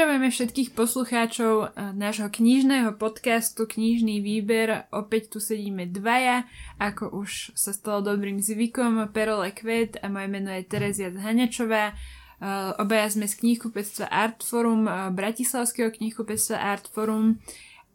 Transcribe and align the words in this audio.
Pozdravujeme 0.00 0.32
všetkých 0.32 0.70
poslucháčov 0.72 1.54
eh, 1.60 1.92
nášho 1.92 2.32
knižného 2.32 2.96
podcastu 2.96 3.68
Knižný 3.68 4.24
výber. 4.24 4.88
Opäť 4.96 5.36
tu 5.36 5.44
sedíme 5.44 5.84
dvaja, 5.92 6.48
ako 6.80 7.20
už 7.20 7.52
sa 7.52 7.76
stalo 7.76 8.00
dobrým 8.00 8.40
zvykom, 8.40 9.12
Perole 9.12 9.52
Kvet 9.52 10.00
a 10.00 10.08
moje 10.08 10.32
meno 10.32 10.56
je 10.56 10.64
Terezia 10.64 11.12
Zhanečová. 11.12 11.92
Eh, 11.92 12.80
obaja 12.80 13.12
sme 13.12 13.28
z 13.28 13.44
knihkupectva 13.44 14.08
Artforum, 14.08 14.88
eh, 14.88 15.12
Bratislavského 15.12 15.92
knihkupectva 15.92 16.56
Artforum 16.56 17.36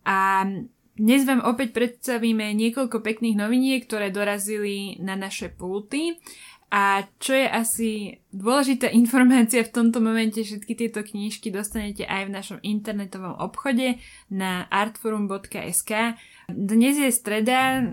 a 0.06 0.46
dnes 0.96 1.26
vám 1.28 1.42
opäť 1.42 1.74
predstavíme 1.74 2.56
niekoľko 2.56 3.02
pekných 3.02 3.36
noviniek, 3.36 3.82
ktoré 3.82 4.16
dorazili 4.16 4.96
na 5.02 5.18
naše 5.18 5.50
pulty. 5.50 6.22
A 6.74 7.06
čo 7.22 7.38
je 7.38 7.48
asi 7.48 7.90
dôležitá 8.36 8.92
informácia 8.92 9.64
v 9.64 9.72
tomto 9.72 10.04
momente, 10.04 10.44
všetky 10.44 10.74
tieto 10.76 11.06
knížky 11.06 11.54
dostanete 11.54 12.04
aj 12.04 12.28
v 12.28 12.36
našom 12.36 12.60
internetovom 12.60 13.38
obchode 13.40 14.02
na 14.28 14.68
artforum.sk. 14.68 16.20
Dnes 16.52 16.96
je 17.00 17.10
streda, 17.10 17.80
e, 17.80 17.84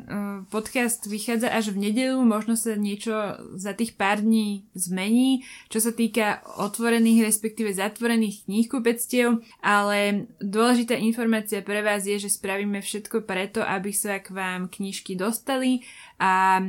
podcast 0.51 1.07
vychádza 1.07 1.49
až 1.53 1.73
v 1.73 1.89
nedelu, 1.89 2.21
možno 2.27 2.59
sa 2.59 2.75
niečo 2.75 3.15
za 3.55 3.73
tých 3.73 3.95
pár 3.95 4.21
dní 4.21 4.67
zmení, 4.75 5.47
čo 5.71 5.79
sa 5.79 5.95
týka 5.95 6.43
otvorených, 6.59 7.29
respektíve 7.29 7.73
zatvorených 7.73 8.51
knihkupectiev, 8.51 9.41
ale 9.63 10.29
dôležitá 10.43 10.99
informácia 10.99 11.63
pre 11.63 11.81
vás 11.81 12.05
je, 12.05 12.19
že 12.19 12.35
spravíme 12.35 12.83
všetko 12.83 13.25
preto, 13.25 13.63
aby 13.63 13.95
sa 13.95 14.19
k 14.19 14.33
vám 14.35 14.69
knižky 14.69 15.17
dostali 15.17 15.87
a 16.19 16.61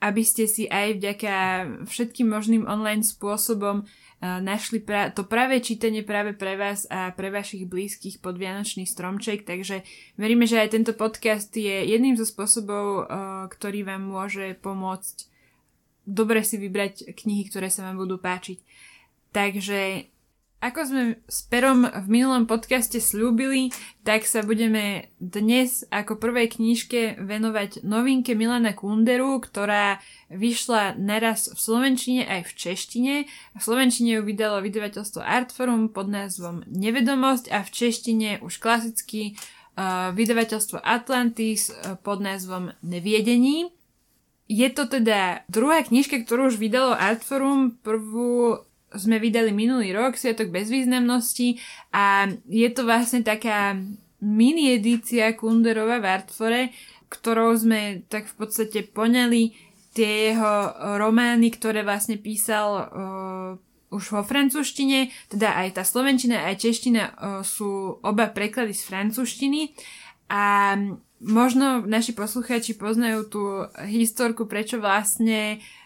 aby 0.00 0.22
ste 0.24 0.48
si 0.48 0.64
aj 0.66 0.96
vďaka 0.96 1.34
všetkým 1.84 2.28
možným 2.28 2.64
online 2.64 3.04
spôsobom 3.04 3.84
uh, 3.84 4.40
našli 4.40 4.80
pra- 4.80 5.12
to 5.12 5.28
práve 5.28 5.60
čítanie 5.60 6.00
práve 6.00 6.32
pre 6.32 6.56
vás 6.56 6.88
a 6.88 7.12
pre 7.12 7.28
vašich 7.28 7.68
blízkych 7.68 8.24
pod 8.24 8.40
Vianočný 8.40 8.88
stromček, 8.88 9.44
takže 9.44 9.84
veríme, 10.16 10.48
že 10.48 10.60
aj 10.60 10.72
tento 10.72 10.92
podcast 10.96 11.52
je 11.52 11.84
jedným 11.84 12.16
zo 12.16 12.24
spôsobov, 12.24 12.84
uh, 12.84 13.04
ktorý 13.52 13.84
vám 13.84 14.02
môže 14.08 14.56
pomôcť 14.58 15.30
dobre 16.10 16.42
si 16.42 16.58
vybrať 16.58 17.14
knihy, 17.14 17.46
ktoré 17.46 17.70
sa 17.70 17.86
vám 17.86 18.02
budú 18.02 18.18
páčiť. 18.18 18.58
Takže 19.30 20.10
ako 20.60 20.80
sme 20.84 21.02
s 21.24 21.48
Perom 21.48 21.88
v 21.88 22.06
minulom 22.06 22.44
podcaste 22.44 23.00
slúbili, 23.00 23.72
tak 24.04 24.28
sa 24.28 24.44
budeme 24.44 25.08
dnes 25.16 25.88
ako 25.88 26.20
prvej 26.20 26.60
knižke 26.60 27.16
venovať 27.16 27.80
novinke 27.80 28.36
Milana 28.36 28.76
Kunderu, 28.76 29.40
ktorá 29.40 30.04
vyšla 30.28 31.00
naraz 31.00 31.48
v 31.48 31.56
Slovenčine 31.56 32.22
aj 32.28 32.52
v 32.52 32.52
Češtine. 32.52 33.14
V 33.56 33.60
Slovenčine 33.64 34.20
ju 34.20 34.22
vydalo 34.22 34.60
vydavateľstvo 34.60 35.24
Artforum 35.24 35.88
pod 35.88 36.12
názvom 36.12 36.60
Nevedomosť 36.68 37.48
a 37.48 37.64
v 37.64 37.70
Češtine 37.72 38.30
už 38.44 38.60
klasicky 38.60 39.32
uh, 39.80 40.12
vydavateľstvo 40.12 40.76
Atlantis 40.84 41.72
uh, 41.72 41.96
pod 41.96 42.20
názvom 42.20 42.76
Neviedení. 42.84 43.72
Je 44.50 44.68
to 44.68 44.84
teda 44.84 45.46
druhá 45.48 45.80
knižka, 45.80 46.20
ktorú 46.20 46.52
už 46.52 46.60
vydalo 46.60 46.92
Artforum. 46.92 47.80
Prvú 47.80 48.60
sme 48.94 49.22
vydali 49.22 49.54
minulý 49.54 49.94
rok, 49.94 50.18
Sviatok 50.18 50.50
bezvýznamnosti 50.50 51.62
a 51.94 52.26
je 52.46 52.68
to 52.74 52.82
vlastne 52.82 53.22
taká 53.22 53.78
mini 54.20 54.74
edícia 54.76 55.32
Kunderova 55.32 56.02
v 56.02 56.06
Artfore, 56.06 56.62
ktorou 57.10 57.54
sme 57.54 58.02
tak 58.06 58.26
v 58.30 58.34
podstate 58.34 58.86
poňali 58.86 59.54
tie 59.94 60.30
jeho 60.30 60.54
romány, 60.98 61.50
ktoré 61.50 61.82
vlastne 61.82 62.14
písal 62.14 62.68
uh, 62.70 63.50
už 63.90 64.14
vo 64.14 64.22
francúzštine, 64.22 65.10
teda 65.26 65.58
aj 65.66 65.78
tá 65.78 65.82
slovenčina, 65.82 66.46
aj 66.46 66.62
čeština 66.62 67.02
uh, 67.10 67.14
sú 67.42 67.98
oba 68.02 68.30
preklady 68.30 68.70
z 68.70 68.86
francúzštiny. 68.86 69.74
A 70.30 70.78
možno 71.18 71.82
naši 71.82 72.14
poslucháči 72.14 72.78
poznajú 72.78 73.20
tú 73.26 73.42
historku, 73.86 74.46
prečo 74.46 74.78
vlastne 74.78 75.58
Uh, 75.58 75.79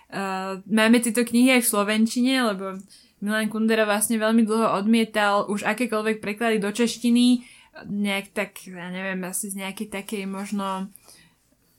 máme 0.69 0.99
tieto 1.01 1.25
knihy 1.25 1.61
aj 1.61 1.63
v 1.65 1.71
Slovenčine, 1.71 2.35
lebo 2.53 2.77
Milan 3.25 3.49
Kundera 3.49 3.89
vlastne 3.89 4.21
veľmi 4.21 4.45
dlho 4.45 4.77
odmietal 4.77 5.49
už 5.49 5.65
akékoľvek 5.65 6.21
preklady 6.21 6.61
do 6.61 6.69
češtiny, 6.69 7.41
nejak 7.89 8.37
tak, 8.37 8.69
ja 8.69 8.93
neviem, 8.93 9.25
asi 9.27 9.51
z 9.51 9.65
nejakej 9.65 9.89
takej 9.91 10.29
možno 10.31 10.93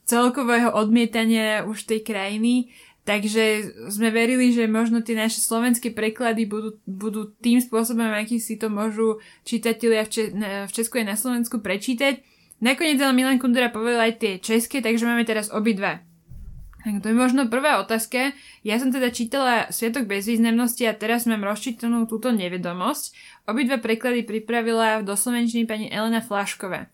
celkového 0.04 0.74
odmietania 0.74 1.64
už 1.64 1.86
tej 1.86 2.02
krajiny. 2.04 2.74
Takže 3.06 3.70
sme 3.94 4.10
verili, 4.10 4.50
že 4.50 4.66
možno 4.66 5.06
tie 5.06 5.14
naše 5.14 5.38
slovenské 5.38 5.94
preklady 5.94 6.50
budú, 6.50 6.82
budú 6.90 7.30
tým 7.38 7.62
spôsobom, 7.62 8.10
aký 8.10 8.42
si 8.42 8.58
to 8.58 8.66
môžu 8.66 9.22
čitatelia 9.46 10.02
v, 10.10 10.34
v 10.66 10.72
Česku 10.74 10.98
aj 10.98 11.14
na 11.14 11.18
Slovensku 11.18 11.62
prečítať. 11.62 12.26
Nakoniec 12.66 12.98
ale 12.98 13.14
Milan 13.14 13.38
Kundera 13.38 13.70
povedal 13.70 14.10
aj 14.10 14.14
tie 14.18 14.34
české, 14.42 14.82
takže 14.82 15.06
máme 15.06 15.22
teraz 15.22 15.54
obidva. 15.54 16.02
Tak 16.86 17.02
to 17.02 17.10
je 17.10 17.18
možno 17.18 17.50
prvá 17.50 17.82
otázka. 17.82 18.38
Ja 18.62 18.78
som 18.78 18.94
teda 18.94 19.10
čítala 19.10 19.74
Sviatok 19.74 20.06
bezvýznamnosti 20.06 20.86
a 20.86 20.94
teraz 20.94 21.26
mám 21.26 21.42
rozčítanú 21.42 22.06
túto 22.06 22.30
nevedomosť. 22.30 23.10
Obidva 23.50 23.82
preklady 23.82 24.22
pripravila 24.22 25.02
do 25.02 25.18
slovenčiny 25.18 25.66
pani 25.66 25.90
Elena 25.90 26.22
Flašková. 26.22 26.86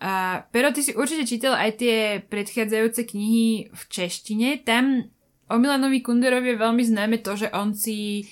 A, 0.00 0.40
pero 0.48 0.72
ty 0.72 0.80
si 0.80 0.96
určite 0.96 1.28
čítala 1.28 1.60
aj 1.68 1.84
tie 1.84 1.96
predchádzajúce 2.24 3.04
knihy 3.12 3.68
v 3.76 3.82
češtine. 3.92 4.64
Tam 4.64 5.04
o 5.52 5.56
Milanovi 5.60 6.00
Kunderovi 6.00 6.56
je 6.56 6.62
veľmi 6.64 6.82
známe 6.88 7.20
to, 7.20 7.36
že 7.36 7.52
on 7.52 7.76
si 7.76 8.24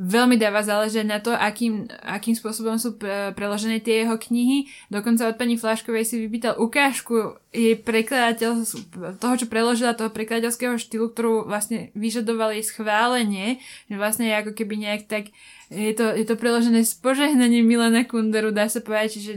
veľmi 0.00 0.40
dáva 0.40 0.64
záležať 0.64 1.04
na 1.04 1.20
to, 1.20 1.36
akým, 1.36 1.84
akým 2.00 2.32
spôsobom 2.32 2.80
sú 2.80 2.96
pre, 2.96 3.36
preložené 3.36 3.84
tie 3.84 4.04
jeho 4.04 4.16
knihy. 4.16 4.72
Dokonca 4.88 5.28
od 5.28 5.36
pani 5.36 5.60
Flaškovej 5.60 6.08
si 6.08 6.16
vypýtal 6.16 6.56
ukážku 6.56 7.36
jej 7.52 7.76
prekladateľ, 7.76 8.64
toho, 9.20 9.34
čo 9.36 9.46
preložila, 9.52 9.92
toho 9.92 10.08
prekladateľského 10.08 10.80
štýlu, 10.80 11.12
ktorú 11.12 11.44
vlastne 11.44 11.92
vyžadoval 11.92 12.56
jej 12.56 12.64
schválenie, 12.64 13.60
že 13.92 13.96
vlastne 14.00 14.32
je 14.32 14.40
ako 14.40 14.52
keby 14.56 14.74
nejak 14.80 15.02
tak, 15.04 15.28
je 15.68 15.92
to, 15.92 16.08
je 16.08 16.24
to 16.24 16.40
preložené 16.40 16.84
s 16.84 16.96
požehnaním 16.96 17.68
Milana 17.68 18.08
Kunderu, 18.08 18.48
dá 18.48 18.72
sa 18.72 18.80
povedať, 18.80 19.20
čiže 19.20 19.32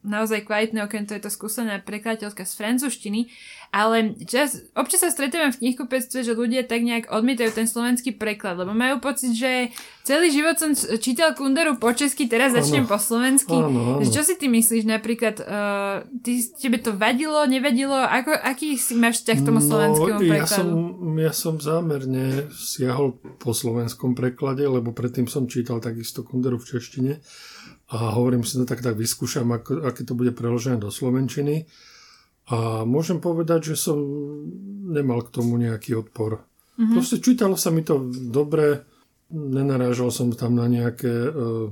naozaj 0.00 0.48
kvalitné, 0.48 0.80
okrem 0.80 1.04
to 1.04 1.12
je 1.12 1.22
to 1.22 1.30
skúsená 1.32 1.76
prekladateľka 1.84 2.48
z 2.48 2.52
francúzštiny. 2.56 3.28
Ale 3.70 4.18
čas, 4.26 4.66
občas 4.74 5.06
sa 5.06 5.14
stretávam 5.14 5.54
v 5.54 5.62
knihkupectve, 5.62 6.26
že 6.26 6.34
ľudia 6.34 6.66
tak 6.66 6.82
nejak 6.82 7.06
odmietajú 7.06 7.54
ten 7.54 7.70
slovenský 7.70 8.18
preklad, 8.18 8.58
lebo 8.58 8.74
majú 8.74 8.98
pocit, 8.98 9.30
že 9.30 9.70
celý 10.02 10.34
život 10.34 10.58
som 10.58 10.74
čítal 10.98 11.38
Kunderu 11.38 11.78
po 11.78 11.94
česky, 11.94 12.26
teraz 12.26 12.50
začnem 12.50 12.90
po 12.90 12.98
slovensky. 12.98 13.54
Ano, 13.54 14.02
ano. 14.02 14.02
Čo 14.02 14.26
si 14.26 14.34
ty 14.34 14.50
myslíš 14.50 14.90
napríklad, 14.90 15.38
uh, 15.46 16.02
ty, 16.18 16.42
tebe 16.58 16.82
to 16.82 16.98
vadilo, 16.98 17.46
nevadilo? 17.46 17.94
Ako, 17.94 18.34
aký 18.42 18.74
si 18.74 18.98
máš 18.98 19.22
vzťah 19.22 19.38
k 19.38 19.46
tomu 19.46 19.62
no, 19.62 19.68
slovenskému 19.70 20.18
prekladu? 20.18 20.42
Ja 20.42 20.48
som, 20.50 20.68
ja 21.14 21.32
som 21.36 21.54
zámerne 21.62 22.50
siahol 22.50 23.22
po 23.38 23.54
slovenskom 23.54 24.18
preklade, 24.18 24.66
lebo 24.66 24.90
predtým 24.90 25.30
som 25.30 25.46
čítal 25.46 25.78
takisto 25.78 26.26
Kunderu 26.26 26.58
v 26.58 26.74
češtine 26.74 27.12
a 27.90 28.14
hovorím 28.14 28.46
si, 28.46 28.54
no 28.54 28.64
tak, 28.64 28.86
tak 28.86 28.94
vyskúšam, 28.94 29.50
ako, 29.50 29.82
aké 29.82 30.06
to 30.06 30.14
bude 30.14 30.30
preložené 30.30 30.78
do 30.78 30.94
slovenčiny 30.94 31.66
a 32.50 32.82
môžem 32.82 33.22
povedať, 33.22 33.74
že 33.74 33.76
som 33.78 33.98
nemal 34.90 35.22
k 35.22 35.34
tomu 35.34 35.54
nejaký 35.58 35.98
odpor. 35.98 36.42
Mm-hmm. 36.74 36.94
Proste 36.98 37.22
čítalo 37.22 37.54
sa 37.54 37.70
mi 37.70 37.86
to 37.86 38.10
dobre, 38.10 38.86
nenarážal 39.30 40.10
som 40.10 40.34
tam 40.34 40.58
na 40.58 40.66
nejaké, 40.66 41.30
e, 41.30 41.70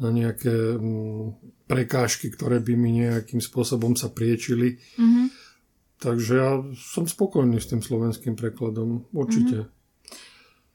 na 0.00 0.08
nejaké 0.08 0.80
mm, 0.80 1.24
prekážky, 1.68 2.32
ktoré 2.32 2.64
by 2.64 2.74
mi 2.80 3.04
nejakým 3.04 3.44
spôsobom 3.44 3.92
sa 3.92 4.08
priečili. 4.08 4.80
Mm-hmm. 4.96 5.26
Takže 6.00 6.32
ja 6.32 6.60
som 6.76 7.04
spokojný 7.04 7.60
s 7.60 7.68
tým 7.68 7.84
slovenským 7.84 8.36
prekladom, 8.36 9.08
určite. 9.12 9.68
Mm-hmm. 9.68 9.83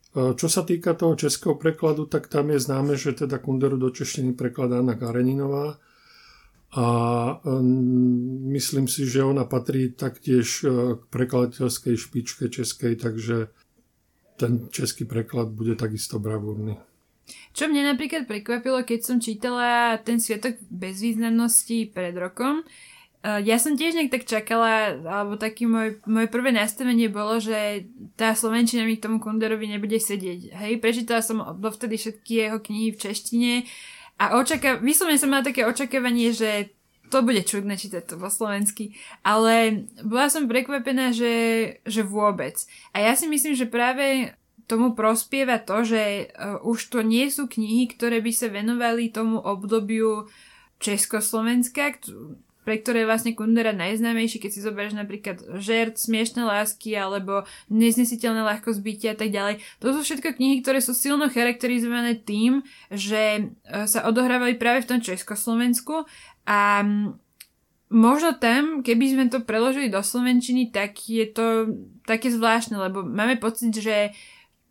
Čo 0.09 0.47
sa 0.49 0.65
týka 0.65 0.97
toho 0.97 1.13
českého 1.13 1.53
prekladu, 1.53 2.09
tak 2.09 2.33
tam 2.33 2.49
je 2.49 2.57
známe, 2.57 2.97
že 2.97 3.13
teda 3.13 3.37
Kunderu 3.37 3.77
do 3.77 3.93
češtiny 3.93 4.33
prekladá 4.33 4.81
Anna 4.81 4.97
Kareninová 4.97 5.77
a 6.69 6.85
myslím 8.53 8.85
si, 8.85 9.05
že 9.09 9.25
ona 9.25 9.45
patrí 9.45 9.89
taktiež 9.89 10.61
e, 10.61 10.97
k 10.97 11.01
prekladateľskej 11.09 11.95
špičke 11.97 12.45
českej, 12.45 12.93
takže 12.93 13.49
ten 14.37 14.69
český 14.69 15.09
preklad 15.09 15.49
bude 15.49 15.73
takisto 15.73 16.21
bravúrny. 16.21 16.77
Čo 17.57 17.73
mne 17.73 17.89
napríklad 17.89 18.29
prekvapilo, 18.29 18.85
keď 18.85 18.99
som 19.01 19.17
čítala 19.17 19.97
ten 20.01 20.21
Sviatok 20.21 20.61
bezvýznamnosti 20.69 21.89
pred 21.89 22.13
rokom, 22.13 22.61
e, 22.61 22.65
ja 23.23 23.57
som 23.59 23.75
tiež 23.75 23.99
nejak 23.99 24.15
tak 24.15 24.23
čakala, 24.23 24.95
alebo 25.03 25.35
taký 25.35 25.67
môj, 25.67 25.99
moje 26.07 26.27
prvé 26.31 26.55
nastavenie 26.55 27.11
bolo, 27.11 27.43
že 27.43 27.89
tá 28.15 28.31
Slovenčina 28.31 28.87
mi 28.87 28.95
k 28.95 29.03
tomu 29.03 29.19
Kunderovi 29.19 29.67
nebude 29.67 29.99
sedieť. 29.99 30.55
Hej, 30.55 30.79
prečítala 30.79 31.19
som 31.19 31.43
dovtedy 31.59 31.99
všetky 31.99 32.31
jeho 32.47 32.59
knihy 32.63 32.95
v 32.95 33.01
češtine, 33.01 33.53
a 34.19 34.35
očaká... 34.35 34.83
vyslovene 34.83 35.15
som 35.15 35.31
mala 35.31 35.47
také 35.47 35.63
očakávanie, 35.63 36.35
že 36.35 36.75
to 37.07 37.23
bude 37.23 37.41
čudné 37.47 37.79
čítať 37.79 38.03
to 38.05 38.15
po 38.19 38.27
slovensky, 38.27 38.93
ale 39.23 39.87
bola 40.03 40.27
som 40.29 40.45
prekvapená, 40.45 41.15
že, 41.15 41.33
že 41.87 42.05
vôbec. 42.05 42.59
A 42.93 43.01
ja 43.01 43.15
si 43.15 43.25
myslím, 43.25 43.55
že 43.55 43.65
práve 43.65 44.35
tomu 44.69 44.93
prospieva 44.93 45.57
to, 45.57 45.81
že 45.81 46.29
uh, 46.35 46.61
už 46.61 46.93
to 46.93 47.01
nie 47.01 47.31
sú 47.33 47.49
knihy, 47.49 47.89
ktoré 47.89 48.21
by 48.21 48.29
sa 48.29 48.53
venovali 48.53 49.09
tomu 49.09 49.41
obdobiu 49.41 50.29
Československa, 50.77 51.97
pre 52.69 52.85
ktoré 52.85 53.01
je 53.01 53.09
vlastne 53.09 53.33
Kundera 53.33 53.73
najznámejší, 53.73 54.37
keď 54.37 54.51
si 54.53 54.61
zoberieš 54.61 54.93
napríklad 54.93 55.41
žert, 55.57 55.97
smiešné 55.97 56.45
lásky 56.45 56.93
alebo 56.93 57.49
neznesiteľné 57.73 58.45
ľahko 58.45 58.77
zbytia 58.77 59.17
a 59.17 59.17
tak 59.17 59.33
ďalej. 59.33 59.57
To 59.81 59.97
sú 59.97 60.05
všetko 60.05 60.37
knihy, 60.37 60.61
ktoré 60.61 60.77
sú 60.77 60.93
silno 60.93 61.33
charakterizované 61.33 62.21
tým, 62.21 62.61
že 62.93 63.49
uh, 63.65 63.89
sa 63.89 64.05
odohrávali 64.05 64.61
práve 64.61 64.85
v 64.85 64.89
tom 64.93 64.99
Československu 65.01 66.05
a 66.45 66.85
možno 67.89 68.37
tam, 68.37 68.85
keby 68.85 69.05
sme 69.17 69.25
to 69.33 69.41
preložili 69.41 69.89
do 69.89 70.05
slovenčiny, 70.05 70.69
tak 70.69 71.09
je 71.09 71.25
to 71.25 71.73
také 72.05 72.29
zvláštne, 72.29 72.77
lebo 72.77 73.01
máme 73.01 73.41
pocit, 73.41 73.73
že 73.73 74.13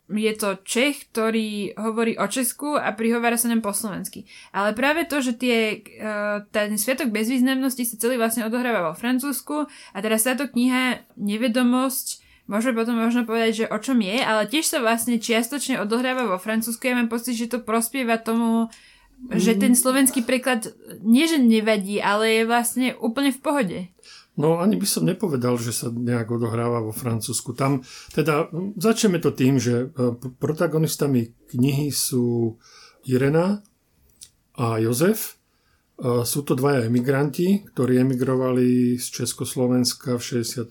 je 0.09 0.33
to 0.35 0.61
Čech, 0.65 1.13
ktorý 1.13 1.77
hovorí 1.77 2.17
o 2.17 2.25
Česku 2.27 2.81
a 2.81 2.97
prihovára 2.97 3.37
sa 3.37 3.53
nám 3.53 3.61
po 3.61 3.77
slovensky. 3.77 4.25
Ale 4.57 4.73
práve 4.73 5.05
to, 5.05 5.21
že 5.21 5.37
tie, 5.37 5.85
uh, 6.01 6.45
ten 6.49 6.75
sviatok 6.81 7.13
bezvýznamnosti 7.13 7.85
sa 7.85 8.01
celý 8.01 8.17
vlastne 8.17 8.49
odohráva 8.49 8.89
vo 8.89 8.95
Francúzsku 8.97 9.69
a 9.69 9.99
teraz 10.01 10.25
táto 10.25 10.49
kniha 10.49 11.05
Nevedomosť 11.21 12.25
môžeme 12.49 12.81
potom 12.81 12.97
možno 12.97 13.29
povedať, 13.29 13.65
že 13.65 13.67
o 13.69 13.77
čom 13.77 14.01
je, 14.01 14.25
ale 14.25 14.49
tiež 14.49 14.65
sa 14.65 14.81
vlastne 14.81 15.21
čiastočne 15.21 15.85
odohráva 15.85 16.25
vo 16.25 16.41
Francúzsku. 16.41 16.81
Ja 16.89 16.97
mám 16.97 17.13
pocit, 17.13 17.37
že 17.37 17.53
to 17.53 17.61
prospieva 17.61 18.17
tomu 18.17 18.73
že 19.35 19.59
ten 19.59 19.75
slovenský 19.75 20.23
preklad 20.23 20.71
nie, 21.03 21.27
že 21.27 21.43
nevadí, 21.43 21.99
ale 21.99 22.39
je 22.39 22.43
vlastne 22.47 22.89
úplne 23.03 23.35
v 23.35 23.41
pohode. 23.43 23.79
No 24.38 24.62
ani 24.62 24.79
by 24.79 24.87
som 24.87 25.02
nepovedal, 25.02 25.58
že 25.58 25.75
sa 25.75 25.90
nejak 25.90 26.31
odohráva 26.31 26.79
vo 26.79 26.94
Francúzsku. 26.94 27.58
Tam 27.58 27.82
teda 28.14 28.46
začneme 28.79 29.19
to 29.19 29.35
tým, 29.35 29.58
že 29.58 29.90
e, 29.90 30.14
protagonistami 30.38 31.35
knihy 31.50 31.90
sú 31.90 32.55
Irena 33.02 33.67
a 34.55 34.79
Jozef. 34.79 35.35
E, 35.99 36.23
sú 36.23 36.46
to 36.46 36.55
dvaja 36.55 36.87
emigranti, 36.87 37.67
ktorí 37.75 37.99
emigrovali 37.99 38.94
z 39.02 39.26
Československa 39.26 40.14
v 40.14 40.46
68. 40.46 40.70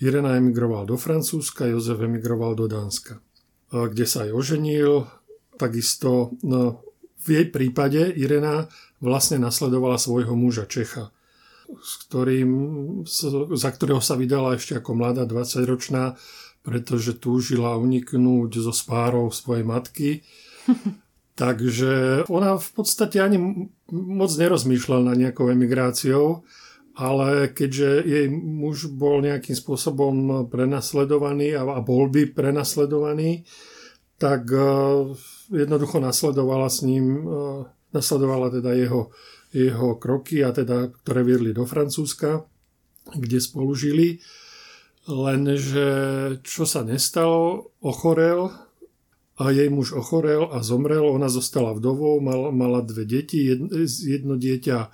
Irena 0.00 0.40
emigroval 0.40 0.88
do 0.88 0.96
Francúzska, 0.96 1.68
Jozef 1.68 2.00
emigroval 2.00 2.56
do 2.56 2.64
Dánska, 2.64 3.20
e, 3.20 3.20
kde 3.92 4.08
sa 4.08 4.24
aj 4.24 4.32
oženil. 4.32 5.04
Takisto 5.60 6.32
no, 6.40 6.80
v 7.22 7.28
jej 7.28 7.46
prípade 7.52 8.08
Irena 8.16 8.72
vlastne 9.04 9.36
nasledovala 9.36 10.00
svojho 10.00 10.32
muža 10.32 10.64
Čecha, 10.64 11.12
s 11.82 11.92
ktorým, 12.06 12.50
za 13.56 13.70
ktorého 13.72 14.02
sa 14.02 14.14
vydala 14.18 14.56
ešte 14.56 14.78
ako 14.78 14.98
mladá 14.98 15.24
20-ročná, 15.24 16.16
pretože 16.62 17.18
túžila 17.18 17.74
uniknúť 17.78 18.50
zo 18.62 18.70
spárov 18.70 19.34
svojej 19.34 19.64
matky. 19.66 20.10
Takže 21.42 22.24
ona 22.28 22.60
v 22.60 22.70
podstate 22.76 23.18
ani 23.18 23.40
moc 23.90 24.30
nerozmýšľala 24.36 25.10
na 25.10 25.14
nejakou 25.16 25.48
emigráciou, 25.48 26.44
ale 26.92 27.48
keďže 27.48 28.04
jej 28.04 28.26
muž 28.28 28.92
bol 28.92 29.24
nejakým 29.24 29.56
spôsobom 29.56 30.46
prenasledovaný 30.52 31.56
a 31.56 31.80
bol 31.80 32.12
by 32.12 32.28
prenasledovaný, 32.36 33.48
tak 34.20 34.44
eh, 34.52 34.68
jednoducho 35.52 35.98
nasledovala 36.00 36.70
s 36.70 36.80
ním, 36.86 37.04
e, 37.12 37.20
nasledovala 37.92 38.48
teda 38.48 38.72
jeho, 38.72 39.12
jeho 39.52 40.00
kroky, 40.00 40.40
a 40.40 40.50
teda, 40.50 40.90
ktoré 41.04 41.22
viedli 41.22 41.52
do 41.52 41.68
Francúzska, 41.68 42.48
kde 43.12 43.38
spolu. 43.38 43.76
Lenže 45.06 45.88
čo 46.42 46.64
sa 46.64 46.82
nestalo, 46.82 47.72
ochorel. 47.84 48.50
A 49.40 49.48
jej 49.48 49.72
muž 49.72 49.96
ochorel 49.96 50.52
a 50.52 50.60
zomrel, 50.60 51.02
ona 51.08 51.26
zostala 51.26 51.72
vdovou, 51.72 52.20
mal, 52.20 52.52
mala 52.52 52.84
dve 52.84 53.08
deti, 53.08 53.48
jedno, 53.48 53.72
jedno 53.82 54.36
dieťa 54.36 54.92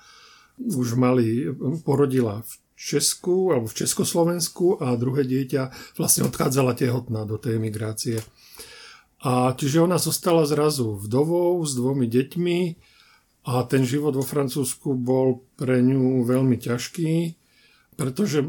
už 0.63 0.95
mali, 0.95 1.51
porodila 1.83 2.41
v 2.47 2.51
Česku 2.79 3.51
alebo 3.51 3.67
v 3.67 3.83
Československu 3.83 4.79
a 4.79 4.95
druhé 4.95 5.27
dieťa 5.27 5.93
vlastne 5.99 6.31
odchádzala 6.31 6.73
tehotná 6.73 7.27
do 7.27 7.35
tej 7.35 7.59
emigrácie. 7.59 8.23
A 9.19 9.51
čiže 9.51 9.83
ona 9.83 9.99
zostala 9.99 10.47
zrazu 10.47 10.95
vdovou 10.95 11.59
s 11.67 11.75
dvomi 11.75 12.07
deťmi 12.07 12.59
a 13.47 13.63
ten 13.63 13.87
život 13.87 14.15
vo 14.15 14.25
Francúzsku 14.25 14.93
bol 14.99 15.47
pre 15.55 15.79
ňu 15.79 16.27
veľmi 16.27 16.59
ťažký, 16.59 17.39
pretože 17.95 18.43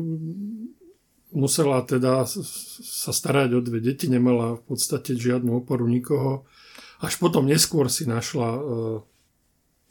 musela 1.30 1.82
teda 1.86 2.26
sa 2.26 3.12
starať 3.14 3.54
o 3.54 3.60
dve 3.62 3.78
deti, 3.78 4.10
nemala 4.10 4.58
v 4.58 4.62
podstate 4.74 5.14
žiadnu 5.14 5.62
oporu 5.62 5.86
nikoho. 5.86 6.46
Až 7.00 7.16
potom 7.22 7.46
neskôr 7.46 7.86
si 7.86 8.04
našla 8.04 8.48
e, 8.50 8.60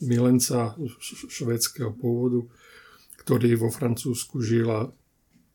milenca 0.03 0.75
švedského 1.31 1.95
pôvodu, 1.95 2.45
ktorý 3.23 3.55
vo 3.55 3.71
Francúzsku 3.71 4.43
žila. 4.43 4.91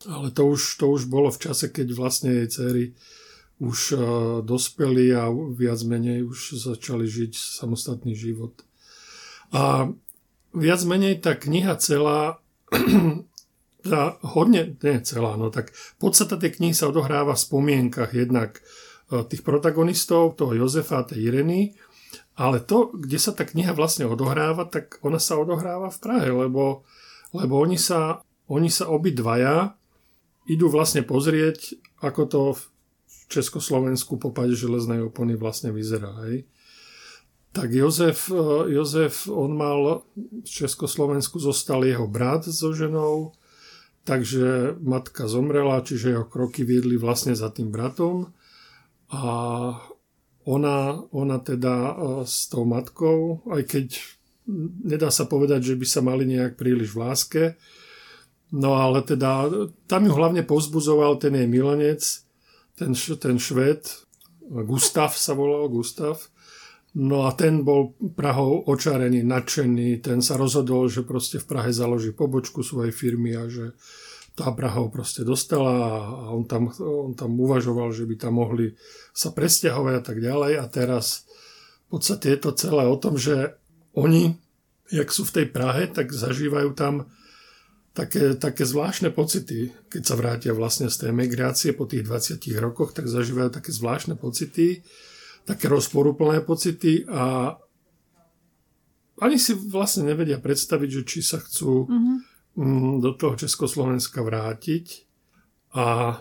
Ale 0.05 0.29
to 0.35 0.50
už, 0.50 0.81
to 0.81 0.88
už 0.91 1.08
bolo 1.08 1.31
v 1.32 1.41
čase, 1.41 1.70
keď 1.70 1.96
vlastne 1.96 2.43
jej 2.43 2.49
dcery 2.49 2.85
už 3.62 3.79
e, 3.94 3.96
dospeli 4.43 5.14
a 5.14 5.31
viac 5.31 5.79
menej 5.87 6.26
už 6.26 6.58
začali 6.58 7.06
žiť 7.06 7.32
samostatný 7.38 8.12
život. 8.19 8.52
A 9.55 9.89
viac 10.51 10.81
menej 10.83 11.23
tá 11.23 11.39
kniha 11.39 11.79
celá, 11.79 12.43
tá 13.89 14.19
hodne, 14.35 14.75
nie 14.75 14.99
celá, 15.06 15.39
no 15.39 15.55
tak 15.55 15.71
podstata 16.03 16.35
tej 16.35 16.59
knihy 16.59 16.75
sa 16.75 16.91
odohráva 16.91 17.39
v 17.39 17.45
spomienkach 17.47 18.11
jednak 18.11 18.59
e, 19.11 19.23
tých 19.31 19.47
protagonistov, 19.47 20.35
toho 20.35 20.59
Jozefa 20.59 21.03
a 21.03 21.06
tej 21.06 21.31
Ireny, 21.31 21.79
ale 22.35 22.59
to, 22.59 22.91
kde 22.91 23.19
sa 23.23 23.31
tá 23.31 23.47
kniha 23.47 23.71
vlastne 23.79 24.11
odohráva, 24.11 24.67
tak 24.67 24.99
ona 25.06 25.23
sa 25.23 25.39
odohráva 25.39 25.87
v 25.95 25.99
Prahe, 26.03 26.29
lebo, 26.35 26.83
lebo 27.31 27.55
oni 27.62 27.79
sa, 27.79 28.27
oni 28.51 28.71
sa 28.75 28.91
obidvaja 28.91 29.79
idú 30.51 30.69
vlastne 30.69 31.06
pozrieť, 31.06 31.79
ako 32.05 32.23
to 32.27 32.41
Československu 33.32 34.20
po 34.20 34.31
páde 34.34 34.53
železnej 34.53 35.01
opony 35.08 35.39
vlastne 35.39 35.73
vyzerá. 35.73 36.13
Hej. 36.29 36.44
Tak 37.55 37.70
Jozef, 37.70 38.31
e, 38.34 38.73
Jozef, 38.75 39.31
on 39.31 39.55
mal 39.55 40.03
v 40.19 40.49
Československu 40.49 41.39
zostal 41.39 41.87
jeho 41.87 42.11
brat 42.11 42.51
so 42.51 42.75
ženou, 42.75 43.31
takže 44.03 44.75
matka 44.82 45.31
zomrela, 45.31 45.79
čiže 45.79 46.19
jeho 46.19 46.27
kroky 46.27 46.67
viedli 46.67 46.99
vlastne 46.99 47.31
za 47.39 47.55
tým 47.55 47.70
bratom. 47.70 48.34
A 49.15 49.23
ona, 50.51 50.99
ona 51.15 51.39
teda 51.39 51.75
e, 51.79 51.93
s 52.27 52.51
tou 52.51 52.67
matkou, 52.67 53.46
aj 53.46 53.63
keď 53.70 53.87
nedá 54.82 55.15
sa 55.15 55.25
povedať, 55.25 55.73
že 55.73 55.79
by 55.79 55.87
sa 55.87 56.03
mali 56.03 56.27
nejak 56.27 56.58
príliš 56.58 56.91
v 56.91 57.01
láske, 57.06 57.43
no 58.51 58.75
ale 58.75 59.06
teda 59.06 59.46
tam 59.87 60.03
ju 60.05 60.13
hlavne 60.13 60.43
povzbudzoval 60.43 61.23
ten 61.23 61.39
jej 61.39 61.46
milenec, 61.46 62.03
ten, 62.75 62.93
ten 62.99 63.37
šved, 63.39 63.89
Gustav 64.44 65.15
sa 65.17 65.32
volal, 65.32 65.73
Gustav, 65.73 66.33
No 66.94 67.27
a 67.27 67.34
ten 67.34 67.67
bol 67.67 67.98
Prahou 68.15 68.63
očarený, 68.70 69.27
nadšený, 69.27 69.98
ten 69.98 70.22
sa 70.22 70.39
rozhodol, 70.39 70.86
že 70.86 71.03
proste 71.03 71.43
v 71.43 71.51
Prahe 71.51 71.74
založí 71.74 72.15
pobočku 72.15 72.63
svojej 72.63 72.94
firmy 72.94 73.34
a 73.34 73.51
že 73.51 73.74
tá 74.39 74.51
Prahou 74.55 74.91
proste 74.94 75.27
dostala 75.27 75.74
a 75.74 76.31
on 76.31 76.46
tam, 76.46 76.70
on 76.79 77.15
tam 77.19 77.34
uvažoval, 77.39 77.91
že 77.91 78.06
by 78.06 78.15
tam 78.15 78.39
mohli 78.39 78.79
sa 79.10 79.34
presťahovať 79.34 79.94
a 79.98 80.03
tak 80.03 80.19
ďalej. 80.22 80.53
A 80.63 80.65
teraz 80.70 81.27
v 81.91 81.98
podstate 81.98 82.34
je 82.34 82.39
to 82.39 82.51
celé 82.55 82.86
o 82.86 82.94
tom, 82.98 83.19
že 83.19 83.58
oni, 83.94 84.39
jak 84.91 85.10
sú 85.10 85.27
v 85.27 85.43
tej 85.43 85.46
Prahe, 85.51 85.91
tak 85.91 86.15
zažívajú 86.15 86.79
tam 86.79 87.10
také, 87.94 88.34
také 88.34 88.67
zvláštne 88.67 89.15
pocity, 89.15 89.70
keď 89.91 90.03
sa 90.03 90.15
vrátia 90.19 90.51
vlastne 90.55 90.91
z 90.91 90.98
tej 90.98 91.08
emigrácie 91.15 91.70
po 91.74 91.86
tých 91.86 92.06
20 92.06 92.43
rokoch, 92.58 92.91
tak 92.91 93.06
zažívajú 93.06 93.55
také 93.55 93.70
zvláštne 93.70 94.19
pocity, 94.19 94.82
také 95.44 95.69
rozporúplné 95.69 96.41
pocity 96.41 97.05
a 97.08 97.56
ani 99.20 99.39
si 99.39 99.55
vlastne 99.55 100.10
nevedia 100.10 100.43
predstaviť, 100.43 100.89
že 100.91 101.03
či 101.06 101.20
sa 101.22 101.39
chcú 101.39 101.86
mm-hmm. 101.86 102.17
do 102.98 103.10
toho 103.15 103.39
Československa 103.39 104.24
vrátiť. 104.24 105.06
A 105.79 106.19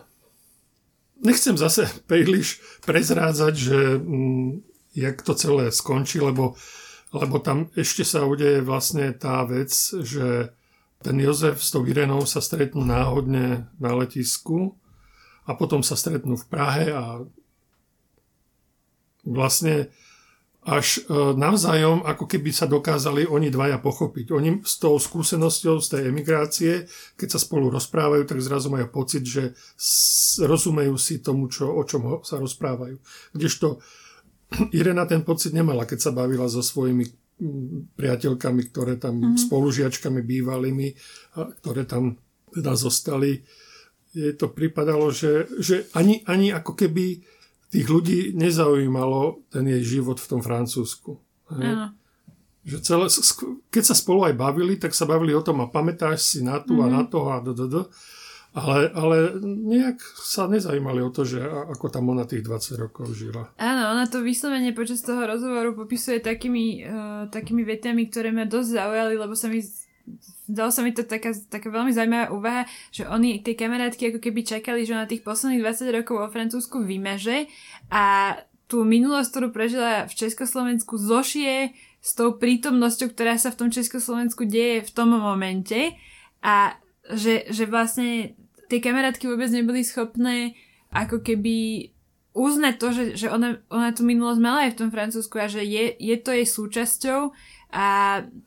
nechcem 1.24 1.58
zase 1.58 1.90
príliš 2.10 2.62
prezrádzať, 2.86 3.54
že 3.56 3.80
mm, 3.98 4.50
jak 4.94 5.26
to 5.26 5.34
celé 5.34 5.74
skončí, 5.74 6.22
lebo, 6.22 6.54
lebo 7.16 7.42
tam 7.42 7.74
ešte 7.74 8.06
sa 8.06 8.28
udeje 8.30 8.62
vlastne 8.62 9.10
tá 9.16 9.42
vec, 9.48 9.74
že 10.04 10.54
ten 11.04 11.20
Jozef 11.20 11.60
s 11.60 11.74
tou 11.74 11.84
Irenou 11.84 12.24
sa 12.24 12.40
stretnú 12.40 12.86
náhodne 12.86 13.68
na 13.76 13.92
letisku 13.92 14.80
a 15.44 15.52
potom 15.58 15.84
sa 15.84 16.00
stretnú 16.00 16.40
v 16.40 16.46
Prahe 16.48 16.86
a 16.94 17.20
vlastne 19.24 19.90
až 20.64 21.04
e, 21.04 21.36
navzájom, 21.36 22.08
ako 22.08 22.24
keby 22.24 22.56
sa 22.56 22.64
dokázali 22.72 23.28
oni 23.28 23.52
dvaja 23.52 23.84
pochopiť. 23.84 24.32
Oni 24.32 24.64
s 24.64 24.80
tou 24.80 24.96
skúsenosťou 24.96 25.84
z 25.84 25.88
tej 25.92 26.02
emigrácie, 26.08 26.88
keď 27.20 27.36
sa 27.36 27.40
spolu 27.40 27.68
rozprávajú, 27.68 28.24
tak 28.24 28.40
zrazu 28.40 28.72
majú 28.72 28.88
pocit, 28.88 29.28
že 29.28 29.52
rozumejú 30.40 30.96
si 30.96 31.20
tomu, 31.20 31.52
čo, 31.52 31.68
o 31.68 31.84
čom 31.84 32.24
sa 32.24 32.40
rozprávajú. 32.40 32.96
Kdežto 33.36 33.84
Irena 34.80 35.04
ten 35.04 35.28
pocit 35.28 35.52
nemala, 35.52 35.84
keď 35.84 36.00
sa 36.00 36.12
bavila 36.16 36.48
so 36.48 36.64
svojimi 36.64 37.12
priateľkami, 38.00 38.62
ktoré 38.72 38.96
tam 38.96 39.20
mm-hmm. 39.20 39.40
spolužiačkami 39.50 40.22
bývalými, 40.24 40.96
ktoré 41.60 41.84
tam 41.84 42.16
teda 42.54 42.78
zostali. 42.78 43.44
Jej 44.14 44.38
to 44.38 44.54
pripadalo, 44.54 45.10
že, 45.10 45.50
že 45.60 45.90
ani, 45.98 46.22
ani 46.30 46.54
ako 46.54 46.78
keby 46.78 47.26
tých 47.74 47.90
ľudí 47.90 48.20
nezaujímalo 48.38 49.50
ten 49.50 49.66
jej 49.66 49.98
život 49.98 50.22
v 50.22 50.30
tom 50.30 50.42
Francúzsku. 50.46 51.18
Že 52.64 52.78
celé, 52.86 53.06
keď 53.74 53.84
sa 53.90 53.96
spolu 53.98 54.30
aj 54.30 54.38
bavili, 54.38 54.78
tak 54.78 54.94
sa 54.94 55.10
bavili 55.10 55.34
o 55.34 55.42
tom 55.42 55.66
a 55.66 55.68
pamätáš 55.68 56.22
si 56.22 56.40
na 56.46 56.62
tu 56.62 56.78
mm-hmm. 56.78 56.86
a 56.86 56.94
na 56.94 57.02
mhm. 57.02 57.10
to 57.10 57.20
a 57.26 57.36
do, 57.42 57.52
do, 57.58 57.66
do. 57.66 57.82
Ale, 58.54 58.86
ale 58.94 59.34
nejak 59.42 59.98
sa 60.22 60.46
nezajímali 60.46 61.02
o 61.02 61.10
to, 61.10 61.26
že 61.26 61.42
ako 61.74 61.90
tam 61.90 62.14
ona 62.14 62.22
tých 62.22 62.46
20 62.46 62.78
rokov 62.86 63.10
žila. 63.18 63.50
Áno, 63.58 63.98
ona 63.98 64.06
to 64.06 64.22
vyslovene 64.22 64.78
počas 64.78 65.02
toho 65.02 65.26
rozhovoru 65.26 65.74
popisuje 65.74 66.22
takými, 66.22 66.86
uh, 66.86 67.26
takými 67.34 67.66
vetami, 67.66 68.06
ktoré 68.14 68.30
ma 68.30 68.46
dosť 68.46 68.78
zaujali, 68.78 69.18
lebo 69.18 69.34
sa 69.34 69.50
mi 69.50 69.58
zdalo 70.48 70.72
sa 70.72 70.82
mi 70.84 70.92
to 70.92 71.08
taká, 71.08 71.32
taká 71.48 71.72
veľmi 71.72 71.96
zaujímavá 71.96 72.28
úvaha, 72.36 72.64
že 72.92 73.08
oni, 73.08 73.40
tie 73.40 73.56
kamarátky 73.56 74.12
ako 74.14 74.20
keby 74.20 74.42
čakali, 74.44 74.84
že 74.84 74.98
na 74.98 75.08
tých 75.08 75.24
posledných 75.24 75.64
20 75.64 75.98
rokov 76.04 76.16
vo 76.20 76.28
Francúzsku 76.30 76.84
vymaže 76.84 77.48
a 77.92 78.36
tú 78.68 78.84
minulosť, 78.84 79.30
ktorú 79.30 79.48
prežila 79.54 80.10
v 80.10 80.14
Československu, 80.18 80.98
zošie 80.98 81.76
s 82.04 82.12
tou 82.18 82.36
prítomnosťou, 82.36 83.14
ktorá 83.16 83.40
sa 83.40 83.54
v 83.54 83.60
tom 83.64 83.70
Československu 83.72 84.44
deje 84.44 84.84
v 84.84 84.92
tom 84.92 85.16
momente 85.16 85.96
a 86.44 86.76
že, 87.08 87.48
že 87.52 87.64
vlastne 87.68 88.36
tie 88.68 88.80
kamarátky 88.84 89.28
vôbec 89.28 89.52
neboli 89.52 89.84
schopné 89.84 90.56
ako 90.92 91.24
keby 91.24 91.90
uznať 92.34 92.76
to, 92.82 92.88
že, 92.90 93.04
že 93.16 93.28
ona, 93.30 93.62
ona 93.70 93.94
tú 93.94 94.02
minulosť 94.02 94.42
mala 94.42 94.66
aj 94.68 94.74
v 94.74 94.80
tom 94.82 94.90
Francúzsku 94.90 95.38
a 95.38 95.46
že 95.46 95.62
je, 95.62 95.94
je 95.94 96.16
to 96.18 96.34
jej 96.34 96.48
súčasťou 96.50 97.20
a 97.74 97.86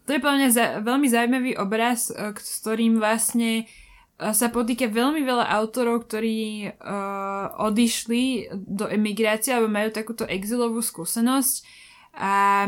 to 0.06 0.14
je 0.14 0.23
podľa 0.23 0.38
mňa 0.38 0.50
veľmi 0.87 1.06
zaujímavý 1.11 1.52
obraz, 1.59 2.14
e, 2.14 2.30
s 2.38 2.62
ktorým 2.62 3.02
vlastne 3.02 3.66
e, 3.66 4.30
sa 4.30 4.47
potýka 4.54 4.87
veľmi 4.87 5.26
veľa 5.26 5.50
autorov, 5.50 6.06
ktorí 6.06 6.71
uh, 6.71 7.50
odišli 7.59 8.54
do 8.54 8.87
emigrácie 8.87 9.50
alebo 9.50 9.66
majú 9.66 9.90
takúto 9.90 10.23
exilovú 10.30 10.78
skúsenosť. 10.78 11.66
A 12.16 12.64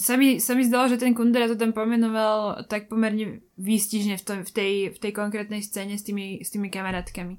sa 0.00 0.14
mi, 0.16 0.40
sa 0.40 0.56
mi 0.56 0.64
zdalo, 0.64 0.88
že 0.88 0.96
ten 0.96 1.12
Kundera 1.12 1.46
to 1.46 1.60
tam 1.60 1.76
pomenoval 1.76 2.64
tak 2.66 2.88
pomerne 2.88 3.44
výstižne 3.60 4.16
v, 4.16 4.24
tom, 4.24 4.38
v, 4.42 4.50
tej, 4.50 4.72
v 4.96 4.98
tej 4.98 5.12
konkrétnej 5.12 5.60
scéne 5.60 6.00
s 6.00 6.02
tými, 6.02 6.40
s 6.40 6.50
tými 6.50 6.72
kamarátkami. 6.72 7.36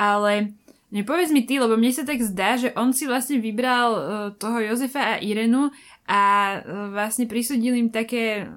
Ale 0.00 0.56
nepovedz 0.88 1.30
mi 1.30 1.44
ty, 1.44 1.60
lebo 1.60 1.76
mne 1.76 1.92
sa 1.92 2.08
tak 2.08 2.24
zdá, 2.24 2.56
že 2.56 2.72
on 2.74 2.96
si 2.96 3.04
vlastne 3.04 3.38
vybral 3.38 3.88
uh, 3.92 4.00
toho 4.40 4.58
Jozefa 4.64 5.20
a 5.20 5.22
Irenu 5.22 5.68
a 6.08 6.22
vlastne 6.88 7.28
prisudil 7.28 7.76
im 7.76 7.92
také 7.92 8.48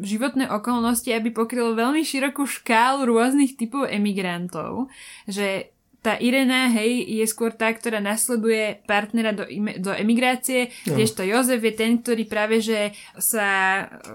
životné 0.00 0.48
okolnosti, 0.48 1.12
aby 1.12 1.28
pokryl 1.28 1.76
veľmi 1.76 2.00
širokú 2.00 2.48
škálu 2.48 3.04
rôznych 3.04 3.60
typov 3.60 3.84
emigrantov, 3.84 4.88
že 5.28 5.75
tá 6.06 6.14
Irena, 6.22 6.70
hej, 6.70 7.02
je 7.02 7.26
skôr 7.26 7.50
tá, 7.50 7.66
ktorá 7.74 7.98
nasleduje 7.98 8.78
partnera 8.86 9.34
do, 9.34 9.42
do 9.82 9.90
emigrácie, 9.90 10.70
no. 10.86 10.94
kdežto 10.94 11.26
Jozef 11.26 11.58
je 11.58 11.74
ten, 11.74 11.98
ktorý 11.98 12.30
práve, 12.30 12.62
že 12.62 12.94
sa 13.18 13.48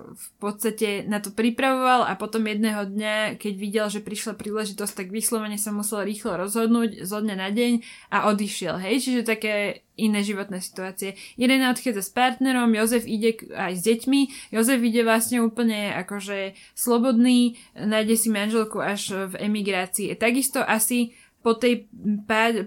v 0.07 0.27
podstate 0.39 1.03
na 1.03 1.19
to 1.19 1.35
pripravoval 1.35 2.07
a 2.07 2.15
potom 2.15 2.47
jedného 2.47 2.87
dňa, 2.87 3.35
keď 3.35 3.53
videl, 3.59 3.85
že 3.91 3.99
prišla 3.99 4.39
príležitosť, 4.39 5.03
tak 5.03 5.07
vyslovene 5.11 5.59
sa 5.59 5.75
musel 5.75 6.07
rýchlo 6.07 6.39
rozhodnúť 6.39 7.03
zo 7.03 7.19
dňa 7.19 7.35
na 7.35 7.51
deň 7.51 7.83
a 8.07 8.31
odišiel, 8.31 8.79
hej, 8.79 9.03
čiže 9.03 9.27
také 9.27 9.83
iné 9.99 10.23
životné 10.23 10.63
situácie. 10.63 11.19
Irena 11.37 11.69
odchádza 11.69 12.01
s 12.01 12.09
partnerom, 12.09 12.73
Jozef 12.73 13.03
ide 13.03 13.37
aj 13.51 13.77
s 13.77 13.81
deťmi, 13.85 14.21
Jozef 14.55 14.79
ide 14.81 15.03
vlastne 15.03 15.43
úplne 15.43 15.93
akože 15.93 16.55
slobodný, 16.73 17.59
nájde 17.75 18.15
si 18.15 18.27
manželku 18.31 18.79
až 18.81 19.29
v 19.29 19.51
emigrácii. 19.51 20.15
Takisto 20.17 20.63
asi 20.63 21.13
po, 21.41 21.57
tej, 21.57 21.89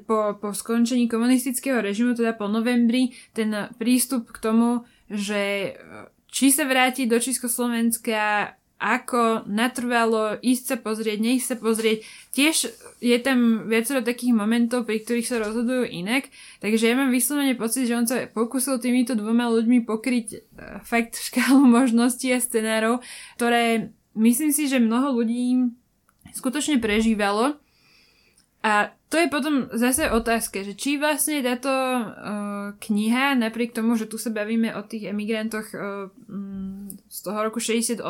po, 0.05 0.35
po 0.39 0.51
skončení 0.51 1.07
komunistického 1.07 1.79
režimu, 1.79 2.19
teda 2.19 2.35
po 2.35 2.51
novembri, 2.51 3.15
ten 3.31 3.71
prístup 3.79 4.35
k 4.35 4.43
tomu, 4.43 4.83
že 5.07 5.75
e, 5.75 6.11
či 6.27 6.51
sa 6.51 6.67
vráti 6.67 7.07
do 7.07 7.23
Československa, 7.23 8.53
ako 8.85 9.47
natrvalo 9.47 10.37
ísť 10.43 10.65
sa 10.67 10.77
pozrieť, 10.77 11.19
nech 11.23 11.41
sa 11.41 11.57
pozrieť. 11.57 12.05
Tiež 12.35 12.69
je 12.99 13.19
tam 13.23 13.71
viacero 13.71 14.03
takých 14.05 14.35
momentov, 14.35 14.85
pri 14.85 15.01
ktorých 15.01 15.31
sa 15.31 15.41
rozhodujú 15.41 15.89
inak, 15.89 16.29
takže 16.59 16.91
ja 16.91 16.99
mám 16.99 17.15
vyslovene 17.15 17.55
pocit, 17.57 17.87
že 17.87 17.97
on 17.97 18.05
sa 18.05 18.27
pokúsil 18.29 18.83
týmito 18.83 19.15
dvoma 19.15 19.49
ľuďmi 19.49 19.87
pokryť 19.87 20.27
e, 20.35 20.39
fakt 20.83 21.17
škálu 21.17 21.65
možností 21.79 22.35
a 22.35 22.43
scenárov, 22.43 23.01
ktoré 23.39 23.95
myslím 24.19 24.51
si, 24.51 24.67
že 24.67 24.83
mnoho 24.83 25.23
ľudí 25.23 25.71
skutočne 26.35 26.83
prežívalo 26.83 27.63
a 28.65 28.97
to 29.13 29.21
je 29.21 29.29
potom 29.29 29.69
zase 29.77 30.09
otázka, 30.09 30.65
že 30.65 30.73
či 30.73 30.97
vlastne 30.97 31.45
táto 31.45 31.69
uh, 31.69 32.73
kniha, 32.81 33.37
napriek 33.37 33.77
tomu, 33.77 33.95
že 34.01 34.09
tu 34.09 34.17
sa 34.17 34.33
bavíme 34.33 34.73
o 34.73 34.83
tých 34.83 35.13
emigrantoch 35.13 35.69
uh, 35.77 36.09
z 37.13 37.19
toho 37.21 37.39
roku 37.45 37.61
68, 37.61 38.01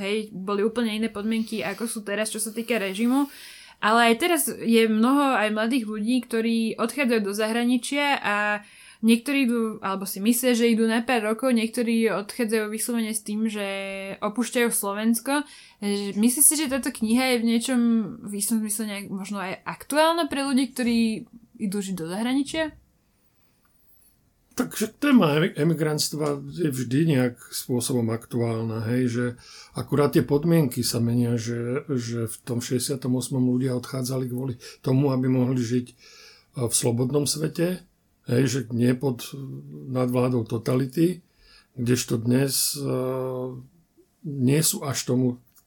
hej, 0.00 0.32
boli 0.32 0.64
úplne 0.64 0.96
iné 0.96 1.12
podmienky, 1.12 1.60
ako 1.60 1.84
sú 1.84 2.00
teraz, 2.00 2.32
čo 2.32 2.40
sa 2.40 2.48
týka 2.48 2.80
režimu, 2.80 3.28
ale 3.84 4.10
aj 4.10 4.14
teraz 4.16 4.42
je 4.48 4.88
mnoho 4.88 5.36
aj 5.36 5.52
mladých 5.52 5.84
ľudí, 5.84 6.16
ktorí 6.24 6.80
odchádzajú 6.80 7.20
do 7.20 7.32
zahraničia 7.36 8.16
a 8.24 8.36
uh, 8.58 8.83
Niektorí 9.04 9.44
idú, 9.44 9.76
alebo 9.84 10.08
si 10.08 10.16
myslia, 10.24 10.56
že 10.56 10.72
idú 10.72 10.88
na 10.88 11.04
pár 11.04 11.28
rokov, 11.28 11.52
niektorí 11.52 12.08
odchádzajú 12.08 12.72
vyslovene 12.72 13.12
s 13.12 13.20
tým, 13.20 13.52
že 13.52 13.66
opúšťajú 14.24 14.72
Slovensko. 14.72 15.44
Myslíš 16.16 16.40
si, 16.40 16.54
že 16.56 16.72
táto 16.72 16.88
kniha 16.88 17.36
je 17.36 17.40
v 17.44 17.48
niečom 17.52 17.80
v 18.24 18.32
istom 18.40 18.64
zmysle 18.64 18.88
nejak 18.88 19.06
možno 19.12 19.44
aj 19.44 19.60
aktuálna 19.68 20.24
pre 20.32 20.48
ľudí, 20.48 20.72
ktorí 20.72 21.28
idú 21.60 21.84
žiť 21.84 21.94
do 22.00 22.08
zahraničia? 22.08 22.72
Takže 24.54 24.96
téma 25.02 25.36
emigrantstva 25.52 26.40
je 26.46 26.70
vždy 26.70 27.18
nejak 27.18 27.36
spôsobom 27.52 28.06
aktuálna, 28.08 28.86
hej, 28.86 29.02
že 29.10 29.26
akurát 29.74 30.14
tie 30.14 30.22
podmienky 30.22 30.86
sa 30.86 31.02
menia, 31.02 31.34
že, 31.34 31.82
že 31.90 32.30
v 32.30 32.36
tom 32.46 32.62
68. 32.62 33.04
ľudia 33.34 33.74
odchádzali 33.76 34.30
kvôli 34.30 34.54
tomu, 34.80 35.10
aby 35.10 35.26
mohli 35.26 35.58
žiť 35.58 35.86
v 36.54 36.72
slobodnom 36.72 37.26
svete, 37.26 37.82
Hej, 38.24 38.42
že 38.48 38.60
nie 38.72 38.96
pod 38.96 39.28
nadvládou 39.92 40.48
totality, 40.48 41.20
kdežto 41.76 42.16
dnes 42.16 42.72
uh, 42.80 43.52
nie 44.24 44.60
sú 44.64 44.80
až 44.80 45.04
tomu 45.04 45.26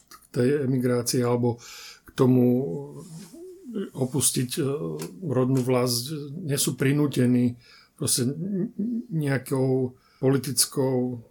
k 0.10 0.14
tej 0.34 0.48
emigrácii 0.66 1.22
alebo 1.22 1.62
k 2.08 2.10
tomu 2.18 2.46
opustiť 3.94 4.50
uh, 4.58 4.98
rodnú 5.22 5.62
vlast, 5.62 6.10
nie 6.34 6.58
sú 6.58 6.74
prinútení 6.74 7.62
proste 7.94 8.26
nejakou 9.14 9.94
politickou 10.18 11.22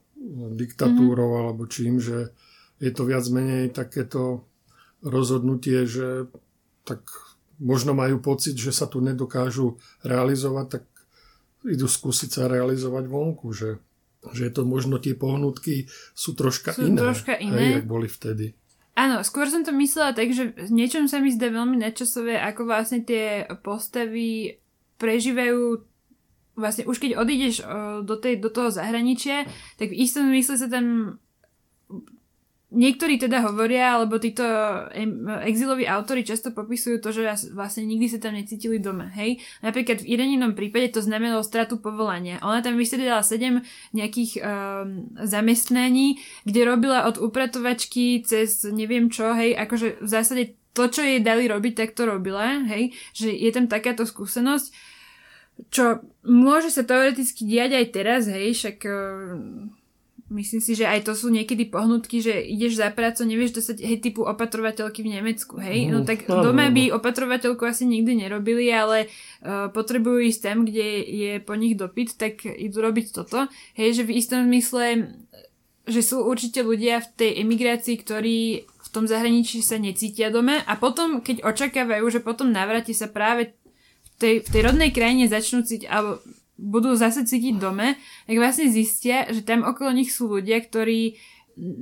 diktatúrou 0.54 1.30
mm-hmm. 1.30 1.42
alebo 1.42 1.62
čím, 1.66 1.98
že 1.98 2.30
je 2.78 2.90
to 2.92 3.02
viac 3.08 3.24
menej 3.30 3.72
takéto 3.72 4.46
rozhodnutie, 5.00 5.86
že 5.86 6.28
tak 6.86 7.02
možno 7.58 7.96
majú 7.96 8.20
pocit, 8.20 8.54
že 8.58 8.74
sa 8.74 8.84
tu 8.86 9.00
nedokážu 9.00 9.80
realizovať, 10.04 10.66
tak 10.80 10.84
idú 11.68 11.86
skúsiť 11.90 12.30
sa 12.30 12.42
realizovať 12.46 13.04
vonku, 13.10 13.50
že, 13.50 13.82
že 14.32 14.48
je 14.48 14.52
to 14.52 14.62
možno 14.66 15.02
tie 15.02 15.18
pohnutky 15.18 15.90
sú 16.14 16.38
troška 16.38 16.74
sú 16.74 16.86
iné, 16.86 16.98
troška 16.98 17.34
iné. 17.38 17.58
Hej, 17.58 17.70
jak 17.82 17.86
boli 17.86 18.08
vtedy. 18.10 18.54
Áno, 18.96 19.20
skôr 19.20 19.44
som 19.52 19.60
to 19.60 19.76
myslela 19.76 20.16
tak, 20.16 20.32
že 20.32 20.56
niečom 20.72 21.04
sa 21.04 21.20
mi 21.20 21.28
zdá 21.28 21.52
veľmi 21.52 21.76
nadčasové, 21.84 22.40
ako 22.40 22.64
vlastne 22.64 23.04
tie 23.04 23.44
postavy 23.60 24.56
prežívajú 24.96 25.84
vlastne 26.56 26.88
už 26.88 26.96
keď 26.96 27.20
odídeš 27.20 27.60
do, 28.02 28.16
tej, 28.16 28.40
do 28.40 28.48
toho 28.48 28.72
zahraničia, 28.72 29.44
tak 29.76 29.92
v 29.92 30.00
istom 30.00 30.32
zmysle 30.32 30.56
sa 30.56 30.72
tam 30.72 31.20
Niektorí 32.76 33.16
teda 33.16 33.40
hovoria, 33.40 33.96
alebo 33.96 34.20
títo 34.20 34.44
exiloví 35.48 35.88
autory 35.88 36.28
často 36.28 36.52
popisujú 36.52 37.00
to, 37.00 37.08
že 37.08 37.24
vlastne 37.56 37.88
nikdy 37.88 38.12
sa 38.12 38.20
tam 38.20 38.36
necítili 38.36 38.76
doma, 38.76 39.08
hej. 39.16 39.40
Napríklad 39.64 40.04
v 40.04 40.12
Ireninom 40.12 40.52
prípade 40.52 40.92
to 40.92 41.00
znamenalo 41.00 41.40
stratu 41.40 41.80
povolania. 41.80 42.36
Ona 42.44 42.60
tam 42.60 42.76
vysvedela 42.76 43.24
sedem 43.24 43.64
nejakých 43.96 44.44
um, 44.44 45.08
zamestnaní, 45.24 46.20
kde 46.44 46.60
robila 46.68 47.08
od 47.08 47.16
upratovačky 47.16 48.20
cez 48.28 48.68
neviem 48.68 49.08
čo, 49.08 49.32
hej, 49.32 49.56
akože 49.56 50.04
v 50.04 50.08
zásade 50.12 50.42
to, 50.76 50.92
čo 50.92 51.00
jej 51.00 51.24
dali 51.24 51.48
robiť, 51.48 51.72
tak 51.72 51.96
to 51.96 52.04
robila, 52.04 52.60
hej, 52.68 52.92
že 53.16 53.32
je 53.32 53.50
tam 53.56 53.72
takáto 53.72 54.04
skúsenosť 54.04 54.94
čo 55.72 56.04
môže 56.20 56.68
sa 56.68 56.84
teoreticky 56.84 57.48
diať 57.48 57.80
aj 57.80 57.86
teraz, 57.88 58.22
hej, 58.28 58.52
však 58.52 58.76
uh, 58.84 59.40
myslím 60.30 60.58
si, 60.58 60.74
že 60.74 60.90
aj 60.90 61.06
to 61.06 61.14
sú 61.14 61.30
niekedy 61.30 61.70
pohnutky, 61.70 62.18
že 62.18 62.34
ideš 62.42 62.82
za 62.82 62.90
prácu, 62.90 63.22
nevieš 63.22 63.62
dostať, 63.62 63.78
hej, 63.78 63.98
typu 64.02 64.26
opatrovateľky 64.26 65.06
v 65.06 65.12
Nemecku, 65.18 65.54
hej, 65.62 65.86
no 65.86 66.02
tak 66.02 66.26
no, 66.26 66.42
doma 66.42 66.66
by 66.70 66.90
opatrovateľku 66.90 67.62
asi 67.62 67.86
nikdy 67.86 68.26
nerobili, 68.26 68.66
ale 68.74 69.06
uh, 69.06 69.70
potrebujú 69.70 70.26
ísť 70.26 70.40
tam, 70.42 70.66
kde 70.66 71.06
je 71.06 71.32
po 71.38 71.54
nich 71.54 71.78
dopyt, 71.78 72.18
tak 72.18 72.42
idú 72.42 72.82
robiť 72.82 73.14
toto, 73.14 73.46
hej, 73.78 74.02
že 74.02 74.02
v 74.02 74.18
istom 74.18 74.50
zmysle 74.50 75.14
že 75.86 76.02
sú 76.02 76.26
určite 76.26 76.66
ľudia 76.66 76.98
v 76.98 77.08
tej 77.14 77.30
emigrácii, 77.46 77.94
ktorí 78.02 78.66
v 78.66 78.88
tom 78.90 79.06
zahraničí 79.06 79.62
sa 79.62 79.78
necítia 79.78 80.34
doma 80.34 80.58
a 80.66 80.74
potom, 80.74 81.22
keď 81.22 81.46
očakávajú, 81.46 82.02
že 82.10 82.20
potom 82.26 82.50
navrati 82.50 82.90
sa 82.90 83.06
práve 83.06 83.54
v 83.54 84.10
tej, 84.18 84.34
v 84.42 84.48
tej 84.50 84.62
rodnej 84.66 84.90
krajine 84.90 85.30
začnú 85.30 85.62
cítiť, 85.62 85.86
alebo 85.86 86.18
budú 86.56 86.96
zase 86.96 87.28
cítiť 87.28 87.60
dome, 87.60 88.00
tak 88.24 88.36
vlastne 88.40 88.72
zistia, 88.72 89.28
že 89.28 89.44
tam 89.44 89.64
okolo 89.64 89.92
nich 89.92 90.12
sú 90.12 90.28
ľudia, 90.28 90.60
ktorí 90.60 91.20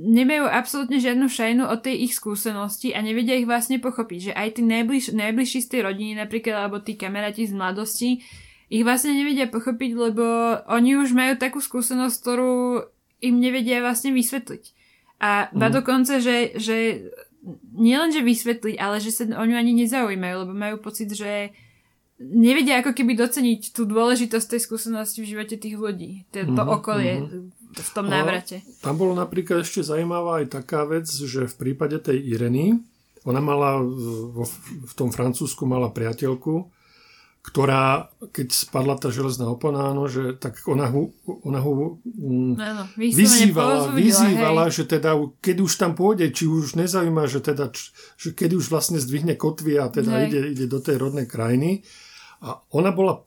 nemajú 0.07 0.47
absolútne 0.47 1.03
žiadnu 1.03 1.27
šajnu 1.27 1.63
o 1.67 1.75
tej 1.75 2.07
ich 2.07 2.15
skúsenosti 2.15 2.95
a 2.95 3.03
nevedia 3.03 3.35
ich 3.35 3.47
vlastne 3.47 3.75
pochopiť, 3.83 4.31
že 4.31 4.33
aj 4.35 4.59
tí 4.59 4.61
najbliž, 4.63 5.11
najbližší 5.11 5.59
z 5.67 5.67
tej 5.67 5.81
rodiny 5.83 6.13
napríklad, 6.15 6.55
alebo 6.55 6.79
tí 6.79 6.95
kamaráti 6.95 7.43
z 7.43 7.53
mladosti, 7.55 8.23
ich 8.71 8.83
vlastne 8.87 9.13
nevedia 9.13 9.51
pochopiť, 9.51 9.91
lebo 9.93 10.25
oni 10.71 10.97
už 10.97 11.11
majú 11.11 11.35
takú 11.35 11.59
skúsenosť, 11.59 12.15
ktorú 12.15 12.87
im 13.19 13.35
nevedia 13.37 13.83
vlastne 13.83 14.15
vysvetliť. 14.15 14.63
A 15.19 15.51
ba 15.51 15.67
mm. 15.69 15.73
dokonca, 15.75 16.23
že, 16.23 16.55
že 16.55 17.11
nielen, 17.75 18.09
že 18.15 18.25
vysvetliť, 18.25 18.75
ale 18.79 19.03
že 19.03 19.11
sa 19.11 19.23
o 19.27 19.43
ňu 19.43 19.55
ani 19.55 19.75
nezaujímajú, 19.85 20.35
lebo 20.47 20.53
majú 20.55 20.75
pocit, 20.81 21.11
že 21.13 21.53
nevedia 22.19 22.79
ako 22.79 22.95
keby 22.95 23.19
doceniť 23.19 23.75
tú 23.75 23.83
dôležitosť 23.83 24.47
tej 24.55 24.61
skúsenosti 24.63 25.19
v 25.23 25.35
živote 25.35 25.55
tých 25.59 25.75
ľudí. 25.75 26.23
To, 26.31 26.47
to 26.47 26.51
mm-hmm, 26.51 26.77
okolie 26.79 27.13
mm-hmm. 27.19 27.75
v 27.75 27.89
tom 27.91 28.05
návrate. 28.07 28.63
A 28.63 28.81
tam 28.83 28.95
bolo 28.95 29.11
napríklad 29.15 29.67
ešte 29.67 29.83
zaujímavá 29.83 30.43
aj 30.43 30.63
taká 30.63 30.87
vec, 30.87 31.07
že 31.07 31.47
v 31.47 31.55
prípade 31.55 31.99
tej 31.99 32.19
Ireny, 32.23 32.79
ona 33.25 33.41
mala 33.41 33.81
v, 33.81 34.45
v 34.85 34.93
tom 34.93 35.09
Francúzsku 35.09 35.65
mala 35.65 35.89
priateľku, 35.89 36.69
ktorá, 37.45 38.09
keď 38.33 38.47
spadla 38.49 38.97
tá 38.97 39.13
železná 39.13 39.45
opona, 39.45 39.93
áno, 39.93 40.09
že 40.09 40.33
tak 40.33 40.65
ona 40.65 40.89
ho, 40.89 41.13
ona 41.45 41.61
ho 41.61 42.01
um, 42.01 42.57
ano, 42.57 42.89
vyzývala, 42.97 43.93
vyzývala 43.93 44.73
že 44.73 44.89
teda 44.89 45.13
keď 45.45 45.57
už 45.61 45.73
tam 45.77 45.93
pôjde, 45.93 46.33
či 46.33 46.49
už 46.49 46.73
nezaujíma, 46.73 47.29
že 47.29 47.45
teda, 47.45 47.69
že 48.17 48.33
keď 48.33 48.57
už 48.57 48.73
vlastne 48.73 48.97
zdvihne 48.97 49.37
kotvy 49.37 49.77
a 49.77 49.93
teda 49.93 50.25
ide, 50.25 50.57
ide 50.57 50.65
do 50.65 50.81
tej 50.81 50.97
rodnej 50.97 51.29
krajiny. 51.29 51.85
A 52.41 52.59
ona 52.71 52.91
bola 52.91 53.23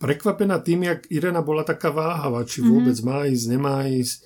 prekvapená 0.00 0.64
tým, 0.64 0.88
jak 0.88 1.06
Irena 1.12 1.44
bola 1.44 1.62
taká 1.62 1.92
váhavá, 1.92 2.42
či 2.48 2.64
mhm. 2.64 2.68
vôbec 2.72 2.96
mm-hmm. 2.96 3.20
má 3.20 3.28
ísť, 3.28 3.46
nemá 3.46 3.76
ísť. 3.86 4.18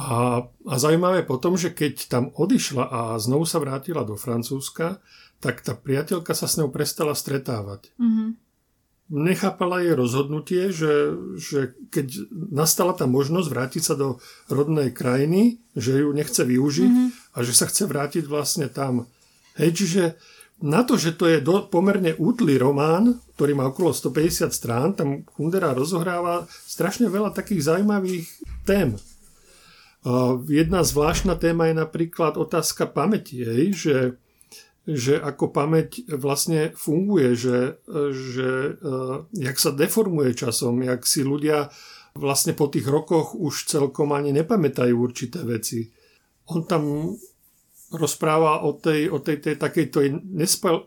A, 0.00 0.46
a 0.46 0.74
zaujímavé 0.78 1.26
potom, 1.26 1.58
že 1.58 1.74
keď 1.74 2.08
tam 2.08 2.24
odišla 2.32 2.84
a 2.88 3.00
znovu 3.18 3.44
sa 3.44 3.58
vrátila 3.58 4.06
do 4.06 4.14
Francúzska, 4.14 5.02
tak 5.42 5.60
tá 5.66 5.74
priateľka 5.74 6.32
sa 6.32 6.46
s 6.46 6.56
ňou 6.56 6.70
prestala 6.70 7.12
stretávať. 7.12 7.90
Mm-hmm. 7.98 8.28
Nechápala 9.10 9.82
jej 9.82 9.98
rozhodnutie, 9.98 10.70
že, 10.70 11.18
že 11.34 11.74
keď 11.90 12.30
nastala 12.54 12.94
tá 12.94 13.10
možnosť 13.10 13.48
vrátiť 13.50 13.82
sa 13.82 13.98
do 13.98 14.22
rodnej 14.46 14.94
krajiny, 14.94 15.58
že 15.74 16.06
ju 16.06 16.14
nechce 16.14 16.38
využiť 16.38 16.92
mm-hmm. 16.94 17.34
a 17.34 17.38
že 17.42 17.52
sa 17.52 17.66
chce 17.66 17.90
vrátiť 17.90 18.24
vlastne 18.30 18.70
tam. 18.70 19.10
Hej, 19.58 19.82
čiže 19.82 20.02
na 20.60 20.84
to, 20.84 21.00
že 21.00 21.16
to 21.16 21.24
je 21.28 21.40
do, 21.40 21.64
pomerne 21.66 22.12
útlý 22.20 22.60
román, 22.60 23.16
ktorý 23.36 23.56
má 23.56 23.68
okolo 23.72 23.96
150 23.96 24.52
strán, 24.52 24.92
tam 24.92 25.24
Kundera 25.24 25.72
rozohráva 25.72 26.44
strašne 26.68 27.08
veľa 27.08 27.32
takých 27.32 27.72
zaujímavých 27.72 28.28
tém. 28.68 29.00
Jedna 30.48 30.80
zvláštna 30.80 31.36
téma 31.36 31.68
je 31.68 31.76
napríklad 31.76 32.40
otázka 32.40 32.88
pamäti, 32.88 33.44
hej, 33.44 33.64
že 33.72 33.96
že 34.88 35.20
ako 35.20 35.52
pamäť 35.52 36.08
vlastne 36.16 36.72
funguje, 36.72 37.36
že, 37.36 37.78
že 38.10 38.80
uh, 38.80 39.28
jak 39.36 39.56
sa 39.60 39.70
deformuje 39.76 40.32
časom, 40.34 40.80
jak 40.82 41.04
si 41.04 41.20
ľudia 41.20 41.68
vlastne 42.16 42.56
po 42.56 42.66
tých 42.66 42.88
rokoch 42.88 43.36
už 43.38 43.70
celkom 43.70 44.10
ani 44.10 44.34
nepamätajú 44.34 44.94
určité 44.96 45.46
veci. 45.46 45.92
On 46.50 46.66
tam 46.66 47.14
rozpráva 47.90 48.62
o 48.62 48.78
tej, 48.78 49.10
o 49.10 49.18
tej, 49.18 49.42
tej 49.42 49.54
takej 49.58 49.86
tej 49.90 50.08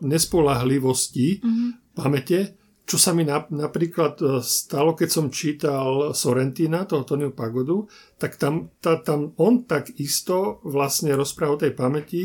nespolahlivosti 0.00 1.44
mm-hmm. 1.44 1.68
pamäte, 1.92 2.56
čo 2.84 3.00
sa 3.00 3.16
mi 3.16 3.24
na, 3.24 3.44
napríklad 3.48 4.20
e, 4.20 4.24
stalo, 4.44 4.92
keď 4.92 5.08
som 5.08 5.32
čítal 5.32 6.12
Sorrentina, 6.12 6.84
toho 6.84 7.04
Tonio 7.04 7.32
Pagodu, 7.32 7.88
tak 8.20 8.36
tam, 8.36 8.72
tá, 8.80 9.00
tam 9.00 9.32
on 9.40 9.64
tak 9.64 9.96
isto 9.96 10.60
vlastne 10.64 11.16
rozpráva 11.16 11.56
o 11.56 11.62
tej 11.64 11.72
pamäti, 11.72 12.24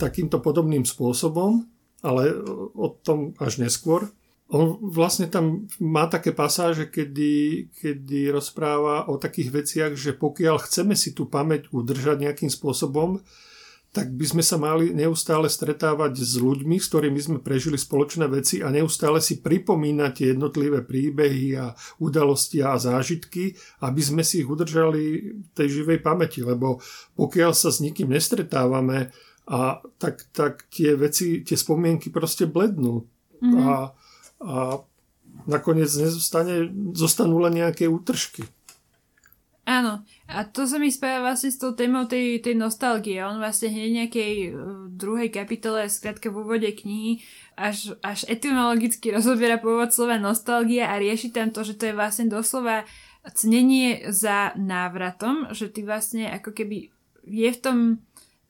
takýmto 0.00 0.40
podobným 0.40 0.88
spôsobom, 0.88 1.64
ale 2.04 2.32
o 2.74 2.88
tom 3.00 3.32
až 3.40 3.60
neskôr. 3.62 4.08
On 4.52 4.76
vlastne 4.76 5.28
tam 5.32 5.64
má 5.80 6.04
také 6.04 6.36
pasáže, 6.36 6.92
kedy, 6.92 7.72
kedy 7.72 8.28
rozpráva 8.28 9.08
o 9.08 9.16
takých 9.16 9.48
veciach, 9.52 9.92
že 9.96 10.12
pokiaľ 10.12 10.60
chceme 10.60 10.92
si 10.92 11.16
tú 11.16 11.28
pamäť 11.28 11.72
udržať 11.72 12.20
nejakým 12.20 12.52
spôsobom, 12.52 13.24
tak 13.94 14.10
by 14.10 14.26
sme 14.26 14.42
sa 14.42 14.58
mali 14.58 14.90
neustále 14.90 15.46
stretávať 15.46 16.18
s 16.18 16.34
ľuďmi, 16.42 16.82
s 16.82 16.90
ktorými 16.90 17.20
sme 17.22 17.38
prežili 17.38 17.78
spoločné 17.78 18.26
veci 18.26 18.58
a 18.58 18.66
neustále 18.74 19.22
si 19.22 19.38
pripomínať 19.38 20.10
tie 20.10 20.26
jednotlivé 20.34 20.82
príbehy 20.82 21.54
a 21.54 21.78
udalosti 22.02 22.58
a 22.58 22.74
zážitky, 22.74 23.54
aby 23.86 24.02
sme 24.02 24.26
si 24.26 24.42
ich 24.42 24.50
udržali 24.50 25.02
v 25.30 25.48
tej 25.54 25.68
živej 25.80 26.02
pamäti. 26.02 26.42
Lebo 26.42 26.82
pokiaľ 27.14 27.54
sa 27.54 27.70
s 27.70 27.78
nikým 27.78 28.10
nestretávame, 28.10 29.14
a 29.44 29.78
tak, 30.00 30.24
tak 30.32 30.66
tie 30.72 30.96
veci, 30.96 31.44
tie 31.44 31.54
spomienky 31.54 32.08
proste 32.08 32.48
blednú 32.48 33.04
mm-hmm. 33.44 33.60
a, 33.60 33.92
a 34.40 34.56
nakoniec 35.44 35.92
nezostane, 35.92 36.72
zostanú 36.96 37.36
len 37.44 37.60
nejaké 37.60 37.84
útržky. 37.84 38.48
Áno, 39.64 40.04
a 40.28 40.44
to 40.44 40.68
sa 40.68 40.76
mi 40.76 40.92
spája 40.92 41.24
vlastne 41.24 41.48
s 41.48 41.56
tou 41.56 41.72
témou 41.72 42.04
tej, 42.04 42.44
tej 42.44 42.52
nostalgie. 42.52 43.24
On 43.24 43.40
vlastne 43.40 43.72
hneď 43.72 43.90
nejakej 44.04 44.32
uh, 44.52 44.54
druhej 44.92 45.32
kapitole, 45.32 45.88
skrátka 45.88 46.28
v 46.28 46.44
úvode 46.44 46.68
knihy, 46.68 47.24
až, 47.56 47.96
až 48.04 48.28
etymologicky 48.28 49.08
rozobiera 49.08 49.56
pôvod 49.56 49.88
slova 49.88 50.20
nostalgia 50.20 50.92
a 50.92 51.00
rieši 51.00 51.32
tam 51.32 51.48
to, 51.48 51.64
že 51.64 51.80
to 51.80 51.88
je 51.88 51.96
vlastne 51.96 52.28
doslova 52.28 52.84
cnenie 53.24 54.04
za 54.12 54.52
návratom, 54.52 55.48
že 55.56 55.72
ty 55.72 55.80
vlastne 55.80 56.28
ako 56.28 56.52
keby 56.52 56.92
je 57.24 57.48
v 57.48 57.60
tom 57.60 57.78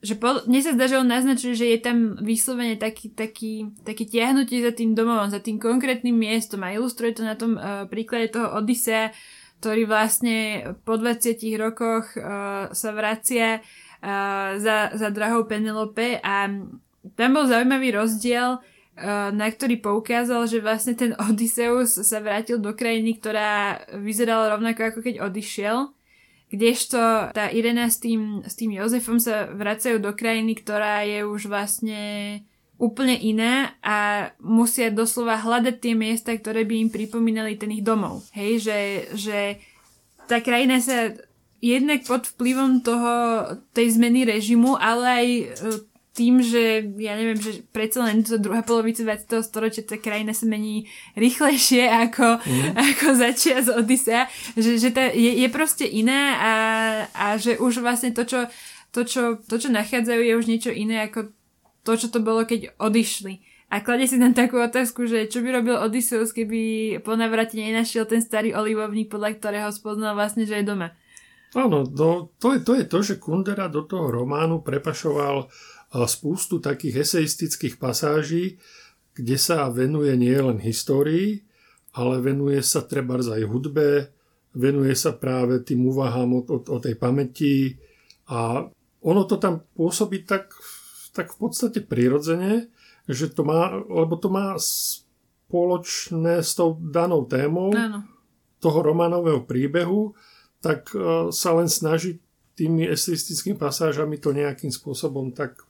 že 0.05 0.21
po, 0.21 0.45
mne 0.45 0.61
sa 0.61 0.77
zdá, 0.77 0.85
že 0.85 1.01
on 1.01 1.09
naznačuje, 1.09 1.57
že 1.57 1.65
je 1.65 1.79
tam 1.81 2.13
vyslovene 2.21 2.77
taký, 2.77 3.09
taký, 3.09 3.73
taký 3.81 4.05
tiahnutie 4.05 4.61
za 4.61 4.69
tým 4.69 4.93
domovom, 4.93 5.33
za 5.33 5.41
tým 5.41 5.57
konkrétnym 5.57 6.13
miestom 6.13 6.61
a 6.61 6.77
ilustruje 6.77 7.17
to 7.17 7.25
na 7.25 7.33
tom 7.33 7.57
uh, 7.57 7.89
príklade 7.89 8.29
toho 8.29 8.53
Odisea, 8.53 9.09
ktorý 9.59 9.89
vlastne 9.89 10.37
po 10.85 10.99
20 10.99 11.41
rokoch 11.57 12.13
uh, 12.17 12.69
sa 12.71 12.89
vracia 12.93 13.59
uh, 13.59 14.59
za, 14.61 14.93
za 14.93 15.07
drahou 15.09 15.49
Penelope 15.49 16.21
a 16.21 16.49
tam 17.15 17.29
bol 17.33 17.45
zaujímavý 17.45 17.93
rozdiel, 17.95 18.57
uh, 18.57 19.29
na 19.33 19.47
ktorý 19.49 19.81
poukázal, 19.81 20.45
že 20.45 20.61
vlastne 20.61 20.93
ten 20.93 21.11
Odysseus 21.25 21.97
sa 22.01 22.21
vrátil 22.21 22.61
do 22.61 22.75
krajiny, 22.77 23.17
ktorá 23.17 23.81
vyzerala 23.97 24.53
rovnako 24.53 24.93
ako 24.93 24.99
keď 25.01 25.15
odišiel 25.25 25.95
Kdežto 26.45 27.33
tá 27.33 27.49
Irena 27.49 27.89
s 27.89 27.97
tým, 27.97 28.45
s 28.45 28.53
tým 28.53 28.77
Jozefom 28.77 29.17
sa 29.17 29.49
vracajú 29.49 29.97
do 29.97 30.13
krajiny, 30.13 30.53
ktorá 30.53 31.01
je 31.01 31.25
už 31.25 31.49
vlastne 31.49 32.01
úplne 32.75 33.15
iná 33.15 33.71
a 33.79 34.29
musia 34.43 34.91
doslova 34.91 35.39
hľadať 35.39 35.75
tie 35.79 35.93
miesta, 35.95 36.35
ktoré 36.35 36.67
by 36.67 36.87
im 36.87 36.89
pripomínali 36.91 37.55
ten 37.55 37.71
ich 37.71 37.83
domov. 37.83 38.27
Hej, 38.35 38.67
že, 38.67 38.79
že 39.15 39.39
tá 40.27 40.43
krajina 40.43 40.83
sa 40.83 41.15
jednak 41.63 42.03
pod 42.03 42.27
vplyvom 42.35 42.83
toho, 42.83 43.13
tej 43.71 43.95
zmeny 43.95 44.27
režimu, 44.27 44.75
ale 44.75 45.03
aj 45.07 45.27
e, 45.27 45.45
tým, 46.15 46.39
že 46.39 46.95
ja 46.95 47.19
neviem, 47.19 47.35
že 47.35 47.59
predsa 47.75 48.07
len 48.07 48.23
to 48.23 48.39
druhá 48.39 48.63
polovica 48.63 49.03
20. 49.03 49.43
storočia 49.43 49.83
tá 49.83 49.99
krajina 49.99 50.31
sa 50.31 50.47
mení 50.47 50.87
rýchlejšie 51.19 51.91
ako, 52.07 52.39
mm. 52.39 52.71
ako 52.75 53.07
začia 53.19 53.59
z 53.59 53.69
Odisea, 53.75 54.23
že, 54.55 54.79
že 54.79 54.89
tá 54.95 55.11
je, 55.11 55.43
je 55.43 55.47
proste 55.51 55.83
iná 55.83 56.39
a, 56.39 56.53
a 57.11 57.25
že 57.35 57.59
už 57.59 57.83
vlastne 57.83 58.15
to 58.15 58.23
čo, 58.23 58.47
to, 58.95 59.03
čo, 59.03 59.23
to, 59.43 59.59
čo 59.59 59.67
nachádzajú, 59.75 60.21
je 60.23 60.33
už 60.39 60.45
niečo 60.47 60.71
iné 60.71 61.03
ako 61.03 61.34
to, 61.85 61.93
čo 61.93 62.09
to 62.09 62.19
bolo, 62.19 62.43
keď 62.43 62.73
odišli. 62.81 63.45
A 63.69 63.81
kladie 63.81 64.09
si 64.09 64.17
tam 64.17 64.33
takú 64.33 64.57
otázku, 64.61 65.05
že 65.05 65.29
čo 65.29 65.41
by 65.45 65.61
robil 65.61 65.75
Odysseus, 65.77 66.33
keby 66.33 66.97
po 67.01 67.13
navrate 67.13 67.57
nenašiel 67.57 68.05
ten 68.09 68.21
starý 68.21 68.53
olivovník, 68.57 69.09
podľa 69.09 69.37
ktorého 69.37 69.69
spoznal 69.69 70.17
vlastne, 70.17 70.45
že 70.45 70.61
je 70.61 70.65
doma. 70.65 70.93
Áno, 71.55 71.87
no, 71.87 72.35
to, 72.35 72.57
je, 72.57 72.59
to 72.61 72.71
je 72.75 72.85
to, 72.85 72.99
že 73.01 73.21
Kundera 73.21 73.71
do 73.71 73.87
toho 73.87 74.11
románu 74.11 74.59
prepašoval 74.59 75.47
spústu 76.03 76.59
takých 76.59 77.07
eseistických 77.07 77.79
pasáží, 77.79 78.59
kde 79.15 79.39
sa 79.39 79.71
venuje 79.71 80.11
nielen 80.19 80.59
histórii, 80.59 81.47
ale 81.95 82.19
venuje 82.19 82.59
sa 82.59 82.83
treba 82.83 83.15
aj 83.15 83.47
hudbe, 83.47 84.11
venuje 84.51 84.91
sa 84.99 85.15
práve 85.15 85.63
tým 85.63 85.87
úvahám 85.87 86.35
o, 86.35 86.41
o, 86.43 86.57
o 86.59 86.77
tej 86.83 86.99
pamäti 86.99 87.79
a 88.27 88.67
ono 89.05 89.21
to 89.23 89.39
tam 89.39 89.63
pôsobí 89.79 90.27
tak, 90.27 90.51
tak 91.15 91.31
v 91.31 91.47
podstate 91.47 91.79
prirodzene, 91.79 92.67
že 93.07 93.31
to 93.31 93.47
má, 93.47 93.71
lebo 93.71 94.19
to 94.19 94.27
má 94.27 94.59
spoločné 94.59 96.43
s 96.43 96.59
tou 96.59 96.75
danou 96.75 97.23
témou 97.23 97.71
Áno. 97.71 98.03
toho 98.59 98.83
románového 98.83 99.47
príbehu, 99.47 100.11
tak 100.59 100.91
uh, 100.91 101.31
sa 101.31 101.55
len 101.55 101.71
snaží 101.71 102.19
tými 102.59 102.83
eseistickými 102.91 103.55
pasážami 103.55 104.19
to 104.19 104.35
nejakým 104.35 104.71
spôsobom 104.71 105.31
tak 105.31 105.63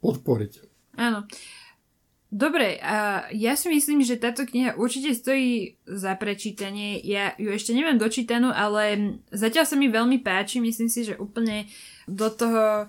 podporiť. 0.00 0.52
Áno. 0.96 1.28
Dobre, 2.32 2.80
a 2.80 3.28
ja 3.28 3.52
si 3.60 3.68
myslím, 3.68 4.00
že 4.00 4.16
táto 4.16 4.48
kniha 4.48 4.80
určite 4.80 5.12
stojí 5.12 5.76
za 5.84 6.16
prečítanie. 6.16 6.96
Ja 7.04 7.36
ju 7.36 7.52
ešte 7.52 7.76
neviem 7.76 8.00
dočítanú, 8.00 8.48
ale 8.48 9.20
zatiaľ 9.28 9.68
sa 9.68 9.76
mi 9.76 9.92
veľmi 9.92 10.24
páči. 10.24 10.56
Myslím 10.56 10.88
si, 10.88 11.04
že 11.04 11.20
úplne 11.20 11.68
do 12.08 12.32
toho 12.32 12.88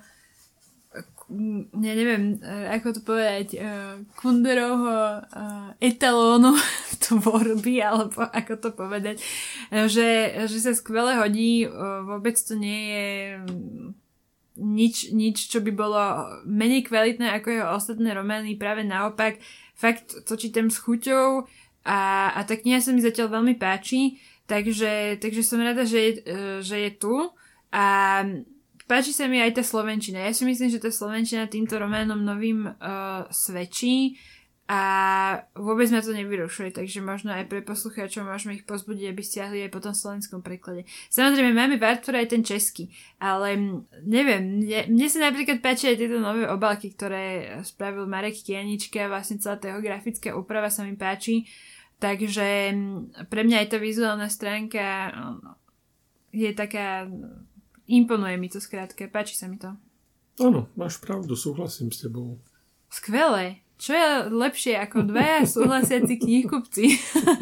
ja 1.74 1.94
neviem, 1.98 2.38
ako 2.70 2.88
to 2.96 3.02
povedať, 3.02 3.58
Kunderovho 4.18 5.26
etalónu 5.82 6.54
tvorby, 7.04 7.82
alebo 7.82 8.24
ako 8.30 8.54
to 8.62 8.70
povedať, 8.72 9.18
že, 9.90 10.42
že 10.46 10.58
sa 10.62 10.72
skvele 10.78 11.18
hodí, 11.18 11.66
vôbec 12.06 12.38
to 12.38 12.54
nie 12.54 12.82
je 12.90 13.08
nič, 14.58 15.10
nič, 15.10 15.50
čo 15.50 15.66
by 15.66 15.72
bolo 15.74 16.00
menej 16.46 16.86
kvalitné 16.86 17.34
ako 17.34 17.48
jeho 17.50 17.68
ostatné 17.74 18.14
romány, 18.14 18.54
práve 18.54 18.86
naopak, 18.86 19.42
fakt 19.74 20.26
to 20.30 20.38
čítam 20.38 20.70
s 20.70 20.78
chuťou 20.78 21.50
a, 21.84 22.32
a 22.38 22.40
tá 22.46 22.54
kniha 22.54 22.78
sa 22.78 22.94
mi 22.94 23.02
zatiaľ 23.02 23.42
veľmi 23.42 23.58
páči, 23.58 24.22
takže, 24.46 25.18
takže 25.18 25.42
som 25.42 25.58
rada, 25.58 25.90
že 25.90 26.00
je, 26.00 26.12
že 26.62 26.78
je 26.86 26.92
tu 26.94 27.34
a 27.74 27.86
páči 28.90 29.16
sa 29.16 29.30
mi 29.32 29.40
aj 29.40 29.60
tá 29.60 29.64
Slovenčina. 29.64 30.24
Ja 30.24 30.34
si 30.36 30.44
myslím, 30.48 30.70
že 30.70 30.84
tá 30.84 30.92
Slovenčina 30.92 31.48
týmto 31.48 31.80
románom 31.80 32.20
novým 32.20 32.68
uh, 32.68 33.26
svedčí 33.32 34.18
a 34.64 34.82
vôbec 35.60 35.92
ma 35.92 36.00
to 36.00 36.16
nevyrušuje, 36.16 36.72
takže 36.72 37.04
možno 37.04 37.36
aj 37.36 37.52
pre 37.52 37.60
poslucháčov 37.60 38.24
môžeme 38.24 38.56
ich 38.56 38.64
pozbudiť, 38.64 39.12
aby 39.12 39.20
stiahli 39.20 39.58
aj 39.68 39.72
po 39.76 39.84
tom 39.84 39.92
slovenskom 39.92 40.40
preklade. 40.40 40.88
Samozrejme, 41.12 41.52
máme 41.52 41.76
v 41.76 41.84
Artfore 41.84 42.24
aj 42.24 42.32
ten 42.32 42.48
český, 42.48 42.88
ale 43.20 43.60
neviem, 44.08 44.64
mne, 44.64 44.88
mne 44.88 45.08
sa 45.12 45.20
napríklad 45.28 45.60
páčia 45.60 45.92
aj 45.92 46.00
tieto 46.00 46.16
nové 46.24 46.48
obálky, 46.48 46.96
ktoré 46.96 47.60
spravil 47.68 48.08
Marek 48.08 48.40
Kianička, 48.40 49.12
vlastne 49.12 49.44
celá 49.44 49.60
tá 49.60 49.76
grafická 49.84 50.32
úprava 50.32 50.72
sa 50.72 50.88
mi 50.88 50.96
páči, 50.96 51.44
takže 52.00 52.72
pre 53.28 53.42
mňa 53.44 53.68
aj 53.68 53.68
tá 53.68 53.78
vizuálna 53.84 54.32
stránka 54.32 55.12
je 56.32 56.50
taká, 56.56 57.12
imponuje 57.88 58.36
mi 58.38 58.48
to 58.50 58.64
skrátka, 58.64 59.08
páči 59.12 59.36
sa 59.36 59.48
mi 59.48 59.60
to. 59.60 59.76
Áno, 60.42 60.66
máš 60.74 60.98
pravdu, 60.98 61.38
súhlasím 61.38 61.94
s 61.94 62.02
tebou. 62.02 62.42
Skvelé. 62.90 63.62
Čo 63.78 63.92
je 63.94 64.10
lepšie 64.32 64.74
ako 64.80 65.12
dvaja 65.12 65.44
súhlasiaci 65.44 66.16
knihkupci? 66.16 66.86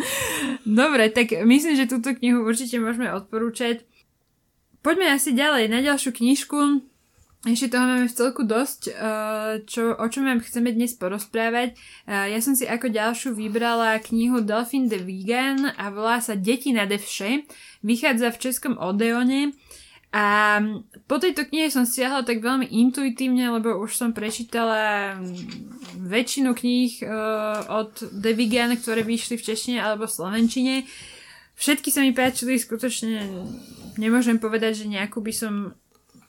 Dobre, 0.66 1.14
tak 1.14 1.38
myslím, 1.44 1.78
že 1.78 1.92
túto 1.92 2.18
knihu 2.18 2.42
určite 2.48 2.82
môžeme 2.82 3.14
odporúčať. 3.14 3.86
Poďme 4.82 5.14
asi 5.14 5.38
ďalej 5.38 5.70
na 5.70 5.86
ďalšiu 5.86 6.12
knižku. 6.18 6.82
Ešte 7.42 7.74
toho 7.74 7.90
máme 7.90 8.06
v 8.06 8.18
celku 8.18 8.46
dosť, 8.46 8.82
eh, 8.90 8.94
čo, 9.66 9.98
o 9.98 10.06
čom 10.10 10.30
vám 10.30 10.46
chceme 10.46 10.70
dnes 10.74 10.94
porozprávať. 10.94 11.74
Eh, 11.74 12.38
ja 12.38 12.40
som 12.42 12.54
si 12.54 12.70
ako 12.70 12.94
ďalšiu 12.94 13.34
vybrala 13.34 13.98
knihu 14.02 14.46
Delphine 14.46 14.86
de 14.86 15.02
Vegan 15.02 15.74
a 15.74 15.90
volá 15.90 16.22
sa 16.22 16.38
Deti 16.38 16.70
na 16.70 16.86
devše. 16.86 17.50
Vychádza 17.82 18.30
v 18.30 18.42
českom 18.46 18.74
Odeone. 18.78 19.58
A 20.12 20.60
po 21.08 21.24
tejto 21.24 21.48
knihe 21.48 21.72
som 21.72 21.88
siahla 21.88 22.28
tak 22.28 22.44
veľmi 22.44 22.68
intuitívne, 22.68 23.48
lebo 23.48 23.80
už 23.80 23.96
som 23.96 24.12
prečítala 24.12 25.16
väčšinu 25.96 26.52
kníh 26.52 27.00
uh, 27.08 27.64
od 27.80 28.12
Devigan, 28.12 28.76
ktoré 28.76 29.08
vyšli 29.08 29.40
v 29.40 29.46
češtine 29.48 29.80
alebo 29.80 30.12
v 30.12 30.16
slovenčine. 30.20 30.76
Všetky 31.56 31.96
sa 31.96 32.04
mi 32.04 32.12
páčili, 32.12 32.60
skutočne 32.60 33.24
nemôžem 33.96 34.36
povedať, 34.36 34.84
že 34.84 34.92
nejakú 34.92 35.24
by 35.24 35.32
som 35.32 35.80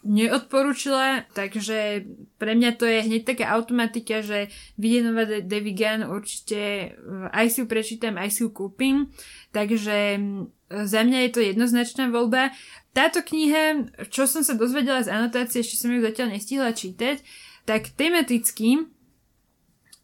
neodporúčila, 0.03 1.31
takže 1.31 2.07
pre 2.35 2.59
mňa 2.59 2.71
to 2.75 2.91
je 2.91 3.07
hneď 3.07 3.23
taká 3.23 3.55
automatika, 3.55 4.19
že 4.19 4.51
Videnova 4.75 5.27
De- 5.27 5.47
určite 6.11 6.95
aj 7.31 7.47
si 7.51 7.63
ju 7.63 7.67
prečítam, 7.71 8.19
aj 8.19 8.35
si 8.35 8.43
ju 8.43 8.51
kúpim, 8.51 9.15
takže 9.55 10.19
za 10.73 11.01
mňa 11.07 11.19
je 11.23 11.31
to 11.31 11.41
jednoznačná 11.47 12.11
voľba. 12.11 12.51
Táto 12.93 13.25
kniha, 13.25 13.89
čo 14.13 14.29
som 14.29 14.45
sa 14.45 14.53
dozvedela 14.53 15.01
z 15.01 15.13
anotácie, 15.13 15.65
ešte 15.65 15.81
som 15.81 15.89
ju 15.89 16.05
zatiaľ 16.05 16.37
nestihla 16.37 16.77
čítať, 16.77 17.25
tak 17.65 17.89
tematicky 17.97 18.85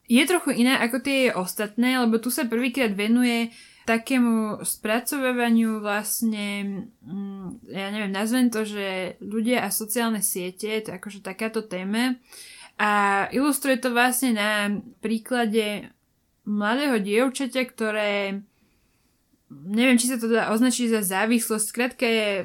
je 0.09 0.25
trochu 0.25 0.65
iná 0.65 0.81
ako 0.81 1.05
tie 1.05 1.29
ostatné, 1.37 2.01
lebo 2.01 2.17
tu 2.17 2.33
sa 2.33 2.49
prvýkrát 2.49 2.97
venuje 2.97 3.53
takému 3.85 4.65
spracovávaniu 4.65 5.81
vlastne, 5.85 6.85
mm, 7.05 7.69
ja 7.73 7.89
neviem, 7.93 8.13
nazvem 8.13 8.49
to, 8.53 8.65
že 8.65 9.17
ľudia 9.21 9.65
a 9.65 9.73
sociálne 9.73 10.21
siete, 10.21 10.81
to 10.85 10.93
akože 10.93 11.25
takáto 11.25 11.65
téma. 11.65 12.17
A 12.81 13.25
ilustruje 13.33 13.81
to 13.81 13.93
vlastne 13.93 14.37
na 14.37 14.73
príklade 15.01 15.93
mladého 16.49 17.01
dievčaťa, 17.01 17.63
ktoré 17.69 18.45
neviem, 19.51 19.97
či 19.97 20.13
sa 20.13 20.21
to 20.21 20.29
dá 20.29 20.53
označiť 20.53 20.93
za 20.93 21.01
závislosť, 21.05 21.65
skrátka 21.65 22.05
je 22.05 22.45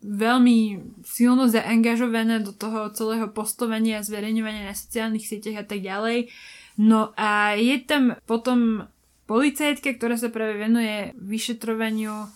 veľmi 0.00 0.80
silno 1.04 1.48
zaangažovaná 1.48 2.40
do 2.40 2.56
toho 2.56 2.88
celého 2.96 3.28
postovania, 3.28 4.04
zverejňovania 4.04 4.72
na 4.72 4.76
sociálnych 4.76 5.28
sieťach 5.28 5.62
a 5.62 5.68
tak 5.68 5.84
ďalej. 5.84 6.32
No 6.80 7.12
a 7.18 7.58
je 7.58 7.76
tam 7.84 8.16
potom 8.24 8.88
policajtka, 9.28 9.98
ktorá 9.98 10.16
sa 10.16 10.32
práve 10.32 10.56
venuje 10.56 11.12
vyšetrovaniu 11.20 12.30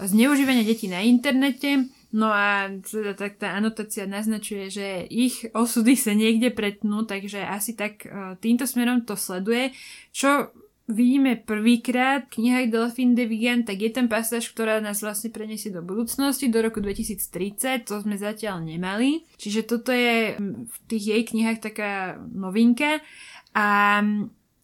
zneužívania 0.00 0.64
detí 0.64 0.88
na 0.88 1.04
internete. 1.04 1.90
No 2.08 2.32
a 2.32 2.72
teda 2.80 3.12
tak 3.12 3.36
tá 3.36 3.52
anotácia 3.52 4.08
naznačuje, 4.08 4.72
že 4.72 5.04
ich 5.12 5.44
osudy 5.52 5.92
sa 5.92 6.16
niekde 6.16 6.48
pretnú, 6.48 7.04
takže 7.04 7.44
asi 7.44 7.76
tak 7.76 8.08
e, 8.08 8.32
týmto 8.40 8.64
smerom 8.64 9.04
to 9.04 9.12
sleduje, 9.12 9.76
čo 10.08 10.48
vidíme 10.88 11.36
prvýkrát 11.36 12.24
knihách 12.32 12.72
Delphine 12.72 13.12
de 13.12 13.28
tak 13.60 13.76
je 13.76 13.90
tam 13.92 14.08
pasáž, 14.08 14.48
ktorá 14.48 14.80
nás 14.80 15.04
vlastne 15.04 15.28
preniesie 15.28 15.68
do 15.68 15.84
budúcnosti, 15.84 16.48
do 16.48 16.64
roku 16.64 16.80
2030, 16.80 17.84
to 17.84 18.00
sme 18.00 18.16
zatiaľ 18.16 18.64
nemali. 18.64 19.28
Čiže 19.36 19.68
toto 19.68 19.92
je 19.92 20.40
v 20.40 20.76
tých 20.88 21.04
jej 21.12 21.22
knihách 21.28 21.60
taká 21.60 22.16
novinka. 22.32 23.04
A 23.52 24.00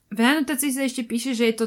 v 0.08 0.18
anotácii 0.18 0.72
sa 0.72 0.88
ešte 0.88 1.04
píše, 1.04 1.37
že 1.37 1.52
je 1.52 1.56
to, 1.60 1.66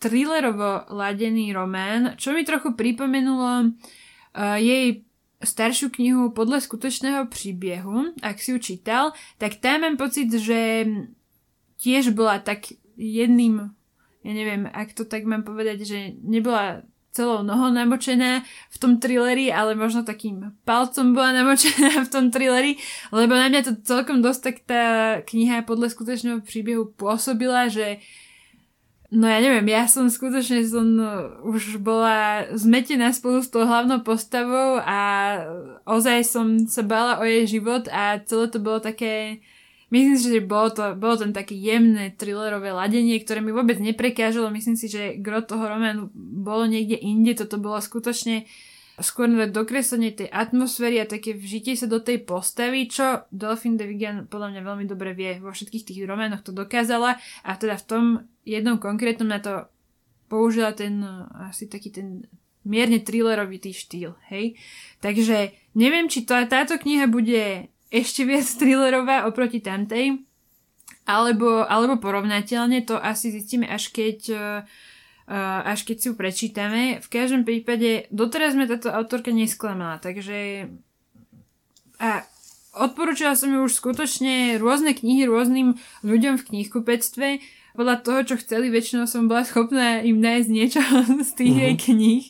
thrillerovo 0.00 0.88
ladený 0.88 1.52
román, 1.52 2.16
čo 2.16 2.32
mi 2.32 2.48
trochu 2.48 2.72
pripomenulo 2.72 3.68
uh, 3.68 4.56
jej 4.56 5.04
staršiu 5.42 5.90
knihu 5.90 6.30
podľa 6.30 6.62
skutočného 6.62 7.26
príbehu, 7.26 8.14
ak 8.22 8.38
si 8.38 8.54
ju 8.54 8.58
čítal, 8.62 9.10
tak 9.36 9.58
tam 9.58 9.82
mám 9.82 9.98
pocit, 9.98 10.30
že 10.30 10.86
tiež 11.82 12.14
bola 12.14 12.38
tak 12.38 12.70
jedným 12.94 13.74
ja 14.22 14.32
neviem, 14.32 14.70
ak 14.70 14.94
to 14.94 15.02
tak 15.06 15.26
mám 15.26 15.42
povedať, 15.42 15.82
že 15.82 15.98
nebola 16.22 16.86
celou 17.12 17.44
nohou 17.44 17.68
namočená 17.68 18.40
v 18.72 18.76
tom 18.80 18.96
thrilleri, 18.96 19.52
ale 19.52 19.76
možno 19.76 20.00
takým 20.00 20.56
palcom 20.64 21.12
bola 21.12 21.36
namočená 21.44 22.00
v 22.08 22.12
tom 22.12 22.32
thrilleri, 22.32 22.80
lebo 23.12 23.36
na 23.36 23.52
mňa 23.52 23.60
to 23.62 23.72
celkom 23.84 24.24
dosť 24.24 24.40
tak 24.40 24.56
tá 24.64 24.84
kniha 25.28 25.68
podľa 25.68 25.92
skutočného 25.92 26.40
príbehu 26.40 26.90
pôsobila, 26.96 27.68
že 27.68 28.00
No 29.12 29.28
ja 29.28 29.44
neviem, 29.44 29.68
ja 29.68 29.84
som 29.84 30.08
skutočne 30.08 30.64
som 30.64 30.88
už 31.44 31.84
bola 31.84 32.48
zmetená 32.56 33.12
spolu 33.12 33.44
s 33.44 33.52
tou 33.52 33.60
hlavnou 33.60 34.00
postavou 34.00 34.80
a 34.80 35.00
ozaj 35.84 36.24
som 36.24 36.64
sa 36.64 36.80
bála 36.80 37.20
o 37.20 37.24
jej 37.28 37.44
život 37.60 37.92
a 37.92 38.24
celé 38.24 38.48
to 38.48 38.56
bolo 38.56 38.80
také 38.80 39.44
Myslím 39.92 40.16
si, 40.16 40.26
že 40.32 40.40
bolo, 40.40 40.72
to, 40.72 40.96
bolo 40.96 41.20
tam 41.20 41.36
také 41.36 41.52
jemné 41.52 42.16
thrillerové 42.16 42.72
ladenie, 42.72 43.20
ktoré 43.20 43.44
mi 43.44 43.52
vôbec 43.52 43.76
neprekážalo. 43.76 44.48
Myslím 44.48 44.72
si, 44.72 44.88
že 44.88 45.20
gro 45.20 45.44
toho 45.44 45.68
románu 45.68 46.08
bolo 46.16 46.64
niekde 46.64 46.96
inde. 46.96 47.36
Toto 47.36 47.60
bolo 47.60 47.76
skutočne 47.76 48.48
skôr 48.96 49.28
na 49.28 49.44
dokreslenie 49.44 50.16
tej 50.16 50.32
atmosféry 50.32 50.96
a 50.96 51.04
také 51.04 51.36
vžitie 51.36 51.76
sa 51.76 51.84
do 51.84 52.00
tej 52.00 52.24
postavy, 52.24 52.88
čo 52.88 53.28
Delphine 53.28 53.76
de 53.76 53.84
Vigan 53.84 54.16
podľa 54.32 54.56
mňa 54.56 54.62
veľmi 54.64 54.84
dobre 54.88 55.12
vie. 55.12 55.36
Vo 55.44 55.52
všetkých 55.52 55.84
tých 55.84 56.00
románoch 56.08 56.40
to 56.40 56.56
dokázala 56.56 57.20
a 57.44 57.50
teda 57.60 57.76
v 57.76 57.84
tom 57.84 58.04
jednom 58.48 58.80
konkrétnom 58.80 59.28
na 59.28 59.44
to 59.44 59.68
použila 60.32 60.72
ten 60.72 61.04
asi 61.36 61.68
taký 61.68 61.92
ten 61.92 62.24
mierne 62.62 63.02
thrillerovitý 63.02 63.74
štýl, 63.74 64.14
hej. 64.30 64.54
Takže 65.02 65.50
neviem, 65.74 66.06
či 66.06 66.22
to, 66.22 66.38
táto 66.46 66.78
kniha 66.78 67.10
bude 67.10 67.71
ešte 67.92 68.24
viac 68.24 68.48
thrillerová 68.48 69.28
oproti 69.28 69.60
tamtej, 69.60 70.24
alebo, 71.04 71.68
alebo 71.68 72.00
porovnateľne, 72.00 72.88
to 72.88 72.96
asi 72.96 73.28
zistíme 73.28 73.68
až 73.68 73.92
keď 73.92 74.18
uh, 74.32 74.60
až 75.68 75.86
keď 75.86 75.96
si 76.00 76.06
ju 76.10 76.14
prečítame. 76.18 76.82
V 76.98 77.08
každom 77.08 77.46
prípade 77.46 78.10
doteraz 78.10 78.56
sme 78.56 78.66
táto 78.66 78.90
autorka 78.90 79.30
nesklamala, 79.30 80.02
takže 80.02 80.68
a 82.02 82.26
odporúčala 82.74 83.38
som 83.38 83.54
ju 83.54 83.62
už 83.62 83.78
skutočne 83.78 84.58
rôzne 84.58 84.90
knihy 84.96 85.28
rôznym 85.30 85.78
ľuďom 86.02 86.40
v 86.40 86.46
knihkupectve. 86.50 87.38
Podľa 87.72 87.96
toho, 88.04 88.20
čo 88.26 88.34
chceli, 88.42 88.68
väčšinou 88.68 89.06
som 89.06 89.30
bola 89.30 89.46
schopná 89.46 90.02
im 90.02 90.18
nájsť 90.18 90.48
niečo 90.50 90.82
z 91.28 91.30
tých 91.38 91.54
jej 91.54 91.74
kníh. 91.78 92.24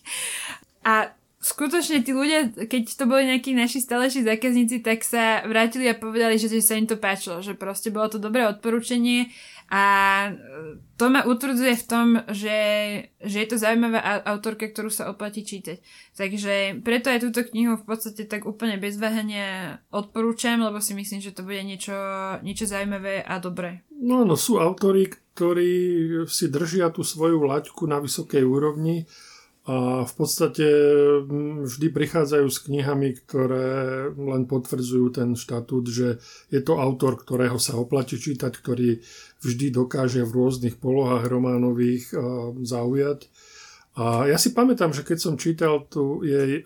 A 0.85 1.17
skutočne 1.43 2.07
tí 2.07 2.15
ľudia, 2.15 2.55
keď 2.71 2.83
to 2.95 3.05
boli 3.11 3.27
nejakí 3.27 3.51
naši 3.51 3.83
stálejší 3.83 4.23
zákazníci, 4.23 4.79
tak 4.79 5.03
sa 5.03 5.43
vrátili 5.43 5.91
a 5.91 5.99
povedali, 5.99 6.39
že 6.39 6.49
sa 6.63 6.79
im 6.79 6.87
to 6.87 6.95
páčilo, 6.95 7.43
že 7.43 7.59
proste 7.59 7.91
bolo 7.91 8.07
to 8.07 8.23
dobré 8.23 8.47
odporúčanie 8.47 9.35
a 9.67 9.85
to 11.01 11.11
ma 11.11 11.27
utvrdzuje 11.27 11.75
v 11.75 11.89
tom, 11.89 12.07
že, 12.31 12.59
že 13.19 13.37
je 13.43 13.49
to 13.49 13.57
zaujímavá 13.59 14.23
autorka, 14.23 14.71
ktorú 14.71 14.93
sa 14.93 15.11
oplatí 15.11 15.43
čítať. 15.43 15.83
Takže 16.15 16.85
preto 16.85 17.11
aj 17.11 17.25
túto 17.27 17.43
knihu 17.51 17.75
v 17.75 17.87
podstate 17.91 18.29
tak 18.29 18.47
úplne 18.47 18.79
bez 18.79 19.01
váhania 19.01 19.81
odporúčam, 19.91 20.63
lebo 20.63 20.79
si 20.79 20.95
myslím, 20.95 21.25
že 21.25 21.35
to 21.35 21.43
bude 21.43 21.65
niečo, 21.67 21.97
niečo 22.47 22.71
zaujímavé 22.71 23.25
a 23.27 23.43
dobré. 23.43 23.83
No, 23.99 24.23
no 24.23 24.39
sú 24.39 24.63
autory, 24.63 25.11
ktorí 25.35 25.73
si 26.29 26.53
držia 26.53 26.93
tú 26.93 27.03
svoju 27.03 27.41
laťku 27.41 27.89
na 27.89 27.99
vysokej 27.99 28.45
úrovni 28.45 29.09
a 29.63 30.03
v 30.03 30.13
podstate 30.19 30.67
mm, 31.23 31.71
vždy 31.71 31.87
prichádzajú 31.95 32.47
s 32.51 32.59
knihami, 32.67 33.15
ktoré 33.15 34.11
len 34.11 34.43
potvrdzujú 34.51 35.07
ten 35.15 35.39
štatút, 35.39 35.87
že 35.87 36.19
je 36.51 36.61
to 36.67 36.83
autor, 36.83 37.15
ktorého 37.15 37.63
sa 37.63 37.79
oplatí 37.79 38.19
čítať, 38.19 38.51
ktorý 38.51 38.99
vždy 39.39 39.67
dokáže 39.71 40.27
v 40.27 40.35
rôznych 40.35 40.83
polohách 40.83 41.31
románových 41.31 42.11
zaujať. 42.59 43.31
A 43.95 44.27
ja 44.27 44.35
si 44.35 44.51
pamätám, 44.51 44.91
že 44.91 45.07
keď 45.07 45.19
som 45.21 45.35
čítal 45.39 45.87
tú 45.87 46.27
jej 46.27 46.65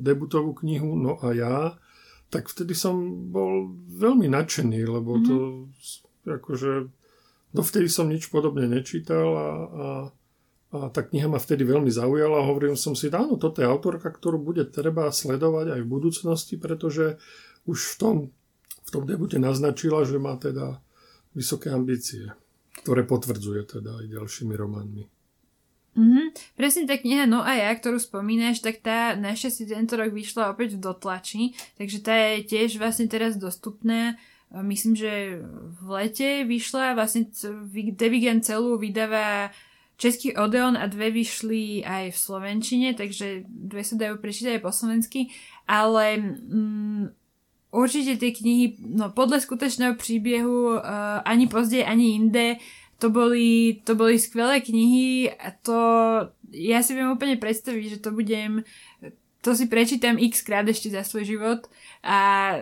debutovú 0.00 0.54
knihu 0.64 0.94
No 0.96 1.18
a 1.20 1.34
ja, 1.36 1.56
tak 2.32 2.48
vtedy 2.48 2.72
som 2.72 3.28
bol 3.28 3.76
veľmi 3.92 4.32
nadšený, 4.32 4.80
lebo 4.88 5.20
to 5.20 5.36
mm-hmm. 5.36 6.40
akože 6.40 6.88
dovtedy 7.52 7.92
som 7.92 8.08
nič 8.08 8.32
podobne 8.32 8.64
nečítal 8.64 9.28
a, 9.36 9.48
a 9.68 9.86
a 10.72 10.88
tá 10.88 11.04
kniha 11.04 11.28
ma 11.28 11.36
vtedy 11.36 11.68
veľmi 11.68 11.92
zaujala 11.92 12.40
a 12.40 12.48
hovoril 12.48 12.80
som 12.80 12.96
si, 12.96 13.12
áno, 13.12 13.36
toto 13.36 13.60
je 13.60 13.68
autorka, 13.68 14.08
ktorú 14.08 14.40
bude 14.40 14.64
treba 14.64 15.12
sledovať 15.12 15.76
aj 15.76 15.80
v 15.84 15.92
budúcnosti, 15.92 16.56
pretože 16.56 17.20
už 17.68 17.76
v 17.76 17.94
tom, 18.00 18.16
v 18.80 18.90
tom 18.90 19.04
debute 19.04 19.36
naznačila, 19.36 20.08
že 20.08 20.16
má 20.16 20.40
teda 20.40 20.80
vysoké 21.36 21.68
ambície, 21.68 22.32
ktoré 22.80 23.04
potvrdzuje 23.04 23.78
teda 23.78 24.00
aj 24.00 24.04
ďalšími 24.16 24.54
románmi. 24.56 25.04
Mm-hmm. 25.92 26.56
Presne 26.56 26.88
tá 26.88 26.96
kniha 26.96 27.28
No 27.28 27.44
a 27.44 27.52
ja, 27.52 27.68
ktorú 27.76 28.00
spomínaš, 28.00 28.64
tak 28.64 28.80
tá 28.80 29.12
si 29.36 29.68
tento 29.68 29.92
rok 30.00 30.08
vyšla 30.08 30.56
opäť 30.56 30.80
v 30.80 30.88
dotlači, 30.88 31.52
takže 31.76 32.00
tá 32.00 32.16
je 32.16 32.48
tiež 32.48 32.80
vlastne 32.80 33.12
teraz 33.12 33.36
dostupná. 33.36 34.16
Myslím, 34.52 34.96
že 34.96 35.40
v 35.80 35.88
lete 35.92 36.44
vyšla, 36.48 36.96
vlastne 36.96 37.28
Devigan 37.92 38.40
celú 38.40 38.80
vydáva 38.80 39.52
Český 40.02 40.34
Odeon 40.34 40.74
a 40.74 40.90
dve 40.90 41.14
vyšli 41.14 41.86
aj 41.86 42.10
v 42.10 42.18
Slovenčine, 42.18 42.98
takže 42.98 43.46
dve 43.46 43.86
sa 43.86 43.94
dajú 43.94 44.18
prečítať 44.18 44.58
aj 44.58 44.62
po 44.66 44.74
slovensky, 44.74 45.30
ale 45.70 46.18
mm, 46.18 47.14
určite 47.70 48.18
tie 48.18 48.34
knihy, 48.34 48.82
no 48.82 49.14
podľa 49.14 49.46
skutečného 49.46 49.94
príbehu 49.94 50.82
uh, 50.82 51.22
ani 51.22 51.46
pozdej, 51.46 51.86
ani 51.86 52.18
inde, 52.18 52.58
to 52.98 53.14
boli, 53.14 53.78
to 53.86 53.94
boli 53.94 54.18
skvelé 54.18 54.58
knihy 54.58 55.30
a 55.38 55.54
to 55.54 55.78
ja 56.50 56.82
si 56.82 56.98
viem 56.98 57.14
úplne 57.14 57.38
predstaviť, 57.38 57.84
že 57.86 58.02
to 58.02 58.10
budem 58.10 58.66
to 59.42 59.58
si 59.58 59.66
prečítam 59.66 60.22
x 60.22 60.46
krát 60.46 60.62
ešte 60.70 60.94
za 60.94 61.02
svoj 61.02 61.26
život. 61.26 61.66
A 62.06 62.54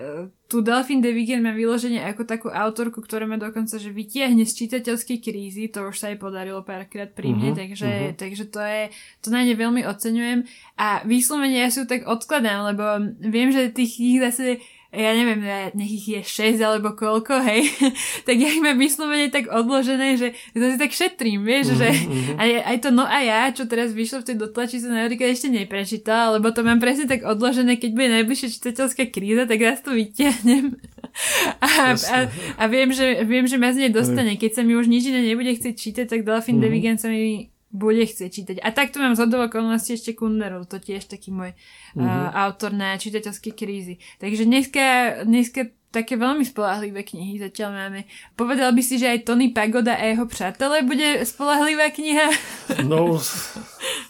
tu 0.49 0.65
Delphine 0.65 1.05
de 1.05 1.13
Vigen 1.13 1.45
má 1.45 1.53
vyloženie 1.53 2.01
ako 2.01 2.25
takú 2.25 2.49
autorku, 2.49 3.05
ktorá 3.05 3.29
ma 3.29 3.37
dokonca 3.37 3.77
že 3.77 3.93
vytiahne 3.93 4.49
z 4.49 4.65
čitateľskej 4.65 5.19
krízy, 5.21 5.69
to 5.69 5.93
už 5.93 6.01
sa 6.01 6.09
jej 6.09 6.17
podarilo 6.17 6.65
párkrát 6.65 7.13
pri 7.13 7.37
mne, 7.37 7.53
uh-huh, 7.53 7.61
takže, 7.61 7.91
uh-huh. 7.93 8.17
takže 8.17 8.45
to 8.49 8.61
je, 8.65 8.83
to 9.21 9.29
na 9.29 9.45
ne 9.45 9.53
veľmi 9.53 9.85
oceňujem. 9.85 10.49
A 10.81 11.05
výslovene 11.05 11.61
ja 11.61 11.69
si 11.69 11.85
ju 11.85 11.87
tak 11.87 12.09
odkladám, 12.09 12.73
lebo 12.73 12.85
viem, 13.29 13.53
že 13.53 13.71
tých 13.71 14.01
kníh 14.01 14.19
zase 14.25 14.65
ja 14.91 15.15
neviem, 15.15 15.39
nech 15.79 15.93
ich 16.03 16.07
je 16.11 16.21
6 16.27 16.59
alebo 16.67 16.99
koľko, 16.99 17.39
hej, 17.47 17.71
tak 18.27 18.35
ja 18.35 18.51
ich 18.51 18.59
mám 18.59 18.75
vyslovene 18.75 19.31
tak 19.31 19.47
odložené, 19.47 20.19
že 20.19 20.35
to 20.51 20.67
si 20.67 20.77
tak 20.83 20.91
šetrím, 20.91 21.47
vieš, 21.47 21.75
mm-hmm. 21.75 21.79
že 21.79 21.89
mhm. 21.95 22.35
aj, 22.43 22.51
aj 22.67 22.77
to 22.83 22.89
no 22.91 23.07
a 23.07 23.19
ja, 23.23 23.47
čo 23.55 23.71
teraz 23.71 23.95
vyšlo 23.95 24.27
v 24.27 24.35
tej 24.35 24.37
dotlači 24.43 24.83
sa 24.83 24.91
napríklad 24.91 25.31
ešte 25.31 25.47
neprečítala, 25.47 26.43
lebo 26.43 26.51
to 26.51 26.67
mám 26.67 26.83
presne 26.83 27.07
tak 27.07 27.23
odložené, 27.23 27.79
keď 27.79 27.91
bude 27.95 28.09
najbližšia 28.19 28.55
čitateľská 28.59 29.15
kríza, 29.15 29.47
tak 29.47 29.63
raz 29.63 29.79
to 29.79 29.95
vyťahnem 29.95 30.75
a, 31.65 31.95
a, 31.95 32.17
a 32.59 32.65
viem, 32.67 32.91
že, 32.91 33.23
viem, 33.23 33.47
že 33.47 33.63
ma 33.63 33.71
z 33.71 33.87
nej 33.87 33.93
dostane. 33.95 34.39
Keď 34.39 34.59
sa 34.59 34.63
mi 34.67 34.79
už 34.79 34.87
nič 34.87 35.11
iné 35.11 35.23
nebude 35.23 35.55
chcieť 35.55 35.75
čítať, 35.75 36.07
tak 36.07 36.27
Delphine 36.27 36.59
mm-hmm. 36.59 36.67
Devigan 36.67 36.99
sa 36.99 37.11
mi 37.11 37.51
bude 37.71 38.03
chcieť 38.03 38.31
čítať. 38.31 38.57
A 38.67 38.75
takto 38.75 38.99
mám 38.99 39.15
z 39.15 39.31
okolností 39.31 39.95
ešte 39.95 40.19
Kunderov, 40.19 40.67
to 40.67 40.83
tiež 40.83 41.07
taký 41.07 41.31
môj 41.31 41.55
mm-hmm. 41.95 42.03
uh, 42.03 42.35
autor 42.51 42.75
na 42.75 42.99
čitateľské 42.99 43.55
krízy. 43.55 44.03
Takže 44.19 44.43
dneska, 44.43 44.85
dneska 45.23 45.71
také 45.95 46.19
veľmi 46.19 46.43
spolahlivé 46.43 47.07
knihy 47.07 47.39
zatiaľ 47.39 47.71
máme. 47.75 48.01
Povedal 48.35 48.75
by 48.75 48.83
si, 48.83 48.99
že 48.99 49.11
aj 49.11 49.27
Tony 49.27 49.55
Pagoda 49.55 49.95
a 49.95 50.03
jeho 50.03 50.27
přátelé 50.27 50.83
bude 50.83 51.23
spolahlivá 51.23 51.95
kniha? 51.95 52.35
No, 52.83 53.23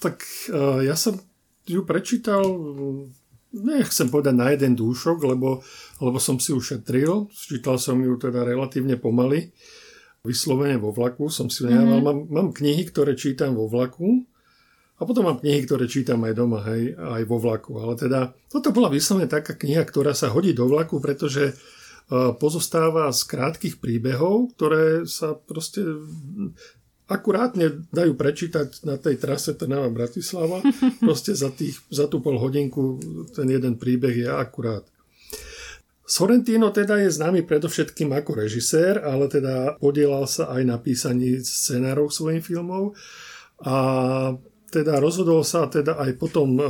tak 0.00 0.24
uh, 0.52 0.80
ja 0.80 0.96
som 0.96 1.20
ju 1.68 1.84
prečítal 1.84 2.42
nechcem 3.50 4.08
povedať 4.08 4.34
na 4.34 4.54
jeden 4.54 4.78
dúšok, 4.78 5.26
lebo, 5.26 5.60
lebo 6.00 6.18
som 6.22 6.38
si 6.38 6.54
ušetril. 6.54 7.28
Čítal 7.34 7.76
som 7.76 7.98
ju 7.98 8.16
teda 8.16 8.46
relatívne 8.46 8.96
pomaly 8.96 9.52
vyslovene 10.20 10.76
vo 10.76 10.92
vlaku 10.92 11.32
som 11.32 11.48
si 11.48 11.64
mm-hmm. 11.64 12.04
mám, 12.04 12.18
mám 12.28 12.48
knihy, 12.52 12.84
ktoré 12.88 13.16
čítam 13.16 13.56
vo 13.56 13.68
vlaku 13.68 14.24
a 15.00 15.08
potom 15.08 15.24
mám 15.24 15.40
knihy, 15.40 15.64
ktoré 15.64 15.88
čítam 15.88 16.20
aj 16.28 16.36
doma, 16.36 16.60
hej, 16.68 16.92
aj 16.92 17.24
vo 17.24 17.40
vlaku. 17.40 17.80
Ale 17.80 17.96
teda 17.96 18.36
toto 18.52 18.68
bola 18.68 18.92
vyslovene 18.92 19.32
taká 19.32 19.56
kniha, 19.56 19.80
ktorá 19.88 20.12
sa 20.12 20.28
hodí 20.28 20.52
do 20.52 20.68
vlaku, 20.68 21.00
pretože 21.00 21.56
uh, 21.56 22.36
pozostáva 22.36 23.08
z 23.08 23.24
krátkých 23.24 23.80
príbehov, 23.80 24.52
ktoré 24.60 25.08
sa 25.08 25.32
proste 25.32 25.80
akurátne 27.08 27.88
dajú 27.88 28.12
prečítať 28.12 28.84
na 28.84 29.00
tej 29.00 29.16
trase 29.16 29.56
Trnava 29.56 29.88
Bratislava. 29.88 30.60
Proste 31.02 31.34
za, 31.34 31.50
tých, 31.50 31.80
za 31.90 32.06
tú 32.06 32.22
pol 32.22 32.38
hodinku 32.38 33.02
ten 33.34 33.50
jeden 33.50 33.80
príbeh 33.80 34.14
je 34.14 34.28
akurát. 34.30 34.86
Sorrentino 36.10 36.74
teda 36.74 36.98
je 37.06 37.14
známy 37.14 37.46
predovšetkým 37.46 38.10
ako 38.10 38.42
režisér, 38.42 38.98
ale 38.98 39.30
teda 39.30 39.78
podielal 39.78 40.26
sa 40.26 40.50
aj 40.50 40.62
na 40.66 40.74
písaní 40.82 41.38
scenárov 41.38 42.10
svojich 42.10 42.42
filmov. 42.42 42.98
A 43.62 43.76
teda 44.74 44.98
rozhodol 44.98 45.46
sa 45.46 45.70
teda 45.70 46.02
aj 46.02 46.18
potom 46.18 46.58
e, 46.58 46.66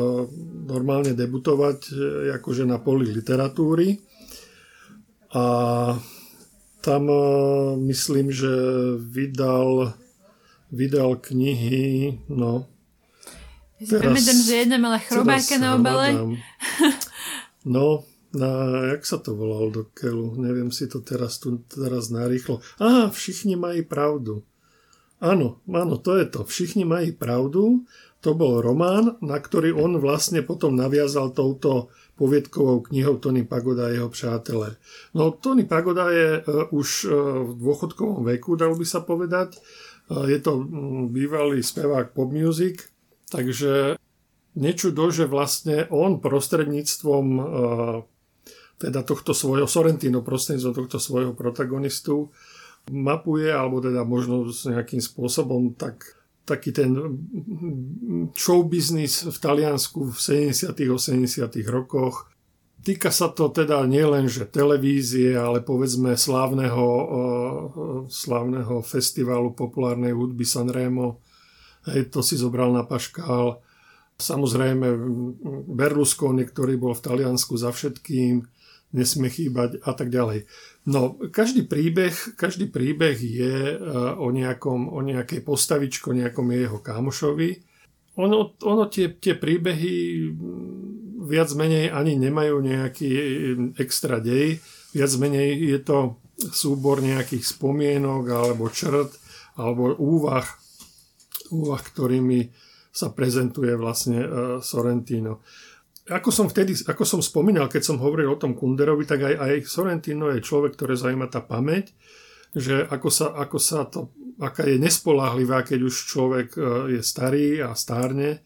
normálne 0.68 1.16
debutovať 1.16 1.78
e, 1.88 1.92
akože 2.36 2.68
na 2.68 2.84
poli 2.84 3.08
literatúry. 3.08 3.96
A 5.32 5.44
tam 6.84 7.02
e, 7.08 7.24
myslím, 7.88 8.28
že 8.28 8.52
vydal, 9.00 9.96
vydal 10.68 11.16
knihy, 11.16 12.12
no. 12.28 12.68
Ja 13.80 13.84
si 13.88 13.96
pamätám, 14.04 14.36
že 14.44 14.54
jedna 14.68 14.76
mala 14.76 15.00
chrobáka 15.00 15.56
na 15.56 15.80
obale. 15.80 16.36
No, 17.60 18.08
na, 18.30 18.50
jak 18.94 19.02
sa 19.02 19.18
to 19.18 19.34
volal 19.34 19.74
do 19.74 19.90
keľu, 19.90 20.38
neviem 20.38 20.70
si 20.70 20.86
to 20.86 21.02
teraz 21.02 21.42
tu 21.42 21.58
teraz 21.66 22.14
narýchlo. 22.14 22.62
Aha, 22.78 23.10
všichni 23.10 23.58
mají 23.58 23.82
pravdu. 23.82 24.46
Áno, 25.20 25.60
áno, 25.68 26.00
to 26.00 26.16
je 26.16 26.26
to. 26.30 26.48
Všichni 26.48 26.88
mají 26.88 27.12
pravdu. 27.12 27.84
To 28.20 28.36
bol 28.36 28.60
román, 28.60 29.16
na 29.24 29.40
ktorý 29.40 29.72
on 29.72 29.96
vlastne 29.96 30.44
potom 30.44 30.76
naviazal 30.76 31.32
touto 31.32 31.88
poviedkovou 32.20 32.84
knihou 32.88 33.16
Tony 33.16 33.44
Pagoda 33.44 33.88
a 33.88 33.92
jeho 33.96 34.08
přátelé. 34.08 34.76
No, 35.14 35.30
Tony 35.30 35.64
Pagoda 35.64 36.10
je 36.10 36.44
uh, 36.44 36.68
už 36.68 36.88
uh, 37.04 37.12
v 37.48 37.52
dôchodkovom 37.56 38.24
veku, 38.28 38.60
dalo 38.60 38.76
by 38.76 38.84
sa 38.84 39.00
povedať. 39.00 39.56
Uh, 40.08 40.28
je 40.28 40.36
to 40.36 40.60
bývalý 41.08 41.64
spevák 41.64 42.12
pop 42.12 42.28
music, 42.28 42.92
takže 43.32 43.96
nečudo, 44.52 45.08
že 45.08 45.24
vlastne 45.24 45.88
on 45.88 46.20
prostredníctvom 46.20 47.26
teda 48.80 49.04
tohto 49.04 49.36
svojho 49.36 49.68
Sorrentino 49.68 50.24
prostredníctvom 50.24 50.74
tohto 50.74 50.96
svojho 50.96 51.36
protagonistu 51.36 52.32
mapuje, 52.88 53.52
alebo 53.52 53.84
teda 53.84 54.08
možno 54.08 54.48
nejakým 54.48 55.04
spôsobom 55.04 55.76
tak, 55.76 56.16
taký 56.48 56.72
ten 56.72 56.96
show 58.32 58.64
business 58.64 59.28
v 59.28 59.36
Taliansku 59.36 60.08
v 60.08 60.16
70 60.16 60.72
80 60.72 61.28
rokoch. 61.68 62.32
Týka 62.80 63.12
sa 63.12 63.28
to 63.28 63.52
teda 63.52 63.84
nielen, 63.84 64.24
že 64.24 64.48
televízie, 64.48 65.36
ale 65.36 65.60
povedzme 65.60 66.16
slávneho, 66.16 66.86
slávneho 68.08 68.80
festivalu 68.80 69.52
populárnej 69.52 70.16
hudby 70.16 70.48
Sanremo, 70.48 71.20
hej, 71.92 72.08
to 72.08 72.24
si 72.24 72.40
zobral 72.40 72.72
na 72.72 72.88
paškál. 72.88 73.60
Samozrejme 74.16 74.96
Berlusconi, 75.68 76.48
ktorý 76.48 76.80
bol 76.80 76.96
v 76.96 77.04
Taliansku 77.04 77.60
za 77.60 77.68
všetkým, 77.68 78.48
nesmie 78.90 79.30
chýbať 79.30 79.78
a 79.86 79.94
tak 79.94 80.10
ďalej. 80.10 80.50
No, 80.90 81.14
každý 81.30 81.68
príbeh, 81.68 82.34
každý 82.34 82.66
príbeh 82.66 83.14
je 83.20 83.54
e, 83.72 83.76
o, 84.18 84.28
nejakom, 84.34 84.90
o 84.90 84.98
nejakej 85.04 85.46
postavičko, 85.46 86.16
nejakom 86.16 86.50
jeho 86.50 86.78
kámošovi. 86.82 87.50
Ono, 88.18 88.58
ono 88.58 88.84
tie, 88.90 89.14
tie 89.16 89.38
príbehy 89.38 90.26
viac 91.30 91.54
menej 91.54 91.94
ani 91.94 92.18
nemajú 92.18 92.58
nejaký 92.58 93.10
extra 93.78 94.18
dej. 94.18 94.58
Viac 94.90 95.12
menej 95.22 95.54
je 95.54 95.78
to 95.78 95.98
súbor 96.50 97.04
nejakých 97.04 97.44
spomienok 97.44 98.24
alebo 98.26 98.72
črt 98.72 99.14
alebo 99.60 99.92
úvah, 100.00 100.48
úvah 101.52 101.82
ktorými 101.84 102.48
sa 102.90 103.12
prezentuje 103.14 103.70
vlastne 103.76 104.18
uh, 104.24 104.30
Sorrentino. 104.58 105.44
Ako 106.10 106.34
som 106.34 106.50
vtedy, 106.50 106.74
ako 106.90 107.06
som 107.06 107.20
spomínal, 107.22 107.70
keď 107.70 107.82
som 107.86 108.02
hovoril 108.02 108.34
o 108.34 108.40
tom 108.40 108.58
Kunderovi, 108.58 109.06
tak 109.06 109.22
aj, 109.22 109.34
aj 109.38 109.54
Sorrentino 109.70 110.28
je 110.34 110.42
človek, 110.42 110.74
ktoré 110.74 110.98
zaujíma 110.98 111.30
tá 111.30 111.38
pamäť, 111.38 111.94
že 112.50 112.82
ako 112.82 113.08
sa, 113.08 113.26
ako 113.38 113.58
sa 113.62 113.86
to, 113.86 114.10
aká 114.42 114.66
je 114.66 114.82
nespolahlivá, 114.82 115.62
keď 115.62 115.80
už 115.86 115.94
človek 116.10 116.48
uh, 116.58 116.90
je 116.90 117.00
starý 117.00 117.62
a 117.62 117.78
stárne, 117.78 118.42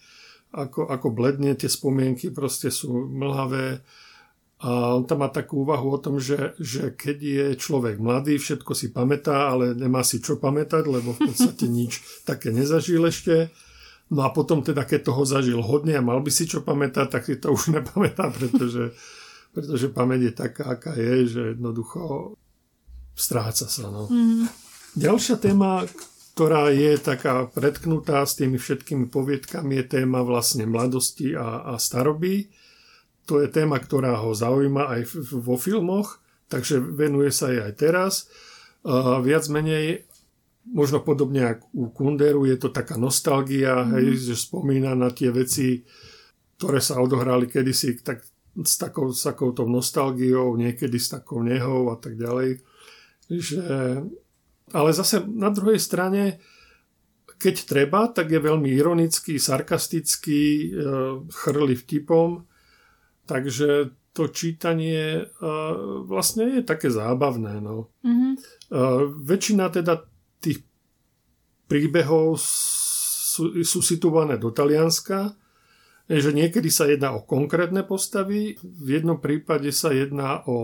ako, 0.53 0.92
ako 0.92 1.09
bledne, 1.11 1.57
tie 1.57 1.72
spomienky 1.72 2.31
proste 2.31 2.68
sú 2.68 2.92
mlhavé, 3.11 3.81
a 4.64 4.96
on 4.96 5.05
tam 5.05 5.20
má 5.20 5.29
takú 5.29 5.66
úvahu 5.66 5.98
o 5.98 6.00
tom, 6.00 6.16
že, 6.16 6.57
že 6.57 6.96
keď 6.96 7.16
je 7.20 7.46
človek 7.61 8.00
mladý, 8.00 8.40
všetko 8.40 8.72
si 8.72 8.94
pamätá, 8.94 9.53
ale 9.53 9.77
nemá 9.77 10.00
si 10.00 10.24
čo 10.24 10.40
pamätať, 10.40 10.88
lebo 10.88 11.12
v 11.12 11.29
podstate 11.29 11.68
nič 11.83 12.00
také 12.24 12.48
nezažil 12.48 13.05
ešte. 13.05 13.53
No 14.12 14.20
a 14.26 14.30
potom 14.32 14.60
teda, 14.60 14.84
keď 14.84 15.12
toho 15.12 15.22
zažil 15.24 15.60
hodne 15.64 15.96
a 15.96 16.04
mal 16.04 16.20
by 16.20 16.28
si 16.28 16.44
čo 16.44 16.60
pamätať, 16.60 17.06
tak 17.08 17.22
si 17.24 17.40
to 17.40 17.54
už 17.54 17.70
nepamätá, 17.76 18.28
pretože, 18.28 18.92
pretože 19.56 19.86
pamäť 19.92 20.20
je 20.28 20.32
taká, 20.32 20.64
aká 20.76 20.92
je, 20.96 21.14
že 21.28 21.42
jednoducho 21.56 22.34
stráca 23.14 23.70
sa. 23.70 23.88
No. 23.88 24.10
Mm. 24.10 24.50
Ďalšia 24.94 25.38
téma, 25.38 25.86
ktorá 26.34 26.70
je 26.70 26.98
taká 26.98 27.46
predknutá 27.50 28.26
s 28.26 28.38
tými 28.38 28.58
všetkými 28.58 29.10
poviedkami, 29.10 29.82
je 29.82 30.02
téma 30.02 30.22
vlastne 30.22 30.66
mladosti 30.66 31.34
a, 31.34 31.74
a 31.74 31.78
staroby 31.78 32.50
to 33.24 33.40
je 33.40 33.48
téma, 33.48 33.80
ktorá 33.80 34.20
ho 34.20 34.36
zaujíma 34.36 34.92
aj 34.96 35.00
vo 35.32 35.56
filmoch, 35.56 36.20
takže 36.52 36.80
venuje 36.80 37.32
sa 37.32 37.48
jej 37.48 37.64
aj 37.64 37.74
teraz. 37.80 38.12
Uh, 38.84 39.16
viac 39.24 39.48
menej, 39.48 40.04
možno 40.64 41.05
podobne 41.05 41.57
ako 41.57 41.66
u 41.72 41.85
Kunderu, 41.92 42.48
je 42.48 42.57
to 42.57 42.72
taká 42.72 42.96
nostalgia, 42.96 43.85
mm. 43.85 43.88
hej, 43.98 44.07
že 44.33 44.35
spomína 44.48 44.96
na 44.96 45.12
tie 45.12 45.29
veci, 45.29 45.85
ktoré 46.57 46.81
sa 46.81 47.03
odohrali 47.03 47.50
kedysi 47.50 48.00
tak, 48.00 48.24
s, 48.57 48.74
takou, 48.81 49.12
s 49.12 49.27
takouto 49.27 49.68
nostalgiou, 49.68 50.57
niekedy 50.57 50.96
s 50.96 51.12
takou 51.12 51.44
nehou 51.44 51.92
a 51.92 51.96
tak 52.00 52.16
ďalej. 52.16 52.64
Že, 53.29 53.61
ale 54.72 54.90
zase 54.96 55.20
na 55.27 55.53
druhej 55.53 55.81
strane, 55.81 56.40
keď 57.37 57.55
treba, 57.68 58.09
tak 58.09 58.33
je 58.33 58.40
veľmi 58.40 58.72
ironický, 58.72 59.37
sarkastický, 59.37 60.72
chrli 61.29 61.74
vtipom 61.77 62.55
Takže 63.24 63.96
to 64.14 64.29
čítanie 64.31 65.24
uh, 65.24 65.74
vlastne 66.07 66.61
je 66.61 66.62
také 66.62 66.92
zábavné. 66.92 67.59
No. 67.59 67.90
Mm-hmm. 68.05 68.33
Väčšina 69.24 69.72
teda 69.72 70.05
tých 70.44 70.59
príbehov 71.64 72.37
sú, 72.37 73.64
sú 73.64 73.80
situované 73.80 74.37
do 74.37 74.52
Talianska, 74.52 75.33
že 76.04 76.37
niekedy 76.37 76.68
sa 76.68 76.85
jedná 76.85 77.16
o 77.16 77.24
konkrétne 77.24 77.80
postavy, 77.80 78.61
v 78.61 78.88
jednom 79.00 79.16
prípade 79.16 79.72
sa 79.72 79.88
jedná 79.88 80.44
o, 80.44 80.57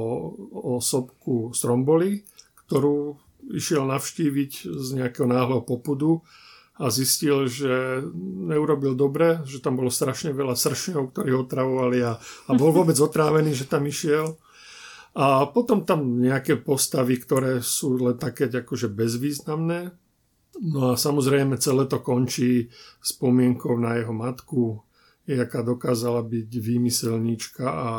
o 0.53 0.85
sobku 0.85 1.57
Stromboli, 1.57 2.29
ktorú 2.69 3.17
išiel 3.57 3.89
navštíviť 3.89 4.69
z 4.69 4.89
nejakého 5.01 5.25
náhleho 5.25 5.65
popudu 5.65 6.21
a 6.81 6.93
zistil, 6.93 7.49
že 7.49 8.05
neurobil 8.49 8.97
dobre, 8.97 9.41
že 9.49 9.65
tam 9.65 9.81
bolo 9.81 9.89
strašne 9.89 10.37
veľa 10.37 10.57
sršňov, 10.57 11.13
ktorí 11.13 11.33
ho 11.33 11.45
otravovali 11.45 11.99
a, 12.05 12.17
a 12.21 12.51
bol 12.57 12.73
vôbec 12.73 12.97
otrávený, 13.09 13.57
že 13.57 13.69
tam 13.69 13.89
išiel. 13.89 14.37
A 15.15 15.51
potom 15.51 15.83
tam 15.83 16.23
nejaké 16.23 16.61
postavy, 16.61 17.19
ktoré 17.19 17.59
sú 17.65 17.99
len 17.99 18.15
také 18.15 18.47
akože 18.47 18.87
bezvýznamné. 18.91 19.91
No 20.61 20.93
a 20.93 20.95
samozrejme 20.95 21.59
celé 21.59 21.87
to 21.91 21.99
končí 21.99 22.71
spomienkou 23.03 23.75
na 23.81 23.99
jeho 23.99 24.15
matku, 24.15 24.83
jaká 25.27 25.63
dokázala 25.67 26.23
byť 26.27 26.51
výmyselníčka 26.51 27.67
a, 27.67 27.93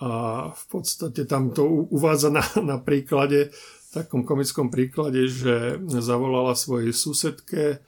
a 0.00 0.10
v 0.52 0.64
podstate 0.68 1.24
tam 1.24 1.52
to 1.52 1.64
uvádza 1.92 2.28
na, 2.32 2.44
na 2.60 2.76
príklade 2.76 3.52
takom 3.92 4.24
komickom 4.24 4.72
príklade, 4.72 5.28
že 5.28 5.76
zavolala 6.00 6.56
svojej 6.56 6.96
susedke, 6.96 7.84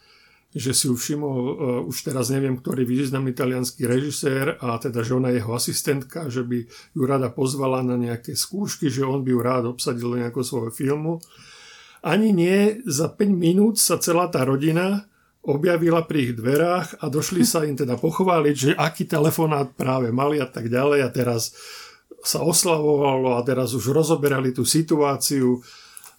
že 0.55 0.71
si 0.71 0.87
ju 0.87 0.95
všimol, 0.95 1.39
uh, 1.43 1.53
už 1.91 2.07
teraz 2.07 2.31
neviem, 2.31 2.55
ktorý 2.55 2.87
významný 2.87 3.35
italianský 3.35 3.91
režisér 3.91 4.55
a 4.63 4.79
teda, 4.79 5.03
že 5.03 5.19
ona 5.19 5.35
je 5.35 5.43
jeho 5.43 5.53
asistentka, 5.53 6.31
že 6.31 6.47
by 6.47 6.63
ju 6.95 7.03
rada 7.03 7.29
pozvala 7.35 7.83
na 7.83 7.99
nejaké 7.99 8.39
skúšky, 8.39 8.87
že 8.87 9.03
on 9.03 9.27
by 9.27 9.35
ju 9.35 9.41
rád 9.43 9.65
obsadil 9.67 10.15
do 10.15 10.21
nejakého 10.23 10.47
svojho 10.47 10.71
filmu. 10.71 11.19
Ani 12.07 12.31
nie, 12.31 12.79
za 12.87 13.11
5 13.11 13.35
minút 13.35 13.83
sa 13.83 13.99
celá 13.99 14.31
tá 14.31 14.47
rodina 14.47 15.11
objavila 15.45 16.07
pri 16.09 16.31
ich 16.31 16.33
dverách 16.39 17.05
a 17.05 17.13
došli 17.13 17.45
sa 17.45 17.67
im 17.69 17.77
teda 17.77 18.01
pochváliť, 18.01 18.55
že 18.57 18.71
aký 18.73 19.05
telefonát 19.05 19.75
práve 19.77 20.09
mali 20.09 20.41
a 20.41 20.49
tak 20.49 20.73
ďalej 20.73 21.05
a 21.05 21.09
teraz 21.13 21.53
sa 22.25 22.41
oslavovalo 22.41 23.37
a 23.37 23.45
teraz 23.45 23.77
už 23.77 23.93
rozoberali 23.93 24.57
tú 24.57 24.65
situáciu 24.65 25.61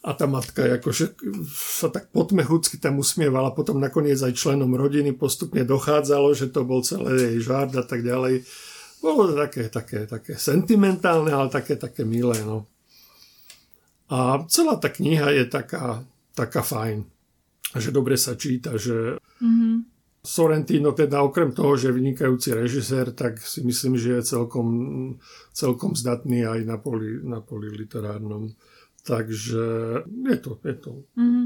a 0.05 0.13
tá 0.13 0.29
matka 0.29 0.61
akože 0.77 1.17
sa 1.49 1.89
tak 1.89 2.13
potmechúcky 2.13 2.77
tam 2.77 3.01
usmievala, 3.01 3.57
potom 3.57 3.81
nakoniec 3.81 4.21
aj 4.21 4.37
členom 4.37 4.69
rodiny 4.77 5.17
postupne 5.17 5.65
dochádzalo, 5.65 6.29
že 6.37 6.53
to 6.53 6.61
bol 6.61 6.85
celé 6.85 7.17
jej 7.17 7.37
žárd 7.41 7.73
a 7.73 7.83
tak 7.83 8.05
ďalej. 8.05 8.45
Bolo 9.01 9.33
to 9.33 9.35
také, 9.37 9.65
také, 9.73 10.05
také 10.05 10.37
sentimentálne, 10.37 11.33
ale 11.33 11.49
také, 11.49 11.73
také 11.73 12.05
milé. 12.05 12.37
No. 12.45 12.69
A 14.13 14.45
celá 14.45 14.77
tá 14.77 14.93
kniha 14.93 15.33
je 15.33 15.49
taká, 15.49 16.05
taká 16.37 16.61
fajn, 16.61 17.01
že 17.73 17.89
dobre 17.89 18.13
sa 18.13 18.37
číta, 18.37 18.77
že 18.77 19.17
mm-hmm. 19.41 19.75
Sorrentino 20.25 20.93
teda 20.93 21.21
okrem 21.21 21.53
toho, 21.53 21.77
že 21.77 21.89
je 21.89 21.97
vynikajúci 21.97 22.53
režisér, 22.53 23.13
tak 23.13 23.41
si 23.41 23.61
myslím, 23.65 23.97
že 23.97 24.21
je 24.21 24.37
celkom, 24.37 24.67
celkom 25.53 25.97
zdatný 25.97 26.45
aj 26.45 26.61
na 26.65 26.77
poli, 26.77 27.21
na 27.25 27.41
poli 27.41 27.73
literárnom. 27.73 28.53
Takže 29.05 29.65
je 30.09 30.37
to, 30.41 30.57
je 30.65 30.75
to 30.81 30.91
mm-hmm. 31.13 31.45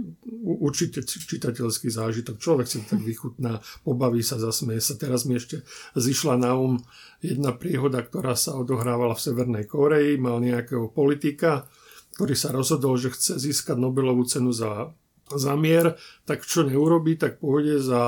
určite 0.63 1.04
čitateľský 1.04 1.91
zážitok. 1.91 2.39
Človek 2.39 2.67
si 2.72 2.80
tak 2.88 3.04
vychutná, 3.04 3.60
pobaví 3.84 4.24
sa, 4.24 4.39
zasmeje 4.39 4.80
sa. 4.80 4.95
Teraz 4.95 5.28
mi 5.28 5.36
ešte 5.36 5.67
zišla 5.91 6.39
na 6.39 6.56
um 6.56 6.80
jedna 7.19 7.52
príhoda, 7.52 8.00
ktorá 8.00 8.39
sa 8.39 8.56
odohrávala 8.56 9.12
v 9.12 9.24
Severnej 9.28 9.67
Koreji. 9.67 10.15
Mal 10.15 10.39
nejakého 10.39 10.88
politika, 10.88 11.67
ktorý 12.15 12.32
sa 12.32 12.56
rozhodol, 12.56 12.95
že 12.95 13.12
chce 13.12 13.36
získať 13.36 13.76
Nobelovú 13.76 14.24
cenu 14.24 14.56
za, 14.56 14.95
za 15.28 15.54
mier, 15.60 16.00
tak 16.24 16.48
čo 16.48 16.63
neurobí, 16.63 17.19
tak 17.19 17.43
pôjde 17.43 17.84
za 17.84 18.04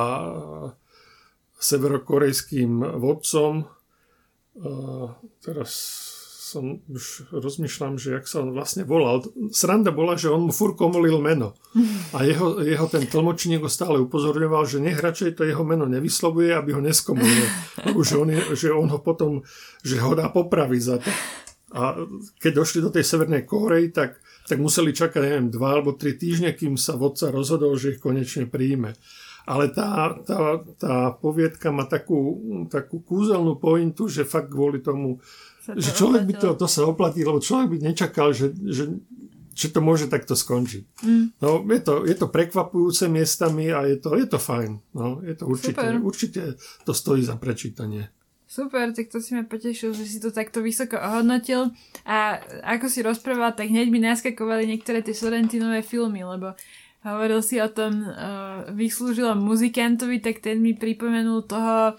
severokorejským 1.60 3.00
vodcom. 3.04 3.68
Uh, 4.52 5.16
teraz 5.39 5.72
som 6.52 6.84
už 6.91 7.32
rozmýšľam, 7.32 7.95
že 7.95 8.20
jak 8.20 8.28
sa 8.28 8.43
on 8.43 8.52
vlastne 8.52 8.84
volal. 8.84 9.24
Sranda 9.56 9.95
bola, 9.95 10.20
že 10.20 10.28
on 10.28 10.52
mu 10.52 10.52
fur 10.52 10.76
komolil 10.76 11.24
meno. 11.24 11.56
A 12.12 12.28
jeho, 12.28 12.60
jeho 12.60 12.91
ten 12.91 13.08
tlmočník 13.08 13.64
ho 13.64 13.72
stále 13.72 14.04
upozorňoval, 14.04 14.68
že 14.68 14.84
nech 14.84 14.99
radšej 14.99 15.39
to 15.39 15.47
jeho 15.47 15.64
meno 15.64 15.88
nevyslovuje, 15.88 16.52
aby 16.52 16.76
ho 16.76 16.84
neskomolil. 16.84 17.47
Že 17.95 18.16
on, 18.20 18.30
je, 18.36 18.41
že 18.60 18.68
on 18.76 18.91
ho 18.91 18.99
potom, 18.99 19.39
že 19.80 19.95
ho 20.04 20.12
dá 20.12 20.28
popraviť 20.28 20.82
za 20.84 20.99
to. 20.99 21.10
A 21.72 21.95
keď 22.43 22.52
došli 22.52 22.84
do 22.84 22.91
tej 22.91 23.08
Severnej 23.08 23.47
Kórey, 23.47 23.95
tak, 23.95 24.20
tak 24.43 24.60
museli 24.60 24.91
čakať, 24.91 25.24
neviem, 25.24 25.47
dva 25.47 25.80
alebo 25.80 25.95
tri 25.95 26.20
týždne, 26.20 26.52
kým 26.52 26.76
sa 26.76 26.99
vodca 26.99 27.32
rozhodol, 27.32 27.80
že 27.80 27.95
ich 27.95 28.04
konečne 28.04 28.43
príjme. 28.43 28.99
Ale 29.47 29.72
tá, 29.74 30.20
tá, 30.22 30.62
tá 30.78 31.16
poviedka 31.18 31.74
má 31.74 31.89
takú, 31.89 32.38
takú 32.70 33.02
kúzelnú 33.02 33.58
pointu, 33.58 34.06
že 34.06 34.28
fakt 34.28 34.54
kvôli 34.54 34.84
tomu 34.84 35.24
že 35.78 35.91
človek 35.95 36.24
by 36.28 36.34
to, 36.38 36.47
to 36.57 36.67
sa 36.67 36.88
oplatí, 36.88 37.22
lebo 37.22 37.39
človek 37.39 37.67
by 37.74 37.78
nečakal, 37.91 38.32
že, 38.36 38.51
že, 38.65 38.91
že 39.51 39.67
to 39.69 39.80
môže 39.84 40.07
takto 40.07 40.34
skončiť. 40.34 40.84
Mm. 41.03 41.26
No, 41.38 41.61
je 41.67 41.82
to, 41.84 41.93
je 42.07 42.15
to 42.15 42.28
prekvapujúce 42.32 43.07
miestami 43.11 43.69
a 43.69 43.86
je 43.86 43.97
to, 43.99 44.15
je 44.15 44.28
to 44.28 44.39
fajn. 44.39 44.80
No, 44.95 45.19
je 45.22 45.36
to 45.36 45.45
určite, 45.47 45.80
Super. 45.80 46.01
určite 46.01 46.41
to 46.84 46.91
stojí 46.95 47.22
za 47.22 47.36
prečítanie. 47.36 48.09
Super, 48.51 48.91
tak 48.91 49.07
to 49.07 49.24
si 49.24 49.32
ma 49.32 49.47
potešil, 49.47 49.95
že 49.95 50.03
si 50.03 50.19
to 50.19 50.28
takto 50.28 50.59
vysoko 50.59 50.99
ohodnotil 50.99 51.72
a 52.03 52.36
ako 52.67 52.91
si 52.91 52.99
rozprával, 52.99 53.55
tak 53.55 53.72
hneď 53.72 53.88
mi 53.88 54.03
naskakovali 54.03 54.67
niektoré 54.67 54.99
tie 54.99 55.15
Sorrentinové 55.15 55.80
filmy, 55.80 56.28
lebo 56.28 56.51
hovoril 57.07 57.39
si 57.39 57.63
o 57.63 57.72
tom 57.72 58.03
uh, 58.03 58.67
vyslúžilom 58.76 59.39
muzikantovi, 59.39 60.19
tak 60.19 60.43
ten 60.43 60.59
mi 60.59 60.76
pripomenul 60.76 61.47
toho 61.47 61.95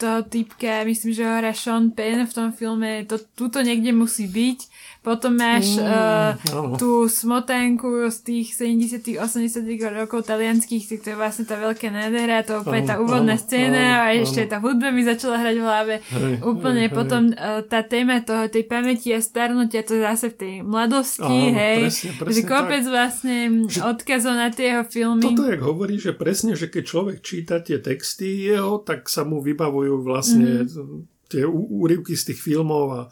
toho 0.00 0.24
typka, 0.24 0.88
myslím, 0.88 1.12
že 1.12 1.24
Sean 1.52 1.92
Penn 1.92 2.24
v 2.24 2.32
tom 2.32 2.48
filme, 2.56 3.04
to 3.04 3.20
tuto 3.36 3.60
niekde 3.60 3.92
musí 3.92 4.24
byť 4.24 4.58
potom 5.00 5.32
máš 5.32 5.80
mm, 5.80 5.88
uh, 5.88 6.30
no. 6.52 6.76
tú 6.76 7.08
smotanku 7.08 8.12
z 8.12 8.18
tých 8.20 8.52
70 8.52 9.16
80 9.16 9.64
rokov 9.96 10.28
talianských, 10.28 11.00
to 11.00 11.12
je 11.12 11.16
vlastne 11.16 11.48
tá 11.48 11.56
veľká 11.56 11.88
nádhera, 11.88 12.44
to 12.44 12.60
úplne 12.60 12.84
tá 12.84 13.00
úvodná 13.00 13.40
scéna 13.40 14.04
a 14.04 14.12
ešte 14.12 14.44
tá 14.44 14.60
hudba 14.60 14.92
mi 14.92 15.00
začala 15.00 15.40
hrať 15.40 15.56
v 15.56 15.64
hlave. 15.64 15.94
Hej, 16.04 16.34
úplne 16.44 16.84
hej, 16.84 16.92
potom 16.92 17.32
uh, 17.32 17.64
tá 17.64 17.80
téma 17.80 18.20
toho, 18.20 18.52
tej 18.52 18.68
pamäti 18.68 19.16
a 19.16 19.24
starnutia, 19.24 19.88
to 19.88 19.96
je 19.96 20.04
zase 20.04 20.26
v 20.32 20.36
tej 20.36 20.54
mladosti, 20.60 21.24
áno, 21.48 21.56
hej. 21.56 21.80
Presne, 21.88 22.10
presne 22.20 22.34
že 22.36 22.40
kopec 22.44 22.84
tak. 22.84 22.92
vlastne 22.92 23.36
že 23.72 23.80
odkazov 23.80 24.34
na 24.36 24.48
tie 24.52 24.66
jeho 24.76 24.84
filmy. 24.84 25.32
Toto, 25.32 25.48
jak 25.48 25.62
hovorí, 25.64 25.96
že 25.96 26.12
presne, 26.12 26.52
že 26.52 26.68
keď 26.68 26.82
človek 26.84 27.16
číta 27.24 27.64
tie 27.64 27.80
texty 27.80 28.52
jeho, 28.52 28.84
tak 28.84 29.08
sa 29.08 29.24
mu 29.24 29.40
vybavujú 29.40 30.04
vlastne 30.04 30.68
mm. 30.68 31.32
tie 31.32 31.48
úryvky 31.48 32.12
z 32.12 32.36
tých 32.36 32.40
filmov 32.44 32.86
a 32.92 33.02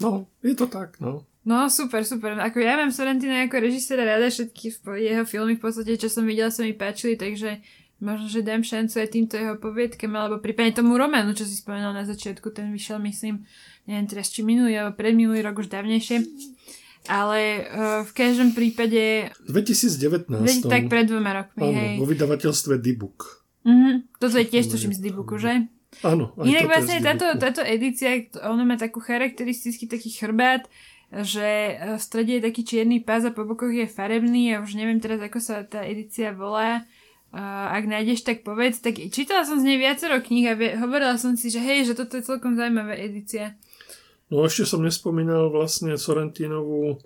No, 0.00 0.28
je 0.44 0.54
to 0.54 0.66
tak, 0.68 1.00
no. 1.00 1.24
No, 1.46 1.70
super, 1.70 2.02
super. 2.02 2.34
Ako 2.42 2.58
ja 2.58 2.74
mám 2.74 2.90
Sorrentina 2.90 3.46
ako 3.46 3.62
režisera 3.62 4.02
rada, 4.02 4.26
všetky 4.26 4.82
jeho 4.98 5.22
filmy 5.22 5.54
v 5.54 5.62
podstate, 5.62 5.94
čo 5.94 6.10
som 6.10 6.26
videla, 6.26 6.50
sa 6.50 6.66
mi 6.66 6.74
páčili, 6.74 7.14
takže 7.14 7.62
možno, 8.02 8.26
že 8.26 8.42
dám 8.42 8.66
šancu 8.66 8.98
aj 8.98 9.08
týmto 9.14 9.38
jeho 9.38 9.54
poviedkam, 9.54 10.10
alebo 10.18 10.42
prípadne 10.42 10.74
tomu 10.74 10.98
románu, 10.98 11.38
čo 11.38 11.46
si 11.46 11.54
spomenul 11.54 11.94
na 11.94 12.02
začiatku, 12.02 12.50
ten 12.50 12.74
vyšiel, 12.74 12.98
myslím, 12.98 13.46
neviem 13.86 14.10
teraz, 14.10 14.34
či 14.34 14.42
minulý 14.42 14.74
alebo 14.74 14.98
predminulý 14.98 15.46
rok 15.46 15.62
už 15.62 15.70
dávnejšie. 15.70 16.26
Ale 17.06 17.62
uh, 17.62 18.02
v 18.02 18.12
každom 18.18 18.50
prípade... 18.50 19.30
2019. 19.46 20.66
Tak 20.66 20.90
pred 20.90 21.06
dvoma 21.06 21.46
rokmi, 21.46 21.62
Áno, 21.62 21.78
hej. 21.78 21.94
vo 22.02 22.06
vydavateľstve 22.10 22.82
Dibook. 22.82 23.46
Mhm, 23.62 24.18
toto 24.18 24.34
je 24.34 24.50
tiež 24.50 24.66
tuším 24.66 24.90
z 24.90 24.98
Dibooku, 24.98 25.38
že? 25.38 25.70
Áno. 26.04 26.34
Inak 26.44 26.68
vlastne 26.68 27.00
táto, 27.00 27.26
táto 27.40 27.62
edícia, 27.64 28.28
ona 28.44 28.68
má 28.68 28.76
takú 28.76 29.00
charakteristický 29.00 29.88
taký 29.88 30.12
chrbát, 30.12 30.68
že 31.08 31.80
v 31.96 32.02
strede 32.02 32.40
je 32.40 32.46
taký 32.50 32.62
čierny 32.66 33.00
pás 33.00 33.24
a 33.24 33.32
po 33.32 33.46
bokoch 33.46 33.72
je 33.72 33.86
farebný 33.88 34.56
a 34.56 34.60
už 34.60 34.76
neviem 34.76 34.98
teraz, 34.98 35.22
ako 35.22 35.38
sa 35.38 35.64
tá 35.64 35.86
edícia 35.86 36.34
volá. 36.34 36.84
Uh, 37.36 37.68
ak 37.74 37.84
nájdeš, 37.84 38.24
tak 38.24 38.46
povedz. 38.46 38.80
Tak 38.80 38.96
čítala 39.12 39.44
som 39.44 39.60
z 39.60 39.68
nej 39.68 39.78
viacero 39.82 40.18
kníh 40.24 40.46
a 40.46 40.54
hovorila 40.80 41.20
som 41.20 41.36
si, 41.36 41.52
že 41.52 41.60
hej, 41.60 41.84
že 41.84 41.98
toto 41.98 42.16
je 42.16 42.24
celkom 42.24 42.56
zaujímavá 42.56 42.96
edícia. 42.96 43.58
No 44.32 44.42
ešte 44.42 44.66
som 44.66 44.82
nespomínal 44.82 45.52
vlastne 45.52 45.94
Sorrentinovú 45.94 46.98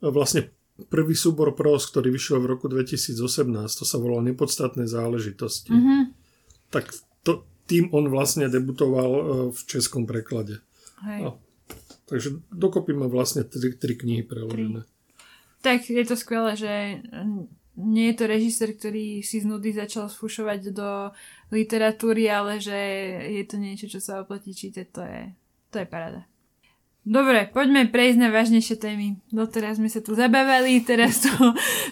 vlastne 0.00 0.52
prvý 0.92 1.16
súbor 1.16 1.56
pros, 1.56 1.88
ktorý 1.88 2.12
vyšiel 2.12 2.44
v 2.44 2.50
roku 2.52 2.68
2018, 2.68 3.16
to 3.72 3.84
sa 3.88 3.96
volalo 3.96 4.20
Nepodstatné 4.28 4.84
záležitosti. 4.84 5.72
Mm-hmm. 5.72 6.02
Tak 6.68 6.92
to, 7.24 7.48
tým 7.66 7.90
on 7.90 8.06
vlastne 8.06 8.46
debutoval 8.46 9.10
e, 9.10 9.22
v 9.52 9.60
českom 9.66 10.06
preklade. 10.06 10.62
Hej. 11.02 11.20
A, 11.26 11.28
takže 12.06 12.40
dokopy 12.48 12.94
má 12.94 13.10
vlastne 13.10 13.42
tri, 13.42 13.74
tri 13.74 13.94
knihy 13.98 14.22
preložené. 14.22 14.86
Tak 15.60 15.90
je 15.90 16.04
to 16.06 16.14
skvelé, 16.14 16.54
že 16.54 17.02
nie 17.76 18.12
je 18.12 18.16
to 18.16 18.24
režisér, 18.24 18.70
ktorý 18.72 19.20
si 19.20 19.42
z 19.42 19.46
nudy 19.50 19.74
začal 19.74 20.08
sfušovať 20.08 20.60
do 20.72 21.12
literatúry, 21.52 22.30
ale 22.30 22.62
že 22.62 22.78
je 23.34 23.44
to 23.44 23.56
niečo, 23.60 23.86
čo 23.90 24.00
sa 24.00 24.24
oplatí 24.24 24.56
čítať, 24.56 24.86
to 24.94 25.02
je, 25.04 25.22
to 25.74 25.76
je 25.84 25.86
parada. 25.86 26.24
Dobre, 27.06 27.46
poďme 27.54 27.86
prejsť 27.86 28.18
na 28.18 28.34
vážnejšie 28.34 28.82
témy. 28.82 29.22
Doteraz 29.30 29.78
sme 29.78 29.86
sa 29.86 30.02
tu 30.02 30.18
zabávali, 30.18 30.82
teraz, 30.82 31.22
to, 31.22 31.30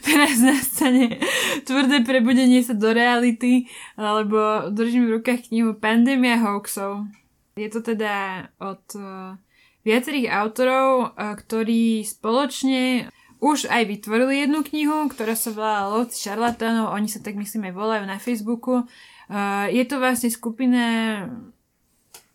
teraz 0.03 0.43
nastane 0.43 1.23
tvrdé 1.62 2.03
prebudenie 2.03 2.67
sa 2.67 2.75
do 2.75 2.91
reality, 2.91 3.71
alebo 3.95 4.67
držím 4.75 5.07
v 5.07 5.23
rukách 5.23 5.55
knihu 5.55 5.79
Pandémia 5.79 6.43
hoaxov. 6.43 7.07
Je 7.55 7.71
to 7.71 7.87
teda 7.87 8.51
od 8.59 8.83
uh, 8.99 9.39
viacerých 9.87 10.35
autorov, 10.35 11.15
uh, 11.15 11.39
ktorí 11.39 12.03
spoločne 12.03 13.07
už 13.39 13.71
aj 13.71 13.87
vytvorili 13.87 14.51
jednu 14.51 14.67
knihu, 14.67 15.07
ktorá 15.07 15.39
sa 15.39 15.55
volá 15.55 15.95
Lovci 15.95 16.27
šarlatánov, 16.27 16.91
oni 16.91 17.07
sa 17.07 17.23
tak 17.23 17.39
myslím 17.39 17.71
aj 17.71 17.75
volajú 17.79 18.05
na 18.11 18.19
Facebooku. 18.19 18.83
Uh, 19.31 19.71
je 19.71 19.87
to 19.87 20.03
vlastne 20.03 20.27
skupina 20.27 20.83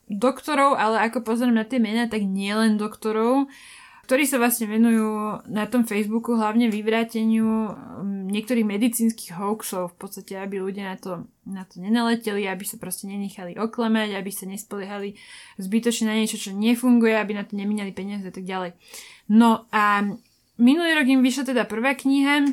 doktorov, 0.09 0.75
ale 0.75 1.05
ako 1.05 1.21
pozriem 1.21 1.53
na 1.53 1.63
tie 1.63 1.77
mená, 1.77 2.09
tak 2.09 2.25
nielen 2.25 2.81
doktorov, 2.81 3.45
ktorí 4.09 4.25
sa 4.25 4.41
vlastne 4.41 4.65
venujú 4.65 5.45
na 5.53 5.69
tom 5.69 5.85
Facebooku 5.85 6.33
hlavne 6.33 6.65
vyvráteniu 6.65 7.45
um, 7.45 8.25
niektorých 8.25 8.65
medicínskych 8.65 9.37
hoaxov, 9.37 9.93
v 9.93 9.97
podstate, 10.01 10.33
aby 10.33 10.57
ľudia 10.57 10.89
na 10.89 10.97
to, 10.97 11.11
na 11.45 11.61
to 11.61 11.77
nenaleteli, 11.77 12.49
aby 12.49 12.65
sa 12.65 12.81
proste 12.81 13.05
nenechali 13.05 13.53
oklamať, 13.53 14.17
aby 14.17 14.31
sa 14.33 14.49
nespoliehali 14.49 15.13
zbytočne 15.61 16.09
na 16.09 16.17
niečo, 16.17 16.41
čo 16.41 16.57
nefunguje, 16.57 17.13
aby 17.13 17.37
na 17.37 17.45
to 17.45 17.53
neminali 17.53 17.93
peniaze 17.93 18.25
a 18.25 18.33
tak 18.33 18.49
ďalej. 18.49 18.73
No 19.29 19.69
a 19.69 20.01
minulý 20.57 20.97
rok 20.97 21.05
im 21.05 21.21
vyšla 21.21 21.53
teda 21.53 21.69
prvá 21.69 21.93
kniha, 21.93 22.49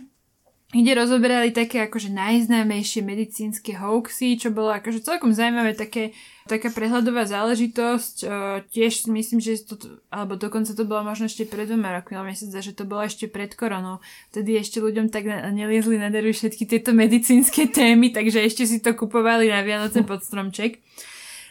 kde 0.77 0.93
rozoberali 0.93 1.57
také 1.57 1.89
akože 1.89 2.13
najznámejšie 2.13 3.01
medicínske 3.01 3.81
hoaxy, 3.81 4.37
čo 4.37 4.53
bolo 4.53 4.77
akože 4.77 5.01
celkom 5.01 5.33
zaujímavé, 5.33 5.73
také, 5.73 6.13
taká 6.47 6.71
prehľadová 6.71 7.27
záležitosť. 7.27 8.17
Uh, 8.23 8.63
tiež 8.71 9.11
myslím, 9.11 9.43
že 9.43 9.67
to, 9.67 9.99
alebo 10.09 10.39
dokonca 10.39 10.73
to 10.73 10.87
bolo 10.87 11.03
možno 11.03 11.27
ešte 11.27 11.45
pred 11.45 11.67
dvoma 11.67 11.93
rokmi, 11.99 12.15
ale 12.17 12.33
zdá, 12.33 12.63
že 12.63 12.73
to 12.73 12.87
bolo 12.87 13.05
ešte 13.05 13.27
pred 13.27 13.53
koronou. 13.53 13.99
Vtedy 14.31 14.57
ešte 14.57 14.79
ľuďom 14.79 15.11
tak 15.11 15.27
neliezli 15.53 15.99
na 15.99 16.09
deru 16.09 16.31
všetky 16.31 16.65
tieto 16.65 16.95
medicínske 16.95 17.69
témy, 17.69 18.15
takže 18.15 18.41
ešte 18.47 18.65
si 18.65 18.79
to 18.79 18.95
kupovali 18.95 19.51
na 19.51 19.61
Vianoce 19.67 20.07
pod 20.07 20.23
stromček. 20.23 20.81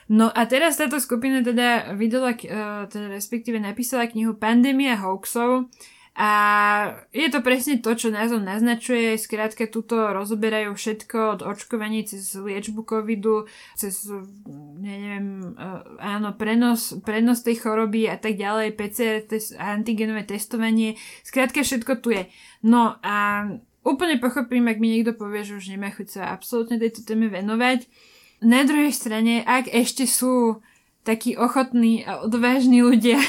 No 0.08 0.30
a 0.30 0.46
teraz 0.46 0.78
táto 0.78 1.02
skupina 1.02 1.41
teda 1.41 1.93
vydala, 1.98 2.34
uh, 2.34 2.88
teda 2.88 3.12
respektíve 3.12 3.60
napísala 3.60 4.08
knihu 4.08 4.34
Pandémia 4.38 4.96
hoaxov, 5.02 5.70
a 6.16 6.30
je 7.11 7.28
to 7.28 7.43
presne 7.43 7.84
to, 7.84 7.91
čo 7.91 8.07
názov 8.07 8.39
naznačuje. 8.39 9.20
Skrátka, 9.20 9.68
tuto 9.68 10.16
rozoberajú 10.16 10.72
všetko 10.72 11.18
od 11.36 11.41
očkovania 11.43 12.07
cez 12.07 12.32
liečbu 12.39 12.88
covidu, 12.88 13.51
cez, 13.76 14.07
neviem, 14.80 15.51
eh, 15.59 15.84
áno, 15.99 16.32
prenos, 16.39 16.95
prenos 17.03 17.43
tej 17.43 17.59
choroby 17.59 18.07
a 18.07 18.16
tak 18.16 18.39
ďalej, 18.39 18.80
PCR, 18.80 19.28
test, 19.28 19.59
antigenové 19.59 20.24
testovanie. 20.24 20.95
Skrátka, 21.28 21.68
všetko 21.68 21.99
tu 21.99 22.16
je. 22.16 22.32
No 22.63 22.95
a 23.03 23.43
úplne 23.84 24.16
pochopím, 24.16 24.72
ak 24.72 24.80
mi 24.80 24.95
niekto 24.95 25.11
povie, 25.20 25.43
že 25.43 25.59
už 25.59 25.68
nemá 25.68 25.91
chuť 25.91 26.07
sa 26.16 26.22
absolútne 26.32 26.80
tejto 26.80 27.03
téme 27.03 27.28
venovať. 27.28 27.91
Na 28.39 28.63
druhej 28.63 28.95
strane, 28.95 29.43
ak 29.43 29.68
ešte 29.68 30.07
sú 30.07 30.63
takí 31.06 31.38
ochotní 31.38 32.01
a 32.01 32.26
odvážni 32.26 32.82
ľudia, 32.82 33.22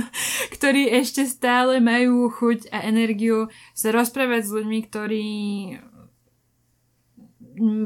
ktorí 0.58 0.90
ešte 0.90 1.24
stále 1.30 1.78
majú 1.78 2.26
chuť 2.26 2.74
a 2.74 2.82
energiu 2.82 3.46
sa 3.72 3.94
rozprávať 3.94 4.42
s 4.42 4.50
ľuďmi, 4.50 4.78
ktorí 4.90 5.28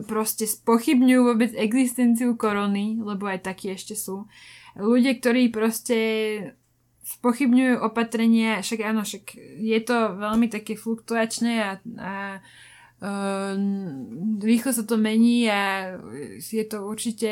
proste 0.09 0.49
spochybňujú 0.49 1.21
vôbec 1.21 1.53
existenciu 1.53 2.33
korony, 2.41 2.97
lebo 3.05 3.29
aj 3.29 3.45
takí 3.45 3.75
ešte 3.75 3.93
sú. 3.93 4.25
Ľudia, 4.81 5.21
ktorí 5.21 5.53
proste 5.53 5.99
spochybňujú 7.05 7.85
opatrenia, 7.85 8.65
však 8.65 8.81
áno, 8.81 9.05
však 9.05 9.37
je 9.61 9.81
to 9.85 10.17
veľmi 10.17 10.49
také 10.49 10.73
fluktuačné 10.73 11.53
a, 11.61 11.73
a 12.01 12.15
rýchlo 14.41 14.71
sa 14.73 14.85
to 14.87 14.97
mení 14.97 15.45
a 15.51 15.95
je 16.41 16.65
to 16.65 16.89
určite 16.89 17.31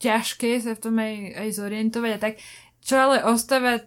ťažké 0.00 0.60
sa 0.62 0.72
v 0.72 0.82
tom 0.82 0.96
aj, 0.96 1.14
aj 1.36 1.48
zorientovať 1.52 2.10
a 2.16 2.18
tak. 2.22 2.34
Čo 2.80 2.94
ale 2.96 3.16
ostáva 3.26 3.82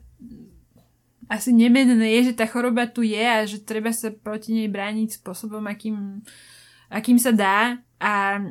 asi 1.29 1.53
nemenné 1.53 2.17
je, 2.19 2.33
že 2.33 2.37
tá 2.37 2.49
choroba 2.49 2.89
tu 2.89 3.05
je 3.05 3.21
a 3.21 3.45
že 3.45 3.61
treba 3.61 3.93
sa 3.93 4.09
proti 4.09 4.53
nej 4.53 4.65
brániť 4.65 5.21
spôsobom, 5.21 5.61
akým, 5.69 6.25
akým 6.89 7.21
sa 7.21 7.29
dá 7.29 7.77
a 8.01 8.41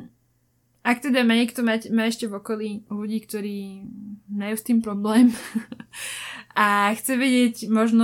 ak 0.79 1.03
teda 1.03 1.27
má 1.27 1.35
niekto 1.35 1.59
mať, 1.59 1.91
má 1.91 2.07
ešte 2.07 2.25
v 2.31 2.39
okolí 2.39 2.69
ľudí, 2.87 3.19
ktorí 3.27 3.83
majú 4.31 4.55
s 4.55 4.63
tým 4.63 4.79
problém 4.79 5.27
a 6.59 6.91
chce 6.91 7.15
vedieť 7.15 7.55
možno 7.71 8.03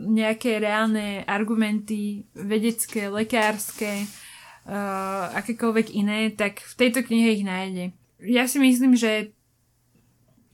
nejaké 0.00 0.56
reálne 0.56 1.20
argumenty 1.28 2.24
vedecké, 2.32 3.12
lekárske, 3.12 4.08
uh, 4.64 5.28
akékoľvek 5.36 5.92
iné, 5.92 6.32
tak 6.32 6.64
v 6.64 6.74
tejto 6.80 7.04
knihe 7.04 7.36
ich 7.36 7.44
nájde. 7.44 7.92
Ja 8.24 8.48
si 8.48 8.56
myslím, 8.56 8.96
že 8.96 9.36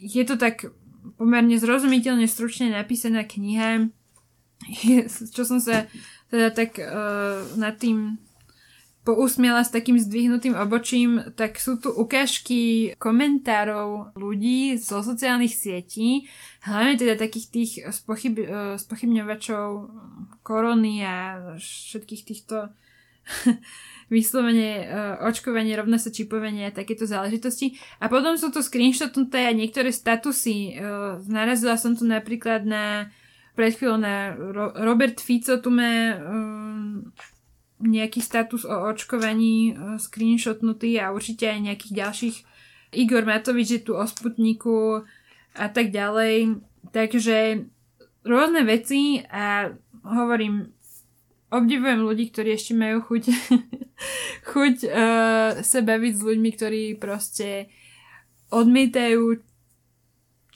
je 0.02 0.24
to 0.26 0.34
tak 0.34 0.66
pomerne 1.14 1.54
zrozumiteľne 1.54 2.26
stručne 2.26 2.74
napísaná 2.74 3.22
kniha, 3.22 3.94
čo 5.34 5.42
som 5.46 5.62
sa 5.62 5.86
teda 6.26 6.50
tak 6.50 6.82
uh, 6.82 7.46
nad 7.54 7.78
tým 7.78 8.18
pousmiela 9.06 9.62
s 9.62 9.70
takým 9.70 10.02
zdvihnutým 10.02 10.58
obočím, 10.58 11.22
tak 11.38 11.62
sú 11.62 11.78
tu 11.78 11.94
ukážky 11.94 12.90
komentárov 12.98 14.18
ľudí 14.18 14.74
zo 14.82 15.06
sociálnych 15.06 15.54
sietí, 15.54 16.26
hlavne 16.66 16.98
teda 16.98 17.14
takých 17.14 17.46
tých 17.54 17.70
spochyb, 17.94 18.34
e, 18.42 18.46
spochybňovačov 18.82 19.68
korony 20.42 21.06
a 21.06 21.38
všetkých 21.54 22.22
týchto 22.26 22.74
vyslovene 24.14 24.86
uh, 24.86 25.26
očkovanie, 25.26 25.74
rovná 25.74 25.98
sa 25.98 26.14
čipovanie 26.14 26.70
a 26.70 26.74
takéto 26.74 27.10
záležitosti. 27.10 27.74
A 27.98 28.06
potom 28.06 28.38
sú 28.38 28.54
tu 28.54 28.62
screenshotnuté 28.62 29.50
aj 29.50 29.54
niektoré 29.58 29.90
statusy. 29.90 30.78
Uh, 30.78 31.18
narazila 31.26 31.74
som 31.74 31.98
tu 31.98 32.06
napríklad 32.06 32.62
na 32.62 33.10
pred 33.58 33.72
chvíľou 33.72 33.98
na 33.98 34.36
Ro- 34.36 34.76
Robert 34.76 35.18
Fico 35.18 35.56
tu 35.58 35.72
má 35.72 36.14
um, 36.20 37.08
nejaký 37.80 38.24
status 38.24 38.64
o 38.64 38.76
očkovaní 38.88 39.72
uh, 39.72 40.00
screenshotnutý 40.00 40.96
a 41.00 41.12
určite 41.12 41.48
aj 41.48 41.72
nejakých 41.72 41.94
ďalších. 41.94 42.36
Igor 42.96 43.28
Matovič 43.28 43.68
je 43.68 43.80
tu 43.84 43.92
o 43.92 44.04
Sputniku 44.06 45.04
a 45.52 45.66
tak 45.68 45.92
ďalej. 45.92 46.62
Takže 46.94 47.66
rôzne 48.24 48.62
veci 48.64 49.20
a 49.28 49.74
hovorím, 50.06 50.72
obdivujem 51.50 52.00
ľudí, 52.02 52.30
ktorí 52.30 52.54
ešte 52.54 52.72
majú 52.72 53.04
chuť, 53.04 53.24
chuť 54.52 54.76
uh, 54.86 55.48
sa 55.60 55.78
baviť 55.82 56.12
s 56.16 56.22
ľuďmi, 56.22 56.50
ktorí 56.54 56.82
proste 56.96 57.68
odmietajú 58.50 59.42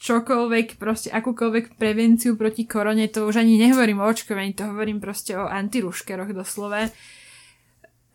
čokoľvek, 0.01 0.81
proste 0.81 1.13
akúkoľvek 1.13 1.77
prevenciu 1.77 2.33
proti 2.33 2.65
korone, 2.65 3.05
to 3.05 3.29
už 3.29 3.37
ani 3.45 3.61
nehovorím 3.61 4.01
o 4.01 4.09
očkovaní, 4.09 4.57
to 4.57 4.65
hovorím 4.65 4.97
proste 4.97 5.37
o 5.37 5.45
antiruškeroch 5.45 6.33
doslova. 6.33 6.89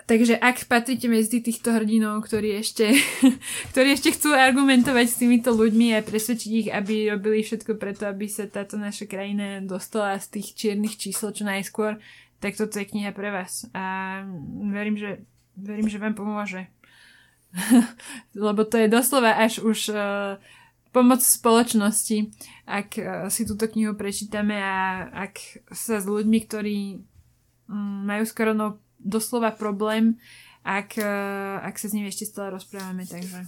Takže 0.07 0.39
ak 0.39 0.71
patríte 0.71 1.11
medzi 1.11 1.43
týchto 1.43 1.75
hrdinov, 1.75 2.23
ktorí 2.27 2.63
ešte, 2.63 2.95
ktorí 3.75 3.95
ešte 3.95 4.15
chcú 4.15 4.35
argumentovať 4.35 5.07
s 5.07 5.19
týmito 5.19 5.51
ľuďmi 5.51 5.99
a 5.99 6.03
presvedčiť 6.03 6.51
ich, 6.55 6.69
aby 6.71 7.11
robili 7.11 7.43
všetko 7.43 7.75
preto, 7.75 8.07
aby 8.07 8.31
sa 8.31 8.47
táto 8.47 8.79
naša 8.79 9.07
krajina 9.11 9.63
dostala 9.63 10.15
z 10.23 10.39
tých 10.39 10.55
čiernych 10.55 10.95
čísel 10.95 11.35
čo 11.35 11.43
najskôr, 11.43 11.99
tak 12.39 12.55
toto 12.55 12.79
je 12.79 12.87
kniha 12.87 13.11
pre 13.15 13.35
vás. 13.35 13.67
A 13.75 14.23
verím, 14.71 14.95
že, 14.95 15.27
verím, 15.59 15.91
že 15.91 15.99
vám 15.99 16.15
pomôže. 16.15 16.71
Lebo 18.35 18.63
to 18.63 18.79
je 18.79 18.87
doslova 18.87 19.39
až 19.43 19.59
už 19.59 19.91
uh, 19.91 20.39
pomoc 20.97 21.21
spoločnosti, 21.21 22.33
ak 22.65 22.89
uh, 22.97 23.07
si 23.29 23.45
túto 23.45 23.69
knihu 23.69 23.93
prečítame 23.93 24.57
a 24.57 25.05
ak 25.13 25.61
sa 25.69 26.01
s 26.01 26.09
ľuďmi, 26.09 26.39
ktorí 26.49 26.79
um, 27.69 28.09
majú 28.09 28.25
s 28.25 28.33
koronou 28.33 28.81
doslova 28.97 29.53
problém, 29.53 30.17
ak, 30.65 30.97
uh, 30.97 31.61
ak 31.61 31.77
sa 31.77 31.93
s 31.93 31.95
nimi 31.95 32.09
ešte 32.09 32.25
stále 32.25 32.57
rozprávame, 32.57 33.05
takže... 33.05 33.45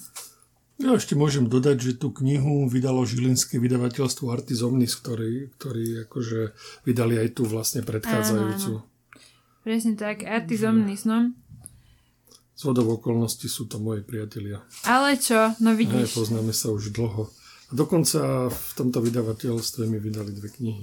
Ja 0.79 0.95
ešte 0.95 1.19
môžem 1.19 1.51
dodať, 1.51 1.77
že 1.83 1.93
tú 1.99 2.15
knihu 2.15 2.71
vydalo 2.71 3.03
žilinské 3.03 3.59
vydavateľstvo 3.59 4.31
Artis 4.31 4.63
Omnis, 4.63 4.95
ktorí, 4.95 5.51
ktorí 5.59 6.07
akože 6.07 6.55
vydali 6.87 7.19
aj 7.19 7.29
tú 7.35 7.51
vlastne 7.51 7.83
predchádzajúcu. 7.83 8.73
Áno, 8.79 8.87
áno. 8.87 9.67
Presne 9.67 9.99
tak, 9.99 10.23
Artis 10.23 10.63
Omnis, 10.63 11.03
no. 11.03 11.35
Z 12.55 12.63
vodov 12.67 13.03
okolností 13.03 13.51
sú 13.51 13.67
to 13.67 13.83
moji 13.83 14.07
priatelia. 14.07 14.63
Ale 14.87 15.19
čo, 15.19 15.55
no 15.59 15.75
vidíš. 15.75 16.15
Aj, 16.15 16.15
poznáme 16.15 16.55
sa 16.55 16.71
už 16.71 16.95
dlho. 16.95 17.27
Dokonca 17.69 18.49
v 18.49 18.71
tomto 18.75 18.99
vydavateľstve 19.05 19.83
mi 19.85 20.01
vydali 20.01 20.33
dve 20.33 20.49
knihy. 20.49 20.83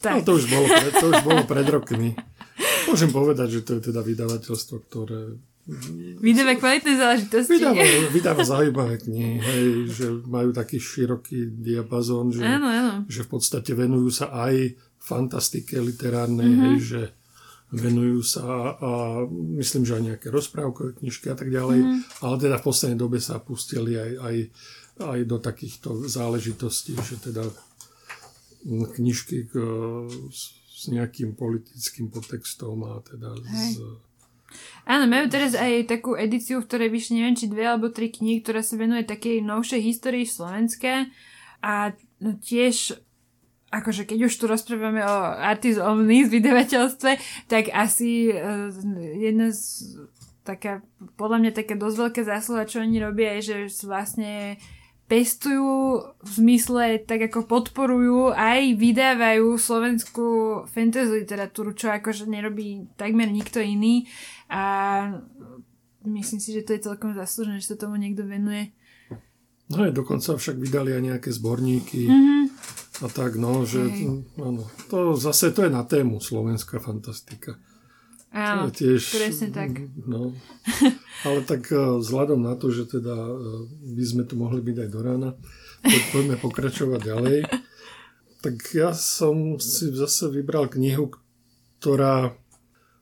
Tak. 0.00 0.20
No 0.20 0.24
to 0.24 0.32
už 0.40 0.48
bolo, 0.48 0.66
pred, 0.68 0.92
to 0.96 1.06
už 1.12 1.20
bolo 1.24 1.42
pred 1.44 1.66
rokmi. 1.68 2.16
Môžem 2.88 3.12
povedať, 3.12 3.60
že 3.60 3.60
to 3.64 3.70
je 3.76 3.92
teda 3.92 4.00
vydavateľstvo, 4.00 4.76
ktoré 4.88 5.36
Vydáva 6.20 6.56
kvalitné 6.58 6.92
záležitosti. 6.98 7.60
Vydáva, 7.60 7.84
vydáva 8.10 8.42
zaujímavé 8.42 8.96
knihy, 9.06 9.34
hej, 9.38 9.64
že 9.92 10.06
majú 10.26 10.50
taký 10.50 10.82
široký 10.82 11.52
diapazón, 11.62 12.34
že, 12.34 12.42
áno, 12.42 12.66
áno. 12.66 12.92
že 13.06 13.22
v 13.22 13.38
podstate 13.38 13.76
venujú 13.76 14.10
sa 14.10 14.34
aj 14.34 14.74
fantastike 14.98 15.78
literárnej, 15.78 16.48
mm-hmm. 16.48 16.64
hej, 16.64 16.76
že 16.80 17.02
venujú 17.70 18.18
sa 18.26 18.74
a 18.82 18.90
myslím, 19.62 19.86
že 19.86 19.94
aj 19.94 20.02
nejaké 20.02 20.26
rozprávkové 20.34 20.98
knižky 20.98 21.30
a 21.30 21.38
tak 21.38 21.54
ďalej, 21.54 21.78
mm. 21.86 21.98
ale 22.26 22.34
teda 22.42 22.58
v 22.58 22.66
poslednej 22.66 22.98
dobe 22.98 23.22
sa 23.22 23.38
pustili 23.38 23.94
aj, 23.94 24.10
aj, 24.18 24.36
aj 25.00 25.20
do 25.24 25.40
takýchto 25.40 26.04
záležitostí, 26.06 26.94
že 27.00 27.16
teda 27.18 27.48
knižky 28.68 29.48
k, 29.48 29.54
s 30.70 30.92
nejakým 30.92 31.32
politickým 31.32 32.12
podtextom 32.12 32.84
a 32.84 33.00
teda 33.00 33.32
Hej. 33.48 33.80
z 33.80 33.80
Áno, 34.82 35.06
majú 35.06 35.30
teraz 35.30 35.54
aj 35.54 35.86
takú 35.86 36.18
edíciu, 36.18 36.58
v 36.58 36.66
ktorej 36.66 36.90
vyšli 36.90 37.22
neviem, 37.22 37.38
či 37.38 37.46
dve 37.46 37.70
alebo 37.70 37.94
tri 37.94 38.10
knihy, 38.10 38.42
ktorá 38.42 38.66
sa 38.66 38.74
venuje 38.74 39.06
takej 39.06 39.46
novšej 39.46 39.78
histórii 39.78 40.26
Slovenska 40.26 41.06
a 41.62 41.94
no, 42.18 42.34
tiež 42.34 42.98
akože 43.70 44.02
keď 44.02 44.26
už 44.26 44.34
tu 44.34 44.44
rozprávame 44.50 45.06
o 45.06 45.16
Artis 45.38 45.78
Omnis 45.78 46.26
vydavateľstve, 46.26 47.46
tak 47.46 47.70
asi 47.70 48.34
uh, 48.34 48.74
jedna 49.14 49.54
z 49.54 49.94
taká, 50.42 50.82
podľa 51.14 51.38
mňa 51.46 51.52
taká 51.54 51.78
dosť 51.78 51.96
veľká 52.02 52.22
zásluha, 52.26 52.66
čo 52.66 52.82
oni 52.82 52.98
robia, 52.98 53.38
je, 53.38 53.54
že 53.70 53.86
vlastne 53.86 54.58
pestujú 55.10 56.06
v 56.22 56.30
zmysle, 56.30 57.02
tak 57.02 57.26
ako 57.26 57.50
podporujú, 57.50 58.30
aj 58.30 58.78
vydávajú 58.78 59.58
slovenskú 59.58 60.28
fantasy 60.70 61.26
literatúru, 61.26 61.74
čo 61.74 61.90
akože 61.90 62.30
nerobí 62.30 62.86
takmer 62.94 63.26
nikto 63.26 63.58
iný 63.58 64.06
a 64.46 64.62
myslím 66.06 66.38
si, 66.38 66.54
že 66.54 66.62
to 66.62 66.78
je 66.78 66.86
celkom 66.86 67.10
zaslúžené, 67.18 67.58
že 67.58 67.74
sa 67.74 67.82
tomu 67.82 67.98
niekto 67.98 68.22
venuje. 68.22 68.70
No 69.70 69.82
aj 69.82 69.98
dokonca 69.98 70.38
však 70.38 70.62
vydali 70.62 70.94
aj 70.94 71.02
nejaké 71.02 71.30
zborníky 71.34 72.06
mm-hmm. 72.06 72.42
a 73.02 73.06
tak, 73.10 73.34
no, 73.34 73.66
že 73.66 73.82
áno, 74.38 74.70
to 74.86 75.18
zase 75.18 75.50
to 75.50 75.66
je 75.66 75.74
na 75.74 75.82
tému 75.82 76.22
slovenská 76.22 76.78
fantastika. 76.78 77.58
Áno, 78.30 78.70
tiež, 78.70 79.10
presne 79.10 79.50
tak. 79.50 79.90
No, 80.06 80.30
ale 81.26 81.42
tak 81.42 81.66
e, 81.74 81.98
vzhľadom 81.98 82.46
na 82.46 82.54
to, 82.54 82.70
že 82.70 82.86
teda 82.86 83.10
e, 83.10 83.34
by 83.90 84.04
sme 84.06 84.22
tu 84.22 84.38
mohli 84.38 84.62
byť 84.62 84.76
aj 84.86 84.88
do 84.94 85.00
rána, 85.02 85.30
poďme 86.14 86.38
pokračovať 86.38 87.00
ďalej. 87.02 87.38
Tak 88.40 88.56
ja 88.70 88.94
som 88.94 89.58
si 89.58 89.90
zase 89.90 90.30
vybral 90.30 90.70
knihu, 90.70 91.10
ktorá 91.82 92.38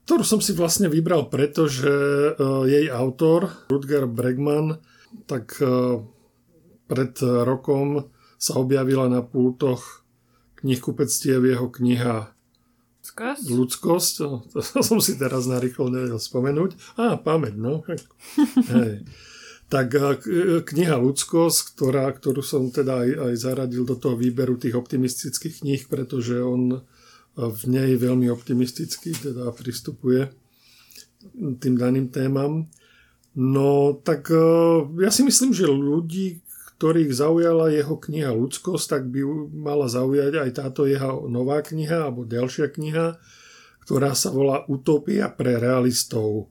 ktorú 0.09 0.25
som 0.25 0.41
si 0.41 0.57
vlastne 0.57 0.89
vybral 0.89 1.29
preto, 1.29 1.69
že 1.69 1.93
e, 1.93 2.31
jej 2.65 2.85
autor, 2.89 3.69
Rutger 3.69 4.09
Bregman, 4.09 4.81
tak 5.29 5.57
pred 6.89 7.13
rokom 7.21 8.09
sa 8.37 8.57
objavila 8.57 9.05
na 9.09 9.21
pultoch 9.21 10.05
knihkupectiev 10.61 11.45
jeho 11.45 11.69
kniha 11.69 12.33
Ľudskosť? 13.09 13.45
Ľudskosť, 13.49 14.13
no, 14.21 14.45
to 14.53 14.81
som 14.85 15.01
si 15.01 15.17
teraz 15.17 15.49
narýchlo 15.49 15.89
nevedel 15.89 16.21
spomenúť. 16.21 16.77
Á, 17.01 17.17
pamäť, 17.17 17.57
no. 17.57 17.81
Hej. 18.69 19.09
Tak 19.69 19.89
kniha 20.65 20.97
Ľudskosť, 20.97 21.77
ktorá, 21.77 22.09
ktorú 22.09 22.41
som 22.45 22.73
teda 22.73 23.05
aj, 23.05 23.09
aj 23.29 23.33
zaradil 23.37 23.85
do 23.85 23.97
toho 23.97 24.17
výberu 24.17 24.57
tých 24.57 24.73
optimistických 24.73 25.61
kníh, 25.61 25.85
pretože 25.85 26.41
on 26.41 26.81
v 27.37 27.61
nej 27.69 27.95
veľmi 27.95 28.27
optimisticky 28.27 29.13
teda 29.15 29.53
pristupuje 29.55 30.27
tým 31.59 31.75
daným 31.75 32.09
témam. 32.11 32.67
No 33.37 33.95
tak 33.95 34.27
e, 34.33 34.41
ja 34.99 35.11
si 35.13 35.23
myslím, 35.23 35.55
že 35.55 35.69
ľudí, 35.69 36.43
ktorých 36.79 37.11
zaujala 37.11 37.75
jeho 37.75 37.99
kniha 37.99 38.31
Ľudskosť, 38.31 38.85
tak 38.87 39.03
by 39.11 39.19
mala 39.51 39.91
zaujať 39.91 40.39
aj 40.39 40.51
táto 40.55 40.87
jeho 40.87 41.27
nová 41.27 41.59
kniha, 41.59 42.07
alebo 42.07 42.23
ďalšia 42.23 42.71
kniha, 42.71 43.19
ktorá 43.83 44.15
sa 44.15 44.31
volá 44.31 44.63
Utopia 44.71 45.27
pre 45.27 45.59
realistov. 45.59 46.47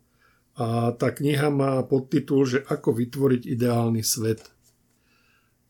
A 0.60 0.92
tá 0.92 1.16
kniha 1.16 1.48
má 1.48 1.80
podtitul, 1.88 2.44
že 2.44 2.60
ako 2.60 2.92
vytvoriť 3.00 3.48
ideálny 3.48 4.04
svet. 4.04 4.44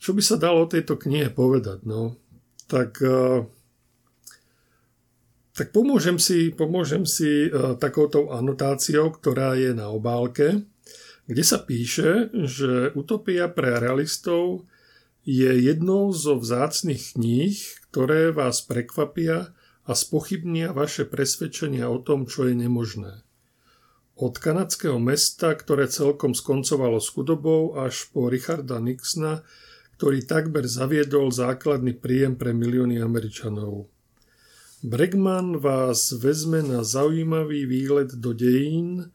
Čo 0.02 0.18
by 0.18 0.22
sa 0.26 0.34
dalo 0.34 0.66
o 0.66 0.70
tejto 0.70 0.98
knihe 0.98 1.30
povedať? 1.30 1.86
No? 1.86 2.18
Tak, 2.66 2.98
e, 2.98 3.46
tak 5.54 5.70
pomôžem 5.70 6.18
si, 6.18 6.50
pomôžem 6.50 7.06
si 7.06 7.46
e, 7.46 7.78
takouto 7.78 8.34
anotáciou, 8.34 9.14
ktorá 9.14 9.54
je 9.54 9.70
na 9.70 9.86
obálke 9.86 10.66
kde 11.29 11.45
sa 11.45 11.61
píše, 11.61 12.33
že 12.33 12.91
Utopia 12.97 13.53
pre 13.53 13.76
realistov 13.76 14.64
je 15.29 15.53
jednou 15.61 16.09
zo 16.16 16.41
vzácnych 16.41 17.12
kníh, 17.12 17.61
ktoré 17.93 18.33
vás 18.33 18.64
prekvapia 18.64 19.53
a 19.85 19.93
spochybnia 19.93 20.72
vaše 20.72 21.05
presvedčenia 21.05 21.93
o 21.93 22.01
tom, 22.01 22.24
čo 22.24 22.49
je 22.49 22.57
nemožné. 22.57 23.29
Od 24.18 24.35
kanadského 24.41 24.97
mesta, 24.97 25.53
ktoré 25.53 25.87
celkom 25.87 26.33
skoncovalo 26.33 26.99
s 26.99 27.12
chudobou, 27.12 27.76
až 27.76 28.09
po 28.11 28.33
Richarda 28.33 28.81
Nixona, 28.81 29.45
ktorý 30.01 30.24
takmer 30.24 30.64
zaviedol 30.64 31.29
základný 31.29 31.93
príjem 31.93 32.41
pre 32.41 32.57
milióny 32.57 33.05
Američanov. 33.05 33.93
Bregman 34.81 35.61
vás 35.61 36.14
vezme 36.16 36.64
na 36.64 36.87
zaujímavý 36.87 37.66
výlet 37.68 38.16
do 38.16 38.31
dejín, 38.31 39.11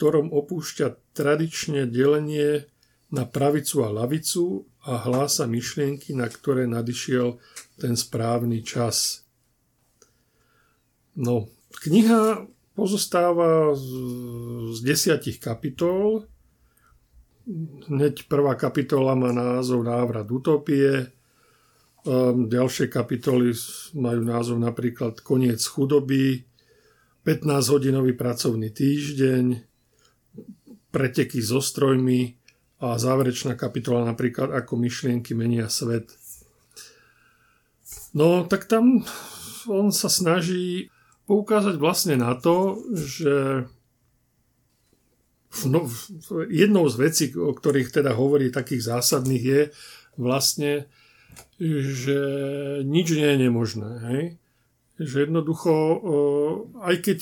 ktorom 0.00 0.32
opúšťa 0.32 1.12
tradične 1.12 1.84
delenie 1.84 2.64
na 3.12 3.28
pravicu 3.28 3.84
a 3.84 3.92
lavicu 3.92 4.64
a 4.88 4.96
hlása 4.96 5.44
myšlienky, 5.44 6.16
na 6.16 6.24
ktoré 6.24 6.64
nadišiel 6.64 7.36
ten 7.76 8.00
správny 8.00 8.64
čas. 8.64 9.28
No, 11.12 11.52
kniha 11.84 12.48
pozostáva 12.72 13.76
z, 13.76 13.84
z 14.72 14.78
desiatich 14.88 15.36
kapitol. 15.36 16.24
Hneď 17.92 18.24
prvá 18.24 18.56
kapitola 18.56 19.12
má 19.12 19.36
názov 19.36 19.84
Návrat 19.84 20.24
utopie, 20.32 21.12
um, 22.08 22.48
ďalšie 22.48 22.88
kapitoly 22.88 23.52
majú 24.00 24.24
názov 24.24 24.64
napríklad 24.64 25.20
Koniec 25.20 25.60
chudoby, 25.60 26.40
15-hodinový 27.20 28.16
pracovný 28.16 28.72
týždeň, 28.72 29.69
preteky 30.90 31.42
so 31.42 31.62
strojmi 31.62 32.34
a 32.80 32.96
záverečná 32.96 33.54
kapitola 33.54 34.08
napríklad 34.08 34.50
Ako 34.50 34.76
myšlienky 34.76 35.36
menia 35.36 35.68
svet. 35.68 36.10
No, 38.16 38.42
tak 38.48 38.66
tam 38.66 39.06
on 39.70 39.94
sa 39.94 40.10
snaží 40.10 40.90
poukázať 41.30 41.78
vlastne 41.78 42.18
na 42.18 42.34
to, 42.34 42.82
že 42.96 43.68
no, 45.70 45.86
jednou 46.50 46.90
z 46.90 46.96
vecí, 46.98 47.24
o 47.38 47.54
ktorých 47.54 47.94
teda 47.94 48.18
hovorí 48.18 48.50
takých 48.50 48.98
zásadných 48.98 49.44
je 49.44 49.62
vlastne, 50.18 50.90
že 51.62 52.20
nič 52.82 53.06
nie 53.14 53.28
je 53.30 53.38
nemožné. 53.46 53.90
Hej? 54.10 54.22
Že 54.98 55.16
jednoducho, 55.30 55.72
aj 56.82 56.96
keď 56.98 57.18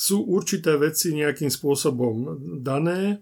sú 0.00 0.24
určité 0.24 0.80
veci 0.80 1.12
nejakým 1.12 1.52
spôsobom 1.52 2.40
dané, 2.64 3.20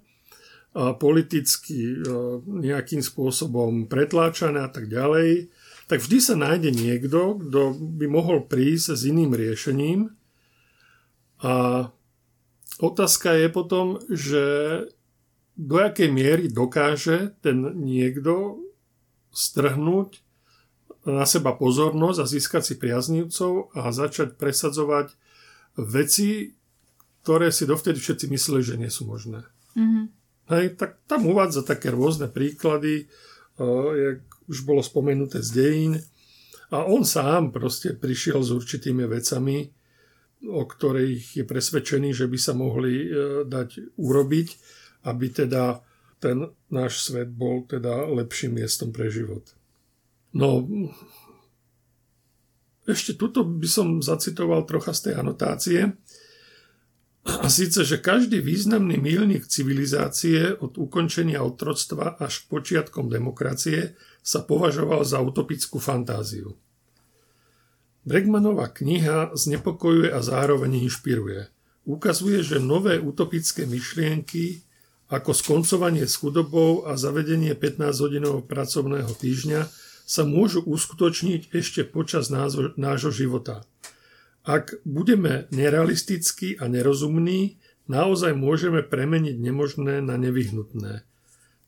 a 0.79 0.95
politicky 0.95 1.99
nejakým 2.47 3.03
spôsobom 3.03 3.91
pretláčané 3.91 4.63
a 4.63 4.71
tak 4.71 4.87
ďalej, 4.87 5.51
tak 5.91 6.05
vždy 6.05 6.19
sa 6.23 6.39
nájde 6.39 6.71
niekto, 6.71 7.41
kto 7.41 7.75
by 7.99 8.07
mohol 8.07 8.47
prísť 8.47 8.95
s 8.95 9.03
iným 9.11 9.35
riešením. 9.35 10.13
A 11.43 11.89
otázka 12.79 13.35
je 13.35 13.49
potom, 13.51 13.99
že 14.13 14.45
do 15.59 15.83
akej 15.83 16.15
miery 16.15 16.47
dokáže 16.47 17.35
ten 17.43 17.75
niekto 17.75 18.63
strhnúť 19.35 20.23
na 21.09 21.25
seba 21.25 21.57
pozornosť 21.57 22.19
a 22.21 22.31
získať 22.31 22.63
si 22.63 22.75
priaznivcov 22.77 23.75
a 23.75 23.91
začať 23.91 24.37
presadzovať 24.37 25.17
veci, 25.81 26.58
ktoré 27.29 27.53
si 27.53 27.69
dovtedy 27.69 28.01
všetci 28.01 28.25
mysleli, 28.33 28.63
že 28.65 28.81
nie 28.81 28.89
sú 28.89 29.05
možné. 29.05 29.45
Mm-hmm. 29.77 30.05
Hej, 30.49 30.81
tak 30.81 31.05
tam 31.05 31.29
uvádza 31.29 31.61
také 31.61 31.93
rôzne 31.93 32.25
príklady, 32.25 33.05
jak 33.93 34.25
už 34.49 34.65
bolo 34.65 34.81
spomenuté 34.81 35.45
z 35.45 35.51
dejín. 35.53 35.93
A 36.73 36.89
on 36.89 37.05
sám 37.05 37.53
proste 37.53 37.93
prišiel 37.93 38.41
s 38.41 38.49
určitými 38.49 39.05
vecami, 39.05 39.69
o 40.49 40.65
ktorých 40.65 41.37
je 41.37 41.45
presvedčený, 41.45 42.17
že 42.17 42.25
by 42.25 42.39
sa 42.41 42.57
mohli 42.57 43.05
e, 43.05 43.45
dať 43.45 44.01
urobiť, 44.01 44.49
aby 45.05 45.27
teda 45.29 45.85
ten 46.25 46.49
náš 46.73 47.13
svet 47.13 47.29
bol 47.29 47.69
teda 47.69 48.09
lepším 48.09 48.57
miestom 48.57 48.89
pre 48.89 49.13
život. 49.13 49.45
No, 50.33 50.65
ešte 52.89 53.21
tuto 53.21 53.45
by 53.45 53.69
som 53.69 54.01
zacitoval 54.01 54.65
trocha 54.65 54.97
z 54.97 55.13
tej 55.13 55.15
anotácie. 55.21 55.81
A 57.29 57.53
síce, 57.53 57.85
že 57.85 58.01
každý 58.01 58.41
významný 58.41 58.97
milník 58.97 59.45
civilizácie 59.45 60.57
od 60.57 60.81
ukončenia 60.81 61.45
otroctva 61.45 62.17
až 62.17 62.45
k 62.45 62.57
počiatkom 62.57 63.13
demokracie 63.13 63.93
sa 64.25 64.41
považoval 64.41 65.05
za 65.05 65.21
utopickú 65.21 65.77
fantáziu. 65.77 66.57
Bregmanová 68.09 68.73
kniha 68.73 69.37
znepokojuje 69.37 70.09
a 70.09 70.25
zároveň 70.25 70.89
inšpiruje. 70.89 71.53
Ukazuje, 71.85 72.41
že 72.41 72.65
nové 72.65 72.97
utopické 72.97 73.69
myšlienky 73.69 74.65
ako 75.13 75.37
skoncovanie 75.37 76.09
s 76.09 76.17
chudobou 76.17 76.89
a 76.89 76.97
zavedenie 76.97 77.53
15-hodinového 77.53 78.41
pracovného 78.45 79.13
týždňa 79.13 79.69
sa 80.09 80.25
môžu 80.25 80.65
uskutočniť 80.65 81.53
ešte 81.53 81.85
počas 81.85 82.33
nášho 82.33 83.13
života– 83.13 83.61
ak 84.49 84.81
budeme 84.89 85.45
nerealistickí 85.53 86.57
a 86.57 86.73
nerozumní, 86.73 87.61
naozaj 87.85 88.33
môžeme 88.33 88.81
premeniť 88.81 89.37
nemožné 89.37 90.01
na 90.01 90.17
nevyhnutné. 90.17 91.05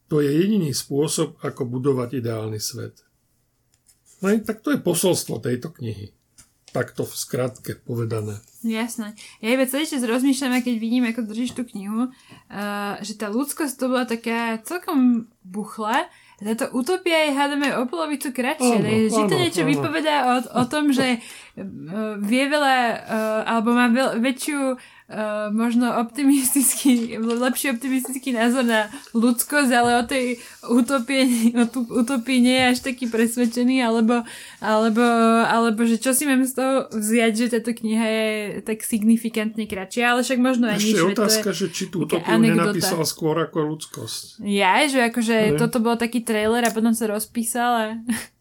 To 0.09 0.25
je 0.25 0.33
jediný 0.33 0.73
spôsob, 0.73 1.37
ako 1.45 1.69
budovať 1.69 2.25
ideálny 2.25 2.57
svet. 2.57 3.05
No 4.25 4.33
tak 4.41 4.65
to 4.65 4.73
je 4.73 4.81
posolstvo 4.81 5.45
tejto 5.45 5.77
knihy. 5.77 6.17
Takto 6.71 7.05
v 7.05 7.15
skratke 7.15 7.77
povedané. 7.77 8.41
Jasné. 8.63 9.13
Ja 9.43 9.53
iba 9.53 9.67
celý 9.67 9.85
čas 9.91 10.07
rozmýšľam, 10.07 10.63
keď 10.63 10.75
vidím, 10.79 11.05
ako 11.05 11.27
držíš 11.27 11.59
tú 11.59 11.67
knihu, 11.67 12.09
uh, 12.09 12.95
že 13.03 13.19
tá 13.19 13.27
ľudskosť 13.27 13.75
to 13.77 13.91
bola 13.91 14.07
taká 14.07 14.63
celkom 14.63 15.29
buchla 15.43 16.07
táto 16.41 16.73
utopia 16.73 17.29
je, 17.29 17.37
hádame, 17.37 17.69
o 17.77 17.85
polovicu 17.85 18.33
kratšie. 18.33 18.77
Áno, 18.81 18.89
že 19.13 19.23
to 19.29 19.37
niečo 19.37 19.63
áno. 19.65 19.71
vypovedá 19.77 20.17
o, 20.25 20.35
o 20.41 20.65
tom, 20.65 20.89
že 20.89 21.21
uh, 21.21 22.17
vie 22.17 22.49
veľa, 22.49 22.77
uh, 22.97 23.41
alebo 23.45 23.77
má 23.77 23.93
väčšiu 24.17 24.81
uh, 25.11 25.51
možno 25.51 25.91
optimistický, 25.99 27.19
lepší 27.19 27.75
optimistický 27.75 28.31
názor 28.31 28.63
na 28.63 28.87
ľudskosť, 29.13 29.71
ale 29.75 29.91
o 29.99 30.05
tej 30.07 30.39
utopie, 30.71 31.53
o 31.59 31.67
tú 31.67 31.83
utopii 31.85 32.39
nie 32.39 32.57
je 32.57 32.67
až 32.71 32.79
taký 32.87 33.11
presvedčený, 33.11 33.83
alebo, 33.83 34.23
alebo, 34.63 35.05
alebo 35.51 35.81
že 35.83 35.99
čo 35.99 36.15
si 36.15 36.25
mám 36.31 36.47
z 36.47 36.55
toho 36.55 36.75
vziať, 36.95 37.33
že 37.35 37.47
táto 37.59 37.75
kniha 37.75 38.07
je 38.07 38.29
tak 38.63 38.87
signifikantne 38.87 39.67
kratšia, 39.67 40.15
ale 40.15 40.23
však 40.23 40.39
možno 40.39 40.71
aj 40.71 40.79
nič. 40.79 40.95
Ešte 40.95 41.11
otázka, 41.11 41.51
to 41.51 41.59
že 41.59 41.67
či 41.75 41.85
tú 41.91 42.07
utopiu 42.07 42.39
nenapísal 42.39 43.03
skôr 43.03 43.35
ako 43.43 43.75
ľudskosť. 43.75 44.47
Ja, 44.47 44.87
že 44.87 45.11
akože 45.11 45.55
ne? 45.55 45.59
toto 45.59 45.83
bol 45.83 45.99
taký 45.99 46.23
trailer 46.23 46.63
a 46.63 46.71
potom 46.71 46.95
sa 46.95 47.11
rozpísal 47.11 47.71
a... 47.75 47.85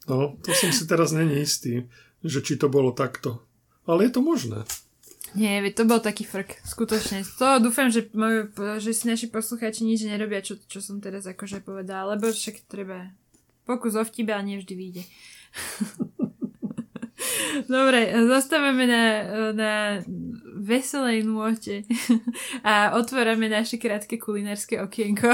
No, 0.09 0.37
to 0.41 0.53
som 0.57 0.73
si 0.73 0.89
teraz 0.89 1.13
není 1.13 1.45
istý, 1.45 1.85
že 2.25 2.41
či 2.41 2.57
to 2.57 2.65
bolo 2.65 2.93
takto. 2.93 3.45
Ale 3.85 4.09
je 4.09 4.11
to 4.17 4.21
možné. 4.21 4.65
Nie, 5.37 5.61
to 5.73 5.85
bol 5.85 6.01
taký 6.01 6.25
frk, 6.25 6.65
skutočne. 6.65 7.21
To 7.37 7.61
dúfam, 7.61 7.93
že, 7.93 8.09
že 8.81 8.91
si 8.95 9.05
naši 9.05 9.29
poslucháči 9.29 9.85
nič 9.85 10.05
nerobia, 10.05 10.41
čo, 10.41 10.57
čo 10.65 10.81
som 10.81 10.97
teraz 10.97 11.29
akože 11.29 11.61
povedala, 11.61 12.17
lebo 12.17 12.33
však 12.33 12.65
treba 12.65 13.13
pokus 13.69 13.93
o 13.93 14.01
vtibe, 14.01 14.33
ale 14.33 14.57
nevždy 14.57 14.73
vyjde. 14.73 15.03
Dobre, 17.69 18.15
zostávame 18.25 18.87
na, 18.87 19.03
na 19.51 19.73
veselej 20.59 21.27
nôte 21.27 21.83
a 22.63 22.95
otvárame 22.95 23.51
naše 23.51 23.75
krátke 23.79 24.15
kulinárske 24.19 24.79
okienko. 24.79 25.27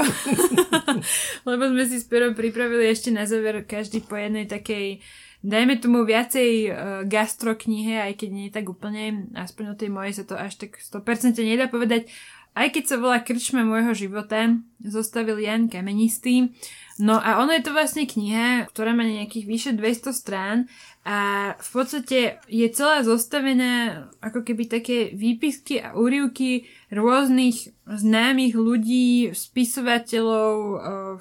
Lebo 1.48 1.62
sme 1.70 1.84
si 1.86 2.02
s 2.02 2.06
pripravili 2.08 2.90
ešte 2.90 3.14
na 3.14 3.26
záver 3.26 3.62
každý 3.66 4.02
po 4.02 4.18
jednej 4.18 4.46
takej 4.50 5.02
dajme 5.44 5.76
tomu 5.80 6.06
viacej 6.06 6.50
uh, 6.68 6.72
gastroknihe, 7.04 8.00
aj 8.00 8.12
keď 8.20 8.28
nie 8.32 8.48
tak 8.48 8.68
úplne, 8.70 9.28
aspoň 9.36 9.64
o 9.72 9.78
tej 9.78 9.90
mojej 9.92 10.22
sa 10.22 10.24
to 10.24 10.34
až 10.36 10.56
tak 10.56 10.80
100% 10.80 11.36
nedá 11.42 11.66
povedať. 11.68 12.08
Aj 12.56 12.72
keď 12.72 12.84
sa 12.88 12.96
volá 12.96 13.20
Krčme 13.20 13.68
môjho 13.68 13.92
života, 13.92 14.48
zostavil 14.80 15.36
Jan 15.44 15.68
Kamenistý. 15.68 16.56
No 16.96 17.20
a 17.20 17.36
ono 17.44 17.52
je 17.52 17.60
to 17.60 17.76
vlastne 17.76 18.08
kniha, 18.08 18.64
ktorá 18.72 18.96
má 18.96 19.04
nejakých 19.04 19.44
vyše 19.44 19.70
200 19.76 20.16
strán 20.16 20.58
a 21.04 21.52
v 21.60 21.68
podstate 21.68 22.40
je 22.48 22.66
celá 22.72 23.04
zostavená 23.04 24.08
ako 24.24 24.40
keby 24.40 24.72
také 24.72 25.12
výpisky 25.12 25.84
a 25.84 25.92
úrivky 26.00 26.64
rôznych 26.88 27.76
známych 27.84 28.56
ľudí, 28.56 29.36
spisovateľov, 29.36 30.56
uh, 30.56 31.20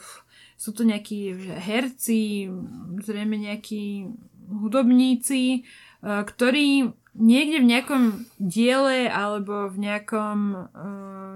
sú 0.65 0.73
to 0.73 0.81
nejakí 0.81 1.37
herci, 1.61 2.49
zrejme 3.05 3.37
nejakí 3.37 4.09
hudobníci, 4.49 5.43
e, 5.53 5.59
ktorí 6.01 6.89
niekde 7.13 7.57
v 7.61 7.69
nejakom 7.69 8.03
diele 8.41 9.05
alebo 9.05 9.69
v 9.69 9.77
nejakom 9.77 10.37
e, 10.49 10.57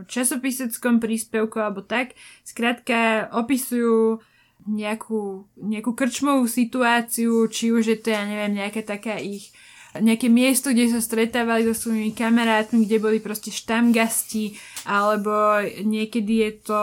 časopiseckom 0.10 0.98
príspevku 0.98 1.62
alebo 1.62 1.86
tak, 1.86 2.18
skrátka 2.42 3.30
opisujú 3.30 4.26
nejakú, 4.66 5.46
nejakú 5.62 5.92
krčmovú 5.94 6.50
situáciu, 6.50 7.46
či 7.54 7.70
už 7.70 7.86
je 7.86 7.98
to, 8.02 8.10
ja 8.10 8.26
neviem, 8.26 8.58
nejaká 8.58 8.82
taká 8.82 9.22
ich 9.22 9.54
nejaké 9.98 10.30
miesto, 10.30 10.70
kde 10.70 10.94
sa 10.94 11.02
stretávali 11.02 11.66
so 11.66 11.74
svojimi 11.74 12.14
kamarátmi, 12.14 12.86
kde 12.86 13.02
boli 13.02 13.18
proste 13.18 13.50
štamgasti, 13.50 14.54
alebo 14.86 15.66
niekedy 15.82 16.46
je 16.46 16.52
to 16.62 16.82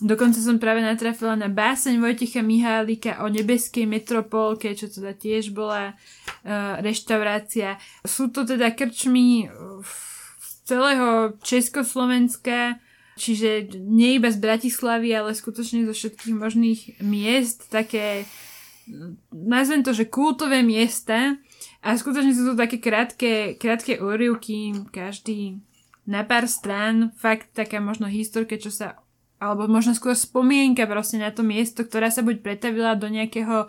Dokonca 0.00 0.40
som 0.40 0.56
práve 0.56 0.80
natrafila 0.80 1.36
na 1.36 1.52
báseň 1.52 2.00
Vojtecha 2.00 2.40
Mihálika 2.40 3.20
o 3.20 3.28
nebeskej 3.28 3.84
metropolke, 3.84 4.72
čo 4.72 4.88
teda 4.88 5.12
tiež 5.12 5.52
bola 5.52 5.92
uh, 5.92 6.80
reštaurácia. 6.80 7.76
Sú 8.00 8.32
to 8.32 8.48
teda 8.48 8.72
krčmy 8.72 9.52
z 10.40 10.50
celého 10.64 11.36
Československa, 11.44 12.80
Čiže 13.20 13.76
nie 13.76 14.16
iba 14.16 14.32
z 14.32 14.40
Bratislavy, 14.40 15.12
ale 15.12 15.36
skutočne 15.36 15.84
zo 15.84 15.92
všetkých 15.92 16.32
možných 16.32 16.80
miest, 17.04 17.68
také, 17.68 18.24
nazvem 19.28 19.84
to, 19.84 19.92
že 19.92 20.08
kultové 20.08 20.64
miesta. 20.64 21.36
A 21.84 22.00
skutočne 22.00 22.32
sú 22.32 22.48
to 22.48 22.54
také 22.56 22.80
krátke, 22.80 23.60
krátke 23.60 24.00
úryvky, 24.00 24.88
každý 24.88 25.60
na 26.08 26.24
pár 26.24 26.48
strán, 26.48 27.12
fakt 27.12 27.52
taká 27.52 27.76
možno 27.76 28.08
historka, 28.08 28.56
čo 28.56 28.72
sa 28.72 29.04
alebo 29.40 29.64
možno 29.66 29.96
skôr 29.96 30.12
spomienka 30.12 30.84
proste 30.84 31.16
na 31.16 31.32
to 31.32 31.40
miesto, 31.40 31.82
ktorá 31.82 32.12
sa 32.12 32.20
buď 32.20 32.44
pretavila 32.44 32.92
do 32.92 33.08
nejakého 33.08 33.66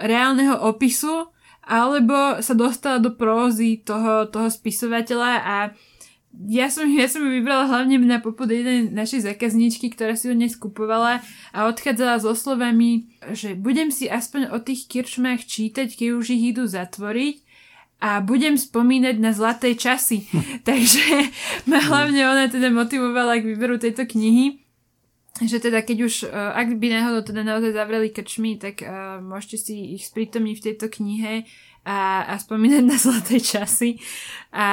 reálneho 0.00 0.56
opisu, 0.64 1.28
alebo 1.64 2.40
sa 2.40 2.56
dostala 2.56 2.98
do 3.00 3.12
prózy 3.12 3.84
toho, 3.84 4.28
toho 4.28 4.48
spisovateľa 4.48 5.32
a 5.44 5.56
ja 6.34 6.66
som, 6.66 6.82
ja 6.90 7.06
som 7.06 7.22
ju 7.22 7.30
vybrala 7.30 7.70
hlavne 7.70 7.94
na 8.02 8.18
popod 8.18 8.50
jednej 8.50 8.90
našej 8.90 9.30
zákazničky, 9.30 9.94
ktorá 9.94 10.18
si 10.18 10.26
ho 10.26 10.34
dnes 10.34 10.58
kupovala 10.58 11.22
a 11.54 11.70
odchádzala 11.70 12.18
so 12.18 12.34
slovami, 12.34 13.06
že 13.30 13.54
budem 13.54 13.94
si 13.94 14.10
aspoň 14.10 14.50
o 14.50 14.58
tých 14.58 14.90
kirčmách 14.90 15.46
čítať, 15.46 15.94
keď 15.94 16.08
už 16.18 16.34
ich 16.34 16.50
idú 16.50 16.66
zatvoriť 16.66 17.38
a 18.02 18.18
budem 18.18 18.58
spomínať 18.58 19.16
na 19.22 19.30
zlaté 19.30 19.78
časy. 19.78 20.26
Takže 20.68 21.30
ma 21.70 21.78
hlavne 21.78 22.26
ona 22.26 22.50
teda 22.50 22.66
motivovala 22.74 23.38
k 23.38 23.54
výberu 23.54 23.78
tejto 23.78 24.02
knihy 24.02 24.63
že 25.42 25.58
teda 25.58 25.82
keď 25.82 25.98
už, 26.06 26.14
e, 26.24 26.26
ak 26.30 26.78
by 26.78 26.86
náhodou 26.94 27.26
teda 27.26 27.42
naozaj 27.42 27.74
zavreli 27.74 28.14
krčmy, 28.14 28.54
tak 28.54 28.86
uh, 28.86 29.18
môžete 29.18 29.58
si 29.66 29.98
ich 29.98 30.06
sprítomniť 30.06 30.56
v 30.62 30.66
tejto 30.70 30.86
knihe 30.86 31.42
a, 31.84 32.24
a 32.30 32.34
spomínať 32.38 32.84
na 32.86 32.96
zlaté 32.96 33.42
časy. 33.42 33.98
A 34.54 34.66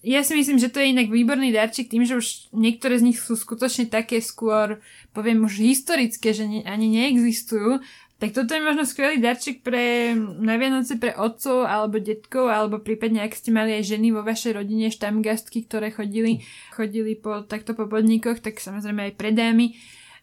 ja 0.00 0.20
si 0.24 0.32
myslím, 0.34 0.56
že 0.56 0.72
to 0.72 0.80
je 0.82 0.96
inak 0.96 1.12
výborný 1.12 1.54
darček 1.54 1.92
tým, 1.92 2.08
že 2.08 2.16
už 2.16 2.50
niektoré 2.56 2.96
z 2.96 3.12
nich 3.12 3.18
sú 3.20 3.36
skutočne 3.36 3.92
také 3.92 4.18
skôr, 4.24 4.82
poviem 5.12 5.46
už 5.46 5.62
historické, 5.62 6.34
že 6.34 6.48
ne, 6.48 6.60
ani 6.64 6.90
neexistujú, 6.90 7.84
tak 8.20 8.36
toto 8.36 8.52
je 8.52 8.60
možno 8.60 8.84
skvelý 8.84 9.16
darček 9.16 9.64
pre 9.64 10.12
na 10.16 10.60
Vianoce 10.60 11.00
pre 11.00 11.16
otcov 11.16 11.64
alebo 11.64 11.96
detkov, 11.96 12.52
alebo 12.52 12.76
prípadne 12.76 13.24
ak 13.24 13.32
ste 13.32 13.48
mali 13.48 13.72
aj 13.80 13.96
ženy 13.96 14.12
vo 14.12 14.20
vašej 14.20 14.60
rodine, 14.60 14.92
štamgastky, 14.92 15.64
ktoré 15.64 15.88
chodili, 15.88 16.44
chodili 16.76 17.16
po, 17.16 17.40
takto 17.48 17.72
po 17.72 17.88
podnikoch, 17.88 18.44
tak 18.44 18.60
samozrejme 18.60 19.08
aj 19.08 19.14
pre 19.16 19.32
dámy. 19.32 19.72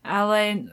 Ale 0.06 0.70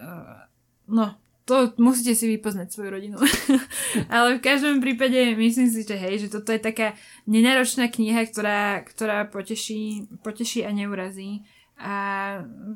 no, 0.85 1.17
to 1.49 1.73
musíte 1.81 2.13
si 2.13 2.29
vypoznať 2.29 2.69
svoju 2.73 2.91
rodinu. 2.93 3.17
Ale 4.13 4.37
v 4.37 4.45
každom 4.45 4.85
prípade 4.85 5.37
myslím 5.37 5.69
si, 5.73 5.81
že 5.85 5.97
hej, 5.97 6.29
že 6.29 6.29
toto 6.29 6.53
je 6.53 6.61
taká 6.61 6.93
nenáročná 7.25 7.89
kniha, 7.89 8.29
ktorá, 8.29 8.85
ktorá 8.85 9.29
poteší, 9.29 10.13
poteší 10.21 10.69
a 10.69 10.73
neurazí. 10.73 11.45
A 11.81 11.95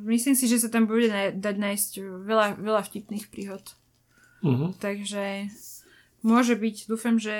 myslím 0.08 0.36
si, 0.36 0.48
že 0.48 0.60
sa 0.60 0.68
tam 0.72 0.84
bude 0.88 1.08
dať 1.36 1.54
nájsť 1.56 1.90
veľa, 2.24 2.60
veľa 2.60 2.82
vtipných 2.84 3.28
príhod. 3.32 3.64
Uh-huh. 4.42 4.70
Takže 4.78 5.50
môže 6.22 6.58
byť, 6.58 6.90
dúfam 6.90 7.16
že, 7.18 7.34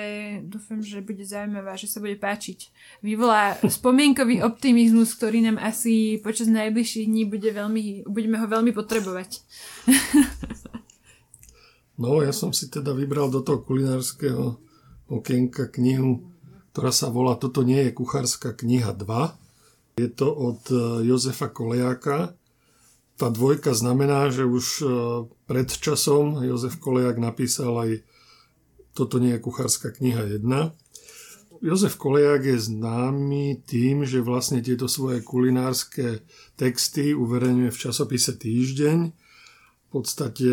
dúfam, 0.46 0.78
že 0.82 1.02
bude 1.02 1.26
zaujímavá, 1.26 1.74
že 1.74 1.90
sa 1.90 1.98
bude 1.98 2.14
páčiť. 2.14 2.70
Vyvolá 3.02 3.58
spomienkový 3.66 4.42
optimizmus, 4.42 5.14
ktorý 5.18 5.42
nám 5.50 5.58
asi 5.58 6.22
počas 6.22 6.46
najbližších 6.50 7.06
dní 7.10 7.26
bude 7.26 7.50
veľmi, 7.50 8.06
budeme 8.06 8.38
ho 8.38 8.46
veľmi 8.46 8.70
potrebovať. 8.70 9.42
no, 12.02 12.22
ja 12.22 12.30
som 12.30 12.54
si 12.54 12.70
teda 12.70 12.94
vybral 12.94 13.30
do 13.30 13.42
toho 13.42 13.62
kulinárskeho 13.62 14.58
okienka 15.10 15.66
knihu, 15.74 16.22
ktorá 16.70 16.94
sa 16.94 17.10
volá 17.10 17.34
Toto 17.34 17.66
nie 17.66 17.90
je 17.90 17.96
kuchárska 17.96 18.54
kniha 18.54 18.94
2. 18.94 19.98
Je 19.98 20.08
to 20.14 20.30
od 20.30 20.62
eh, 20.70 20.78
Jozefa 21.10 21.50
Kolejáka 21.50 22.37
tá 23.18 23.34
dvojka 23.34 23.74
znamená, 23.74 24.30
že 24.30 24.46
už 24.46 24.66
e, 24.80 24.86
pred 25.50 25.66
časom 25.66 26.38
Jozef 26.46 26.78
Kolejak 26.78 27.18
napísal 27.18 27.74
aj 27.74 27.90
toto 28.94 29.18
nie 29.18 29.34
je 29.34 29.42
kuchárska 29.42 29.90
kniha 29.90 30.38
1. 30.38 30.46
Jozef 31.58 31.98
Kolejak 31.98 32.46
je 32.46 32.58
známy 32.58 33.66
tým, 33.66 34.06
že 34.06 34.22
vlastne 34.22 34.62
tieto 34.62 34.86
svoje 34.86 35.26
kulinárske 35.26 36.22
texty 36.54 37.10
uverejňuje 37.10 37.70
v 37.74 37.80
časopise 37.82 38.38
Týždeň. 38.38 38.98
V 39.88 39.88
podstate 39.90 40.50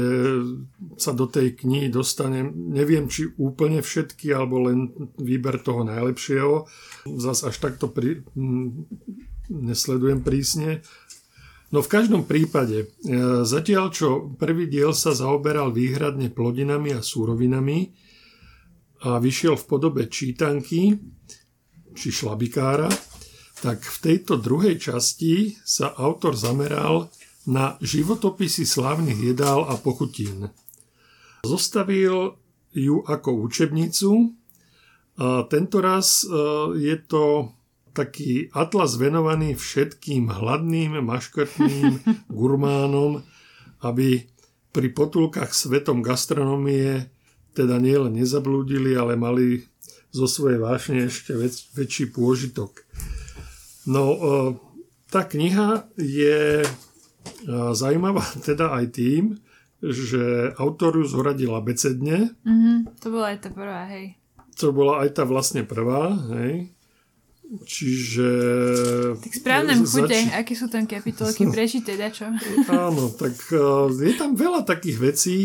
sa 0.95 1.11
do 1.11 1.27
tej 1.27 1.59
knihy 1.59 1.91
dostane, 1.91 2.47
neviem 2.55 3.11
či 3.11 3.27
úplne 3.35 3.83
všetky, 3.83 4.31
alebo 4.31 4.71
len 4.71 4.95
výber 5.19 5.59
toho 5.59 5.83
najlepšieho. 5.83 6.65
Zas 7.19 7.43
až 7.43 7.59
takto 7.59 7.91
pri, 7.91 8.23
nesledujem 9.51 10.23
prísne, 10.23 10.81
No 11.75 11.83
v 11.83 11.91
každom 11.91 12.23
prípade, 12.23 12.87
e, 12.87 13.43
zatiaľ 13.43 13.91
čo 13.91 14.31
prvý 14.39 14.71
diel 14.71 14.95
sa 14.95 15.11
zaoberal 15.11 15.75
výhradne 15.75 16.31
plodinami 16.31 16.95
a 16.95 17.03
súrovinami 17.03 17.91
a 19.03 19.19
vyšiel 19.19 19.59
v 19.59 19.67
podobe 19.67 20.07
čítanky 20.07 20.95
či 21.91 22.07
šlabikára, 22.15 22.87
tak 23.59 23.83
v 23.83 23.97
tejto 23.99 24.39
druhej 24.39 24.79
časti 24.79 25.59
sa 25.67 25.91
autor 25.99 26.39
zameral 26.39 27.11
na 27.43 27.75
životopisy 27.83 28.63
slávnych 28.63 29.35
jedál 29.35 29.67
a 29.67 29.75
pochutín. 29.75 30.47
Zostavil 31.43 32.39
ju 32.71 33.03
ako 33.03 33.51
učebnicu 33.51 34.31
a 35.19 35.43
tento 35.51 35.83
raz 35.83 36.23
e, 36.23 36.31
je 36.79 36.95
to 37.03 37.51
taký 37.95 38.51
atlas 38.51 38.99
venovaný 38.99 39.55
všetkým 39.55 40.27
hladným, 40.27 40.99
maškrtným 40.99 42.03
gurmánom, 42.37 43.23
aby 43.79 44.27
pri 44.75 44.91
potulkách 44.91 45.55
svetom 45.55 46.03
gastronomie 46.03 47.07
teda 47.55 47.79
nielen 47.79 48.19
nezablúdili, 48.19 48.99
ale 48.99 49.15
mali 49.15 49.63
zo 50.11 50.27
svojej 50.27 50.59
vášne 50.59 51.07
ešte 51.07 51.31
väč- 51.31 51.71
väčší 51.71 52.11
pôžitok. 52.11 52.83
No, 53.87 54.03
e, 54.11 54.17
tá 55.07 55.23
kniha 55.23 55.87
je 55.95 56.63
e, 56.63 56.67
zaujímavá 57.47 58.27
teda 58.47 58.75
aj 58.75 58.85
tým, 58.91 59.39
že 59.79 60.51
autor 60.59 60.99
ju 60.99 61.05
zhoradil 61.07 61.55
abecedne. 61.55 62.35
Mm-hmm, 62.43 62.99
to 62.99 63.07
bola 63.07 63.25
aj 63.31 63.39
tá 63.39 63.49
prvá, 63.55 63.81
hej. 63.87 64.19
To 64.59 64.71
bola 64.75 65.03
aj 65.07 65.09
tá 65.15 65.23
vlastne 65.23 65.63
prvá, 65.63 66.15
hej. 66.35 66.74
Čiže... 67.45 68.29
Tak 69.21 69.33
správne 69.37 69.77
zač... 69.85 69.85
chute, 69.85 70.19
aké 70.33 70.53
sú 70.57 70.65
tam 70.65 70.89
kapitolky 70.89 71.45
prečíte, 71.53 71.93
čo? 72.09 72.33
Áno, 72.73 73.13
tak 73.13 73.37
e, 73.53 73.93
je 74.01 74.13
tam 74.17 74.33
veľa 74.33 74.65
takých 74.65 74.97
vecí. 74.97 75.37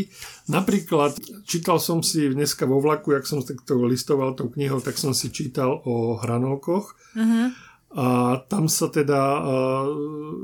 Napríklad, 0.48 1.20
čítal 1.44 1.76
som 1.76 2.00
si 2.00 2.32
dneska 2.32 2.64
vo 2.64 2.80
vlaku, 2.80 3.12
jak 3.12 3.28
som 3.28 3.44
takto 3.44 3.84
listoval 3.84 4.32
tou 4.32 4.48
knihou, 4.48 4.80
tak 4.80 4.96
som 4.96 5.12
si 5.12 5.28
čítal 5.28 5.84
o 5.84 6.16
hranolkoch. 6.16 6.96
Uh-huh. 7.12 7.52
A 7.90 8.06
tam 8.48 8.64
sa 8.72 8.88
teda, 8.88 9.20
e, 9.20 9.42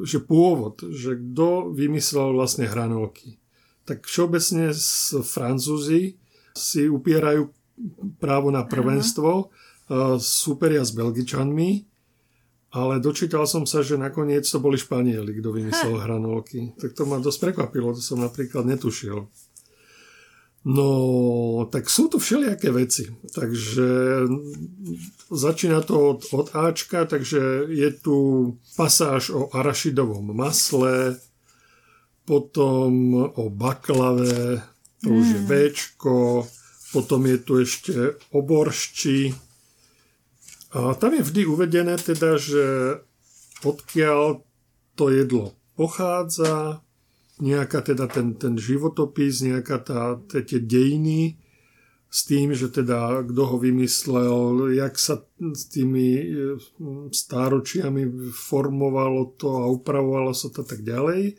že 0.05 0.21
pôvod, 0.21 0.85
že 0.93 1.17
kto 1.17 1.73
vymyslel 1.73 2.37
vlastne 2.37 2.69
hranolky. 2.69 3.41
Tak 3.89 4.05
všeobecne 4.05 4.77
z 4.77 5.25
Francúzi 5.25 6.21
si 6.53 6.85
upierajú 6.85 7.49
právo 8.21 8.53
na 8.53 8.61
prvenstvo, 8.61 9.33
uh-huh 9.49 9.65
superia 10.19 10.83
s 10.83 10.91
Belgičanmi, 10.91 11.87
ale 12.77 13.01
dočítal 13.01 13.47
som 13.47 13.65
sa, 13.65 13.81
že 13.81 13.97
nakoniec 13.97 14.45
to 14.45 14.59
boli 14.59 14.77
Španieli, 14.77 15.39
kto 15.39 15.49
vymyslel 15.55 15.97
hranolky. 16.03 16.75
Tak 16.77 16.93
to 16.93 17.09
ma 17.09 17.23
dosť 17.23 17.39
prekvapilo, 17.51 17.95
to 17.95 18.03
som 18.03 18.21
napríklad 18.21 18.67
netušil. 18.67 19.31
No, 20.67 20.91
tak 21.71 21.87
sú 21.87 22.11
tu 22.11 22.19
všelijaké 22.19 22.75
veci. 22.75 23.07
Takže 23.31 23.87
začína 25.31 25.79
to 25.87 26.19
od, 26.19 26.21
od 26.35 26.47
Ačka, 26.59 27.07
takže 27.07 27.71
je 27.71 27.91
tu 27.95 28.17
pasáž 28.75 29.31
o 29.31 29.47
arašidovom 29.55 30.35
masle, 30.35 31.23
potom 32.27 33.15
o 33.31 33.47
baklave, 33.47 34.59
to 35.07 35.15
už 35.15 35.27
je 35.27 35.41
hmm. 35.41 35.47
Bčko, 35.47 36.51
potom 36.91 37.21
je 37.31 37.39
tu 37.39 37.53
ešte 37.63 38.19
o 38.35 38.43
boršči, 38.43 39.46
tam 40.73 41.11
je 41.15 41.23
vždy 41.23 41.43
uvedené 41.47 41.95
teda, 42.01 42.41
že 42.41 42.65
odkiaľ 43.63 44.43
to 44.97 45.05
jedlo 45.13 45.55
pochádza, 45.77 46.81
nejaká 47.37 47.85
teda 47.85 48.09
ten, 48.09 48.33
ten 48.35 48.57
životopis, 48.57 49.45
nejaká 49.45 49.77
tá, 49.85 50.01
tie 50.25 50.57
dejiny 50.57 51.37
s 52.09 52.25
tým, 52.25 52.57
že 52.57 52.73
teda 52.73 53.29
kto 53.29 53.43
ho 53.45 53.57
vymyslel, 53.61 54.73
jak 54.73 54.97
sa 54.97 55.21
s 55.37 55.69
tými 55.69 56.09
e, 56.17 56.27
stáročiami 57.13 58.33
formovalo 58.33 59.37
to 59.37 59.53
a 59.53 59.69
upravovalo 59.69 60.33
sa 60.33 60.49
to 60.49 60.65
tak 60.65 60.81
ďalej. 60.81 61.37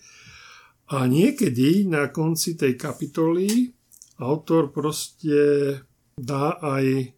A 0.93 1.09
niekedy 1.09 1.89
na 1.89 2.13
konci 2.13 2.53
tej 2.53 2.77
kapitoly 2.77 3.73
autor 4.21 4.69
proste 4.69 5.73
dá 6.13 6.61
aj 6.61 7.16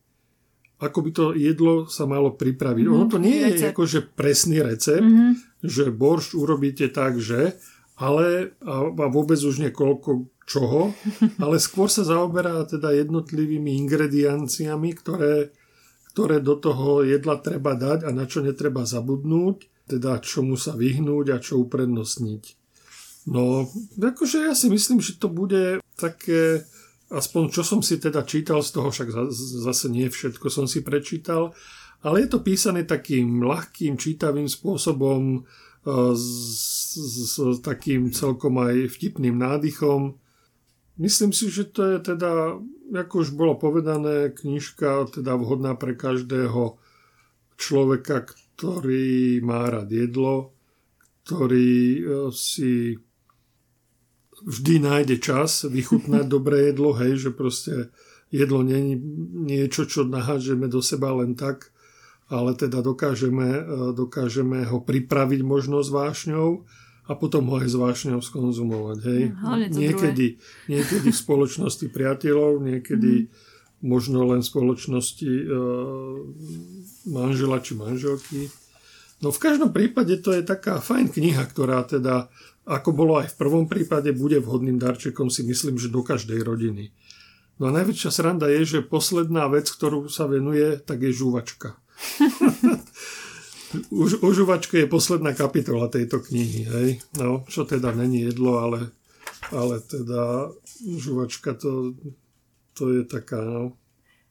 ako 0.80 1.00
by 1.04 1.12
to 1.12 1.26
jedlo 1.36 1.86
sa 1.92 2.08
malo 2.08 2.32
pripraviť. 2.34 2.86
Mm-hmm, 2.88 3.00
ono 3.04 3.12
to 3.12 3.20
nie 3.20 3.36
je 3.36 3.52
recept. 3.52 3.72
akože 3.76 4.00
presný 4.16 4.64
recept, 4.64 5.04
mm-hmm. 5.04 5.32
že 5.60 5.92
boršť 5.92 6.32
urobíte 6.40 6.88
tak, 6.88 7.20
že, 7.20 7.60
ale 8.00 8.56
a, 8.64 8.88
a 8.88 9.06
vôbec 9.12 9.36
už 9.36 9.60
niekoľko 9.60 10.32
čoho, 10.48 10.96
ale 11.44 11.60
skôr 11.60 11.92
sa 11.92 12.08
zaoberá 12.08 12.64
teda 12.64 12.96
jednotlivými 12.96 13.76
ingredienciami, 13.86 14.90
ktoré, 14.96 15.52
ktoré 16.16 16.40
do 16.40 16.56
toho 16.56 17.04
jedla 17.04 17.44
treba 17.44 17.76
dať 17.76 18.08
a 18.08 18.10
na 18.16 18.24
čo 18.24 18.40
netreba 18.40 18.88
zabudnúť, 18.88 19.68
teda 19.92 20.24
čomu 20.24 20.56
sa 20.56 20.80
vyhnúť 20.80 21.26
a 21.36 21.38
čo 21.44 21.60
uprednostniť. 21.60 22.44
No, 23.30 23.68
akože 24.00 24.48
ja 24.48 24.56
si 24.56 24.72
myslím, 24.72 25.04
že 25.04 25.20
to 25.20 25.28
bude 25.28 25.84
také, 26.00 26.64
aspoň 27.10 27.44
čo 27.50 27.66
som 27.66 27.82
si 27.82 27.98
teda 27.98 28.22
čítal 28.24 28.62
z 28.62 28.70
toho, 28.78 28.94
však 28.94 29.10
zase 29.66 29.90
nie 29.90 30.10
všetko 30.10 30.48
som 30.54 30.70
si 30.70 30.86
prečítal, 30.86 31.52
ale 32.06 32.24
je 32.24 32.30
to 32.32 32.40
písané 32.40 32.88
takým 32.88 33.44
ľahkým, 33.44 34.00
čítavým 34.00 34.48
spôsobom, 34.48 35.22
e, 35.36 35.40
s, 36.16 36.26
s, 36.96 37.36
s 37.36 37.60
takým 37.60 38.14
celkom 38.14 38.56
aj 38.62 38.88
vtipným 38.96 39.36
nádychom. 39.36 40.16
Myslím 40.96 41.36
si, 41.36 41.52
že 41.52 41.68
to 41.68 41.84
je 41.96 42.16
teda, 42.16 42.56
ako 42.96 43.14
už 43.26 43.36
bolo 43.36 43.60
povedané, 43.60 44.32
knižka 44.32 45.12
teda 45.12 45.36
vhodná 45.36 45.76
pre 45.76 45.96
každého 45.98 46.80
človeka, 47.60 48.32
ktorý 48.32 49.44
má 49.44 49.68
rád 49.68 49.92
jedlo, 49.92 50.56
ktorý 51.28 51.72
e, 52.00 52.02
si 52.32 52.96
vždy 54.46 54.76
nájde 54.80 55.16
čas 55.20 55.68
vychutnať 55.68 56.26
dobré 56.36 56.72
jedlo, 56.72 56.96
hej, 56.96 57.18
že 57.18 57.30
proste 57.32 57.94
jedlo 58.30 58.62
je 58.66 58.98
niečo, 59.50 59.90
čo 59.90 60.06
nahážeme 60.06 60.70
do 60.70 60.80
seba 60.80 61.14
len 61.18 61.34
tak, 61.34 61.74
ale 62.30 62.54
teda 62.54 62.86
dokážeme, 62.86 63.48
e, 63.50 63.62
dokážeme 63.98 64.62
ho 64.70 64.80
pripraviť 64.80 65.42
možno 65.42 65.82
s 65.82 65.90
vášňou 65.90 66.62
a 67.10 67.12
potom 67.18 67.50
ho 67.50 67.58
aj 67.58 67.68
s 67.74 67.76
vášňou 67.76 68.22
skonzumovať. 68.22 68.98
Hej. 69.02 69.22
No, 69.34 69.58
niekedy, 69.58 70.38
niekedy 70.70 71.10
v 71.10 71.18
spoločnosti 71.18 71.90
priateľov, 71.90 72.62
niekedy 72.62 73.26
mm. 73.26 73.30
možno 73.82 74.30
len 74.30 74.46
v 74.46 74.50
spoločnosti 74.54 75.26
e, 75.26 75.46
manžela 77.10 77.58
či 77.66 77.74
manželky. 77.74 78.54
No 79.26 79.34
v 79.34 79.42
každom 79.42 79.74
prípade 79.74 80.22
to 80.22 80.32
je 80.32 80.46
taká 80.46 80.78
fajn 80.78 81.10
kniha, 81.10 81.44
ktorá 81.50 81.82
teda 81.84 82.30
ako 82.70 82.90
bolo 82.94 83.18
aj 83.18 83.34
v 83.34 83.40
prvom 83.42 83.66
prípade, 83.66 84.14
bude 84.14 84.38
vhodným 84.38 84.78
darčekom 84.78 85.34
si 85.34 85.42
myslím, 85.42 85.82
že 85.82 85.90
do 85.90 86.06
každej 86.06 86.46
rodiny. 86.46 86.94
No 87.58 87.74
a 87.74 87.76
najväčšia 87.76 88.14
sranda 88.14 88.46
je, 88.48 88.78
že 88.78 88.86
posledná 88.86 89.50
vec, 89.50 89.66
ktorú 89.68 90.06
sa 90.08 90.30
venuje, 90.30 90.78
tak 90.78 91.02
je 91.02 91.12
žuvačka. 91.12 91.82
Už, 93.94 94.22
o 94.22 94.30
žuvačke 94.34 94.86
je 94.86 94.88
posledná 94.90 95.34
kapitola 95.34 95.90
tejto 95.90 96.22
knihy, 96.22 96.62
hej. 96.66 96.90
No, 97.18 97.46
čo 97.50 97.66
teda 97.66 97.92
není 97.92 98.30
jedlo, 98.30 98.62
ale, 98.62 98.94
ale 99.50 99.82
teda 99.82 100.54
žuvačka 100.80 101.58
to, 101.58 101.98
to 102.78 102.84
je 102.94 103.02
taká, 103.06 103.42
no, 103.42 103.74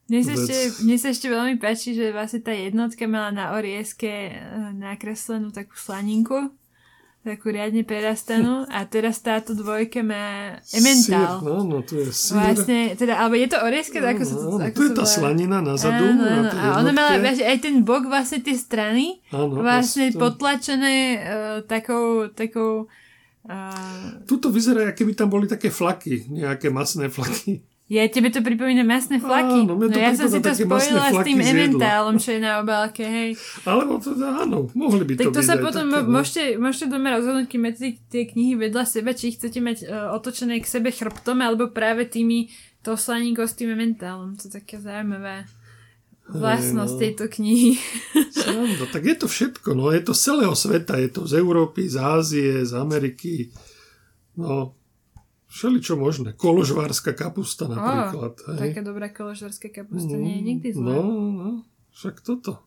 mne 0.09 0.25
sa, 0.25 0.33
ešte, 0.41 0.89
mne 0.89 0.97
sa 0.97 1.09
ešte 1.13 1.29
veľmi 1.29 1.61
páči, 1.61 1.93
že 1.93 2.17
vlastne 2.17 2.41
tá 2.41 2.57
jednotka 2.57 3.05
mala 3.05 3.29
na 3.29 3.53
orieske 3.53 4.09
eh, 4.09 4.41
nakreslenú 4.73 5.53
takú 5.53 5.77
slaninku 5.77 6.49
takú 7.27 7.53
riadne 7.53 7.85
prerastanú 7.85 8.65
a 8.77 8.89
teraz 8.89 9.21
táto 9.21 9.53
dvojka 9.53 10.01
má 10.01 10.57
ementál. 10.73 11.43
Sír, 11.43 11.65
no, 11.69 11.79
to 11.85 12.01
je 12.01 12.09
sír. 12.11 12.41
Vlastne, 12.41 12.81
teda, 12.97 13.21
alebo 13.21 13.37
je 13.37 13.49
to 13.53 13.59
orieska, 13.61 13.99
ako 14.01 14.23
sa 14.25 14.35
to 14.35 14.47
ako 14.57 14.77
To 14.77 14.83
je 14.83 14.91
tá 14.97 15.05
slanina 15.05 15.59
na 15.61 15.75
zadu. 15.77 16.05
Áno, 16.09 16.25
áno. 16.25 16.51
A 16.51 16.67
ona 16.81 16.91
mala 16.95 17.21
aj 17.21 17.59
ten 17.61 17.85
bok, 17.85 18.09
vlastne 18.09 18.41
tie 18.41 18.57
strany, 18.57 19.21
áno, 19.29 19.61
vlastne 19.61 20.09
to... 20.15 20.19
potlačené 20.19 20.97
uh, 21.21 21.59
takou, 21.69 22.33
takou 22.33 22.89
uh... 23.45 24.09
Tuto 24.25 24.49
vyzerá, 24.49 24.97
keby 24.97 25.13
tam 25.13 25.29
boli 25.29 25.45
také 25.45 25.69
flaky, 25.69 26.33
nejaké 26.33 26.73
masné 26.73 27.13
flaky. 27.13 27.68
Ja, 27.89 28.05
tebe 28.05 28.29
to 28.29 28.45
pripomína 28.45 28.85
masné 28.85 29.17
flaky. 29.17 29.65
Áno, 29.65 29.81
no 29.81 29.89
ja 29.89 30.13
som 30.13 30.29
si 30.29 30.45
to 30.45 30.53
spojila 30.53 31.09
s 31.09 31.25
tým 31.25 31.41
ementálom, 31.41 32.21
čo 32.21 32.37
je 32.37 32.41
na 32.45 32.61
obálke, 32.61 33.01
hej. 33.01 33.33
Alebo 33.65 33.97
teda 33.97 34.45
áno, 34.45 34.69
mohli 34.77 35.09
by 35.09 35.17
tak 35.17 35.33
to 35.33 35.41
to 35.41 35.41
sa 35.41 35.57
potom 35.57 35.89
také, 35.89 36.05
no. 36.05 36.13
môžete, 36.13 36.43
môžete 36.61 36.87
doma 36.93 37.17
rozhodnúť, 37.17 37.49
keď 37.49 37.61
máte 37.65 37.97
tie 38.13 38.23
knihy 38.29 38.61
vedľa 38.61 38.85
seba, 38.85 39.17
či 39.17 39.33
chcete 39.33 39.65
mať 39.65 39.89
uh, 39.89 40.13
otočené 40.13 40.61
k 40.61 40.69
sebe 40.69 40.93
chrbtom, 40.93 41.41
alebo 41.41 41.73
práve 41.73 42.05
tými 42.05 42.53
to 42.85 42.93
slaníko 42.93 43.49
s 43.49 43.57
tým 43.57 43.73
ementálom. 43.73 44.37
To 44.37 44.53
je 44.53 44.53
také 44.53 44.77
zaujímavé 44.77 45.49
vlastnosť 46.29 46.93
no. 46.93 47.01
tejto 47.01 47.25
knihy. 47.41 47.81
Sranda, 48.37 48.85
tak 48.93 49.09
je 49.09 49.17
to 49.17 49.33
všetko, 49.33 49.73
no 49.73 49.89
je 49.97 50.05
to 50.05 50.13
z 50.13 50.21
celého 50.29 50.53
sveta, 50.53 51.01
je 51.01 51.09
to 51.09 51.25
z 51.25 51.41
Európy, 51.41 51.89
z 51.89 51.97
Ázie, 51.97 52.69
z 52.69 52.73
Ameriky, 52.77 53.49
no 54.37 54.77
Všeličo 55.59 55.99
možné. 55.99 56.39
Koložvárska 56.39 57.19
kapusta 57.19 57.67
napríklad. 57.67 58.39
Oh, 58.47 58.55
hej. 58.55 58.71
Taká 58.71 58.81
dobrá 58.87 59.11
koložvárska 59.11 59.75
kapusta 59.75 60.15
no, 60.15 60.23
nie 60.23 60.39
je 60.39 60.43
nikdy 60.55 60.69
zlá. 60.71 60.87
No, 60.87 61.03
no, 61.35 61.49
však 61.91 62.23
toto. 62.23 62.63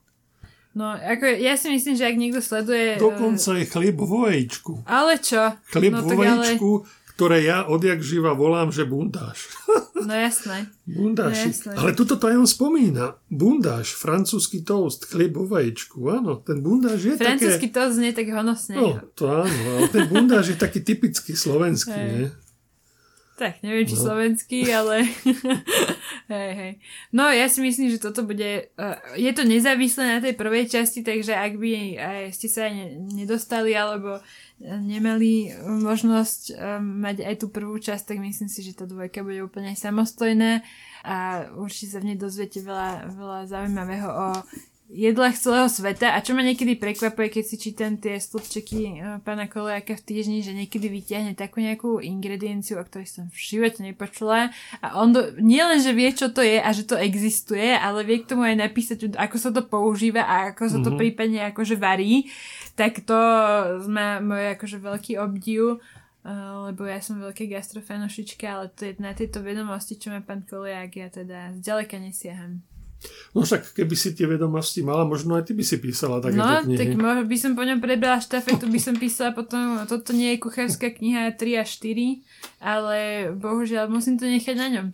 No, 0.75 0.91
ako 0.91 1.39
ja 1.39 1.55
si 1.55 1.71
myslím, 1.71 1.95
že 1.95 2.03
ak 2.03 2.15
niekto 2.19 2.43
sleduje... 2.43 2.99
Dokonca 2.99 3.59
je 3.59 3.65
chlieb 3.67 3.95
vo 3.95 4.27
vajíčku. 4.27 4.83
Ale 4.83 5.23
čo? 5.23 5.55
Chlieb 5.71 5.95
no, 5.95 6.03
vo 6.03 6.19
vajíčku, 6.19 6.69
ale... 6.83 6.87
ktoré 7.15 7.37
ja 7.47 7.63
odjak 7.63 8.03
živa 8.03 8.35
volám, 8.35 8.75
že 8.75 8.83
bundáš. 8.83 9.47
No 10.01 10.17
jasné. 10.17 10.65
bundáš. 10.89 11.37
No, 11.37 11.45
jasné. 11.53 11.73
Ale 11.77 11.93
tuto 11.93 12.17
to 12.17 12.25
aj 12.25 12.41
on 12.41 12.49
spomína. 12.49 13.21
Bundáš, 13.29 13.93
francúzsky 13.93 14.65
toast, 14.65 15.05
chlieb 15.05 15.37
vo 15.37 15.45
vajíčku. 15.45 16.01
Áno, 16.09 16.41
ten 16.41 16.57
bundáš 16.57 17.05
je 17.05 17.13
Francúzsky 17.21 17.69
také... 17.69 17.77
toast 17.77 18.01
nie 18.01 18.09
tak 18.09 18.25
honosne. 18.33 18.81
No, 18.81 18.97
to 19.13 19.29
áno, 19.29 19.61
ale 19.77 19.93
ten 19.93 20.09
bundáš 20.09 20.53
je 20.53 20.57
taký 20.57 20.81
typický 20.81 21.37
slovenský, 21.37 21.93
nie? 21.93 22.33
Tak, 23.41 23.65
neviem, 23.65 23.89
či 23.89 23.97
no. 23.97 24.05
slovenský, 24.05 24.69
ale 24.69 25.01
hej, 26.33 26.51
hej. 26.53 26.73
No, 27.09 27.25
ja 27.25 27.49
si 27.49 27.57
myslím, 27.65 27.89
že 27.89 27.97
toto 27.97 28.21
bude... 28.21 28.69
Uh, 28.77 29.01
je 29.17 29.33
to 29.33 29.49
nezávislé 29.49 30.05
na 30.05 30.19
tej 30.21 30.37
prvej 30.37 30.69
časti, 30.69 31.01
takže 31.01 31.33
ak 31.33 31.57
by 31.57 31.97
aj 31.97 32.37
ste 32.37 32.45
sa 32.45 32.69
aj 32.69 33.01
nedostali, 33.01 33.73
alebo 33.73 34.21
nemali 34.61 35.57
možnosť 35.57 36.53
um, 36.53 37.01
mať 37.01 37.25
aj 37.25 37.35
tú 37.41 37.49
prvú 37.49 37.81
časť, 37.81 38.13
tak 38.13 38.21
myslím 38.21 38.45
si, 38.45 38.61
že 38.61 38.77
tá 38.77 38.85
dvojka 38.85 39.25
bude 39.25 39.41
úplne 39.41 39.73
samostojná 39.73 40.61
a 41.01 41.49
určite 41.57 41.97
sa 41.97 41.99
v 42.05 42.13
nej 42.13 42.17
dozviete 42.21 42.61
veľa, 42.61 43.09
veľa 43.09 43.39
zaujímavého 43.49 44.05
o 44.05 44.27
jedlách 44.91 45.39
celého 45.39 45.71
sveta 45.71 46.11
a 46.11 46.19
čo 46.19 46.35
ma 46.35 46.43
niekedy 46.43 46.75
prekvapuje, 46.75 47.39
keď 47.39 47.43
si 47.47 47.55
čítam 47.55 47.95
tie 47.95 48.19
slupčeky 48.19 48.99
uh, 48.99 49.23
pána 49.23 49.47
Kolejaka 49.47 49.95
v 49.95 50.03
týždni, 50.03 50.43
že 50.43 50.51
niekedy 50.51 50.91
vyťahne 50.91 51.33
takú 51.33 51.63
nejakú 51.63 52.03
ingredienciu, 52.03 52.75
o 52.75 52.83
ktorej 52.83 53.07
som 53.07 53.31
v 53.31 53.39
živote 53.39 53.79
nepočula 53.79 54.51
a 54.83 54.87
on 54.99 55.15
do, 55.15 55.31
nie 55.39 55.63
len, 55.63 55.79
že 55.79 55.95
vie, 55.95 56.11
čo 56.11 56.27
to 56.29 56.43
je 56.43 56.59
a 56.59 56.69
že 56.75 56.83
to 56.83 56.99
existuje, 56.99 57.71
ale 57.71 58.03
vie 58.03 58.19
k 58.19 58.29
tomu 58.35 58.43
aj 58.43 58.59
napísať, 58.59 59.15
ako 59.15 59.35
sa 59.39 59.49
to 59.55 59.63
používa 59.63 60.27
a 60.27 60.51
ako 60.51 60.63
sa 60.67 60.77
to 60.83 60.91
mm-hmm. 60.91 60.99
prípadne 60.99 61.39
akože 61.55 61.79
varí, 61.79 62.27
tak 62.75 63.07
to 63.07 63.17
má 63.87 64.19
môj 64.19 64.59
akože 64.59 64.77
veľký 64.77 65.13
obdiv 65.17 65.79
Uh, 66.21 66.69
lebo 66.69 66.85
ja 66.85 67.01
som 67.01 67.17
veľké 67.17 67.49
gastrofanošička, 67.49 68.45
ale 68.45 68.69
to 68.77 68.85
je 68.85 68.93
na 69.01 69.09
tejto 69.17 69.41
vedomosti, 69.41 69.97
čo 69.97 70.13
má 70.13 70.21
pán 70.21 70.45
Koliak, 70.45 70.93
ja 70.93 71.09
teda 71.09 71.57
zďaleka 71.57 71.97
nesiaham. 71.97 72.61
No 73.31 73.41
však 73.47 73.73
keby 73.73 73.95
si 73.97 74.13
tie 74.13 74.27
vedomosti 74.27 74.85
mala, 74.85 75.07
možno 75.07 75.33
aj 75.39 75.49
ty 75.49 75.53
by 75.55 75.63
si 75.65 75.79
písala 75.81 76.21
takéto 76.21 76.43
no, 76.43 76.61
knihy. 76.67 76.77
tak 76.77 76.89
možno 76.99 77.23
by 77.25 77.37
som 77.39 77.51
po 77.57 77.63
ňom 77.63 77.79
prebrala 77.79 78.19
štafetu, 78.21 78.67
by 78.67 78.79
som 78.81 78.95
písala 78.99 79.31
potom, 79.31 79.81
toto 79.87 80.11
nie 80.13 80.35
je 80.35 80.43
kuchárska 80.43 80.93
kniha 80.93 81.33
3 81.33 81.61
a 81.61 81.65
4, 81.65 82.61
ale 82.61 82.97
bohužiaľ 83.33 83.89
musím 83.89 84.19
to 84.21 84.27
nechať 84.27 84.55
na 84.59 84.67
ňom. 84.69 84.85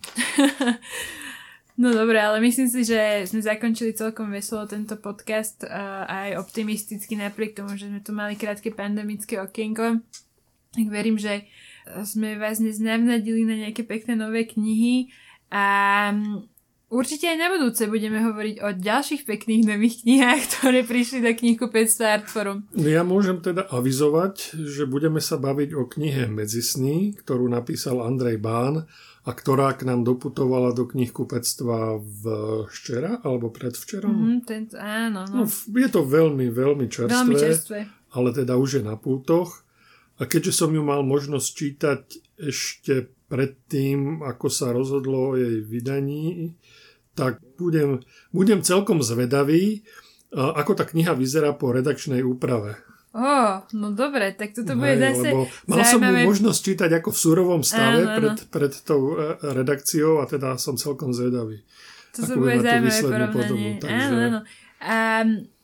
no 1.82 1.88
dobre, 1.92 2.16
ale 2.22 2.38
myslím 2.40 2.70
si, 2.70 2.86
že 2.86 3.26
sme 3.26 3.44
zakončili 3.44 3.92
celkom 3.92 4.32
veselo 4.32 4.64
tento 4.64 4.96
podcast 4.96 5.66
uh, 5.66 6.06
aj 6.08 6.40
optimisticky 6.40 7.18
napriek 7.18 7.58
tomu, 7.58 7.76
že 7.76 7.90
sme 7.90 8.00
tu 8.00 8.16
mali 8.16 8.38
krátke 8.38 8.72
pandemické 8.72 9.36
okienko. 9.42 10.00
Tak 10.72 10.86
verím, 10.88 11.18
že 11.18 11.44
sme 12.04 12.36
vás 12.36 12.60
dnes 12.60 12.78
navnadili 12.78 13.42
na 13.48 13.56
nejaké 13.56 13.84
pekné 13.84 14.14
nové 14.14 14.44
knihy 14.44 15.08
a 15.48 15.64
Určite 16.88 17.28
aj 17.28 17.36
na 17.36 17.52
budúce 17.52 17.84
budeme 17.84 18.24
hovoriť 18.24 18.64
o 18.64 18.68
ďalších 18.72 19.28
pekných 19.28 19.68
nových 19.68 20.08
knihách, 20.08 20.40
ktoré 20.56 20.80
prišli 20.88 21.20
do 21.20 21.36
knihkupectva 21.36 22.16
Artforum. 22.16 22.64
Ja 22.72 23.04
môžem 23.04 23.44
teda 23.44 23.68
avizovať, 23.68 24.56
že 24.56 24.88
budeme 24.88 25.20
sa 25.20 25.36
baviť 25.36 25.76
o 25.76 25.84
knihe 25.84 26.32
Medzisný, 26.32 27.12
ktorú 27.20 27.44
napísal 27.52 28.00
Andrej 28.00 28.40
Bán 28.40 28.88
a 29.28 29.30
ktorá 29.36 29.76
k 29.76 29.84
nám 29.84 30.00
doputovala 30.08 30.72
do 30.72 30.88
knihkupectva 30.88 32.00
v 32.00 32.22
včera 32.72 33.20
alebo 33.20 33.52
predvčerom. 33.52 34.08
Mm, 34.08 34.40
tento, 34.48 34.80
áno, 34.80 35.28
no. 35.28 35.44
no. 35.44 35.76
Je 35.76 35.88
to 35.92 36.08
veľmi, 36.08 36.48
veľmi 36.48 36.88
čerstvé, 36.88 37.12
veľmi 37.12 37.36
čerstvé, 37.36 37.78
ale 38.16 38.32
teda 38.32 38.56
už 38.56 38.80
je 38.80 38.82
na 38.88 38.96
pultoch. 38.96 39.68
A 40.18 40.26
keďže 40.26 40.64
som 40.64 40.72
ju 40.72 40.82
mal 40.82 41.04
možnosť 41.04 41.48
čítať 41.52 42.02
ešte 42.40 43.17
predtým, 43.28 44.24
ako 44.24 44.46
sa 44.48 44.72
rozhodlo 44.72 45.32
o 45.32 45.36
jej 45.36 45.60
vydaní, 45.60 46.56
tak 47.12 47.40
budem, 47.60 48.00
budem 48.32 48.64
celkom 48.64 49.04
zvedavý, 49.04 49.84
ako 50.32 50.72
tá 50.76 50.84
kniha 50.84 51.16
vyzerá 51.16 51.56
po 51.56 51.72
redakčnej 51.72 52.20
úprave. 52.24 52.76
Ó, 53.16 53.24
oh, 53.24 53.52
no 53.72 53.96
dobre, 53.96 54.36
tak 54.36 54.52
toto 54.52 54.76
bude 54.76 54.94
Hej, 54.94 55.16
zase 55.16 55.28
lebo 55.32 55.48
mal 55.64 55.80
som 55.80 55.96
zaujímavé. 55.98 56.28
možnosť 56.28 56.60
čítať 56.60 56.90
ako 57.00 57.08
v 57.08 57.18
surovom 57.18 57.62
stave 57.64 58.04
Áno, 58.04 58.12
áno. 58.12 58.18
pred, 58.20 58.36
pred 58.52 58.72
tou 58.84 59.16
e, 59.16 59.32
redakciou 59.42 60.20
a 60.20 60.28
teda 60.28 60.60
som 60.60 60.76
celkom 60.76 61.16
zvedavý. 61.16 61.64
Toto 62.12 62.36
ako 62.36 62.44
bude 62.44 62.60
zaujímavé 62.60 63.00
porovnanie. 63.00 63.32
podobu, 63.32 63.68
takže- 63.80 63.96
Áno, 64.12 64.16
áno. 64.20 64.40
A 64.78 64.98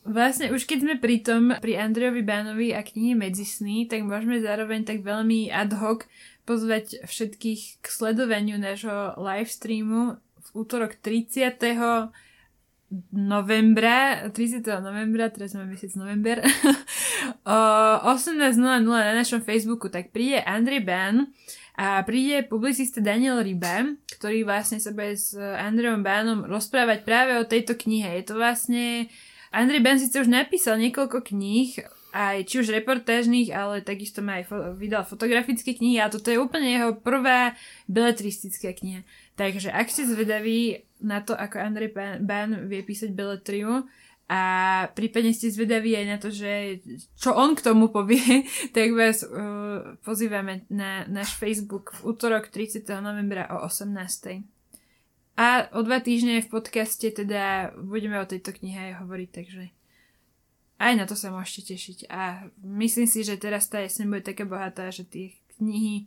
vlastne 0.09 0.47
už 0.57 0.65
keď 0.65 0.79
sme 0.89 0.95
pri 0.97 1.17
tom, 1.21 1.53
pri 1.61 1.73
Andrejovi 1.79 2.25
Bánovi 2.25 2.73
a 2.73 2.81
knihe 2.81 3.13
Medzisný, 3.13 3.93
tak 3.93 4.09
môžeme 4.09 4.41
zároveň 4.41 4.89
tak 4.89 5.05
veľmi 5.05 5.53
ad 5.53 5.77
hoc 5.79 6.09
pozvať 6.45 7.05
všetkých 7.09 7.81
k 7.81 7.85
sledovaniu 7.85 8.61
nášho 8.61 9.17
live 9.21 9.51
streamu 9.51 10.21
v 10.21 10.49
útorok 10.53 11.01
30 11.01 11.61
novembra, 13.11 14.29
30. 14.31 14.63
novembra, 14.79 15.31
teraz 15.33 15.57
máme 15.57 15.75
mesiac 15.75 15.91
november, 15.99 16.45
o 17.49 17.59
18.00 18.15 18.55
na 18.85 19.15
našom 19.17 19.43
Facebooku, 19.43 19.91
tak 19.91 20.15
príde 20.15 20.45
Andrej 20.45 20.85
Ban 20.85 21.27
a 21.75 22.07
príde 22.07 22.47
publicista 22.47 23.03
Daniel 23.03 23.43
Ryba, 23.43 23.99
ktorý 24.15 24.47
vlastne 24.47 24.79
sa 24.79 24.95
bude 24.95 25.19
s 25.19 25.35
Andrejom 25.35 26.07
Banom 26.07 26.47
rozprávať 26.47 27.03
práve 27.03 27.35
o 27.35 27.49
tejto 27.49 27.75
knihe. 27.75 28.23
Je 28.23 28.25
to 28.31 28.35
vlastne... 28.39 29.11
Andrej 29.55 29.83
Ban 29.83 29.99
síce 29.99 30.19
už 30.19 30.31
napísal 30.31 30.79
niekoľko 30.83 31.31
kníh, 31.31 31.79
aj 32.15 32.47
či 32.47 32.63
už 32.63 32.71
reportážnych, 32.71 33.51
ale 33.51 33.83
takisto 33.83 34.23
má 34.23 34.39
aj 34.39 34.47
fo- 34.47 34.71
vydal 34.79 35.03
fotografické 35.03 35.75
knihy 35.75 35.99
a 35.99 36.07
toto 36.07 36.31
je 36.31 36.39
úplne 36.39 36.71
jeho 36.71 36.95
prvá 36.95 37.59
beletristická 37.91 38.71
kniha. 38.71 39.03
Takže 39.35 39.75
ak 39.75 39.91
ste 39.91 40.07
zvedaví 40.07 40.87
na 41.03 41.27
to, 41.27 41.35
ako 41.35 41.59
Andrej 41.59 41.91
Ban 42.23 42.71
vie 42.71 42.87
písať 42.87 43.11
beletriu 43.11 43.83
a 44.31 44.41
prípadne 44.95 45.35
ste 45.35 45.51
zvedaví 45.51 45.99
aj 45.99 46.07
na 46.07 46.17
to, 46.23 46.31
že 46.31 46.81
čo 47.19 47.35
on 47.35 47.59
k 47.59 47.67
tomu 47.67 47.91
povie, 47.91 48.47
tak 48.77 48.95
vás 48.95 49.27
uh, 49.27 49.99
pozývame 50.07 50.71
na 50.71 51.03
náš 51.11 51.35
Facebook 51.35 51.99
v 51.99 52.15
útorok 52.15 52.49
30. 52.49 52.87
novembra 53.03 53.51
o 53.51 53.67
18. 53.67 53.91
A 55.35 55.67
o 55.75 55.83
dva 55.83 55.99
týždne 55.99 56.47
v 56.47 56.47
podcaste 56.47 57.11
teda 57.11 57.75
budeme 57.75 58.23
o 58.23 58.31
tejto 58.31 58.55
knihe 58.55 58.95
aj 58.95 59.03
hovoriť, 59.03 59.31
takže 59.35 59.63
aj 60.85 60.95
na 60.95 61.05
to 61.05 61.15
sa 61.15 61.29
môžete 61.29 61.73
tešiť. 61.73 61.99
A 62.07 62.45
myslím 62.61 63.05
si, 63.05 63.21
že 63.21 63.37
teraz 63.37 63.67
tá 63.67 63.81
jeseň 63.81 64.07
bude 64.07 64.23
taká 64.23 64.45
bohatá, 64.45 64.89
že 64.89 65.03
tie 65.03 65.33
knihy 65.57 66.07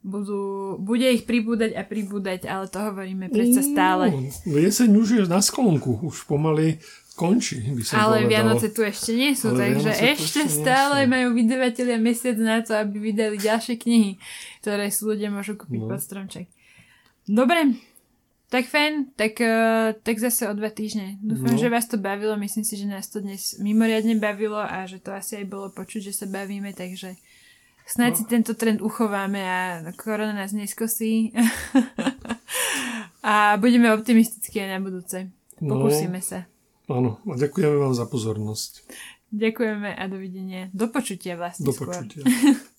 budú, 0.00 0.74
bude 0.76 1.06
ich 1.06 1.22
pribúdať 1.22 1.72
a 1.72 1.82
pribúdať, 1.82 2.44
ale 2.44 2.66
to 2.66 2.78
hovoríme 2.80 3.28
predsa 3.28 3.62
stále. 3.62 4.10
No, 4.44 4.56
jeseň 4.56 4.90
už 4.92 5.08
je 5.14 5.24
na 5.24 5.38
sklonku, 5.38 6.02
už 6.02 6.26
pomaly 6.26 6.82
končí, 7.12 7.62
by 7.62 7.82
som 7.82 7.94
Ale 7.94 8.16
povedal. 8.18 8.30
Vianoce 8.30 8.66
tu 8.68 8.82
ešte 8.82 9.12
nie 9.12 9.30
sú, 9.32 9.52
Ale 9.52 9.70
takže 9.70 9.90
Vianoce 9.94 10.06
ešte 10.10 10.40
stále 10.50 10.96
sú. 10.98 11.08
majú 11.08 11.28
vydavatelia 11.32 11.98
mesiac 11.98 12.34
na 12.34 12.58
to, 12.58 12.74
aby 12.74 12.96
vydali 13.04 13.36
ďalšie 13.38 13.78
knihy, 13.78 14.18
ktoré 14.58 14.90
si 14.90 15.00
ľudia 15.02 15.28
môžu 15.28 15.54
kúpiť 15.54 15.76
No. 15.78 15.86
pod 15.86 16.00
stromček. 16.00 16.50
Dobre, 17.22 17.78
tak 18.52 18.68
fajn, 18.68 19.16
tak, 19.16 19.40
uh, 19.40 19.96
tak 19.96 20.20
zase 20.20 20.44
o 20.44 20.52
dva 20.52 20.68
týždne. 20.68 21.16
Dúfam, 21.18 21.56
No. 21.56 21.58
že 21.58 21.66
vás 21.66 21.88
to 21.88 21.96
bavilo, 21.96 22.36
myslím 22.36 22.62
si, 22.62 22.76
že 22.76 22.84
nás 22.84 23.08
to 23.08 23.18
dnes 23.18 23.56
mimoriadne 23.56 24.12
bavilo 24.14 24.60
a 24.60 24.84
že 24.84 25.00
to 25.00 25.08
asi 25.08 25.40
aj 25.40 25.46
bolo 25.48 25.72
počuť, 25.72 26.04
že 26.04 26.14
sa 26.14 26.26
bavíme, 26.28 26.70
takže 26.70 27.16
snáď 27.88 28.12
No. 28.12 28.18
si 28.20 28.24
tento 28.28 28.52
trend 28.52 28.78
uchováme 28.78 29.40
a 29.40 29.58
korona 29.94 30.36
nás 30.36 30.52
neskosí. 30.52 31.32
a 33.24 33.56
budeme 33.56 33.88
optimistickí 33.88 34.60
aj 34.60 34.70
na 34.70 34.80
budúce. 34.80 35.18
No. 35.56 35.78
Pokúsime 35.78 36.20
sa. 36.20 36.44
Áno, 36.86 37.22
a 37.24 37.34
ďakujeme 37.34 37.76
vám 37.78 37.94
za 37.94 38.04
pozornosť. 38.04 38.84
Ďakujeme 39.32 39.96
a 39.96 40.04
dovidenia. 40.06 40.68
Do 40.76 40.92
počutia 40.92 41.40
vlastne 41.40 41.64
Do 41.64 41.72
skôr. 41.72 41.88
počutia. 41.88 42.20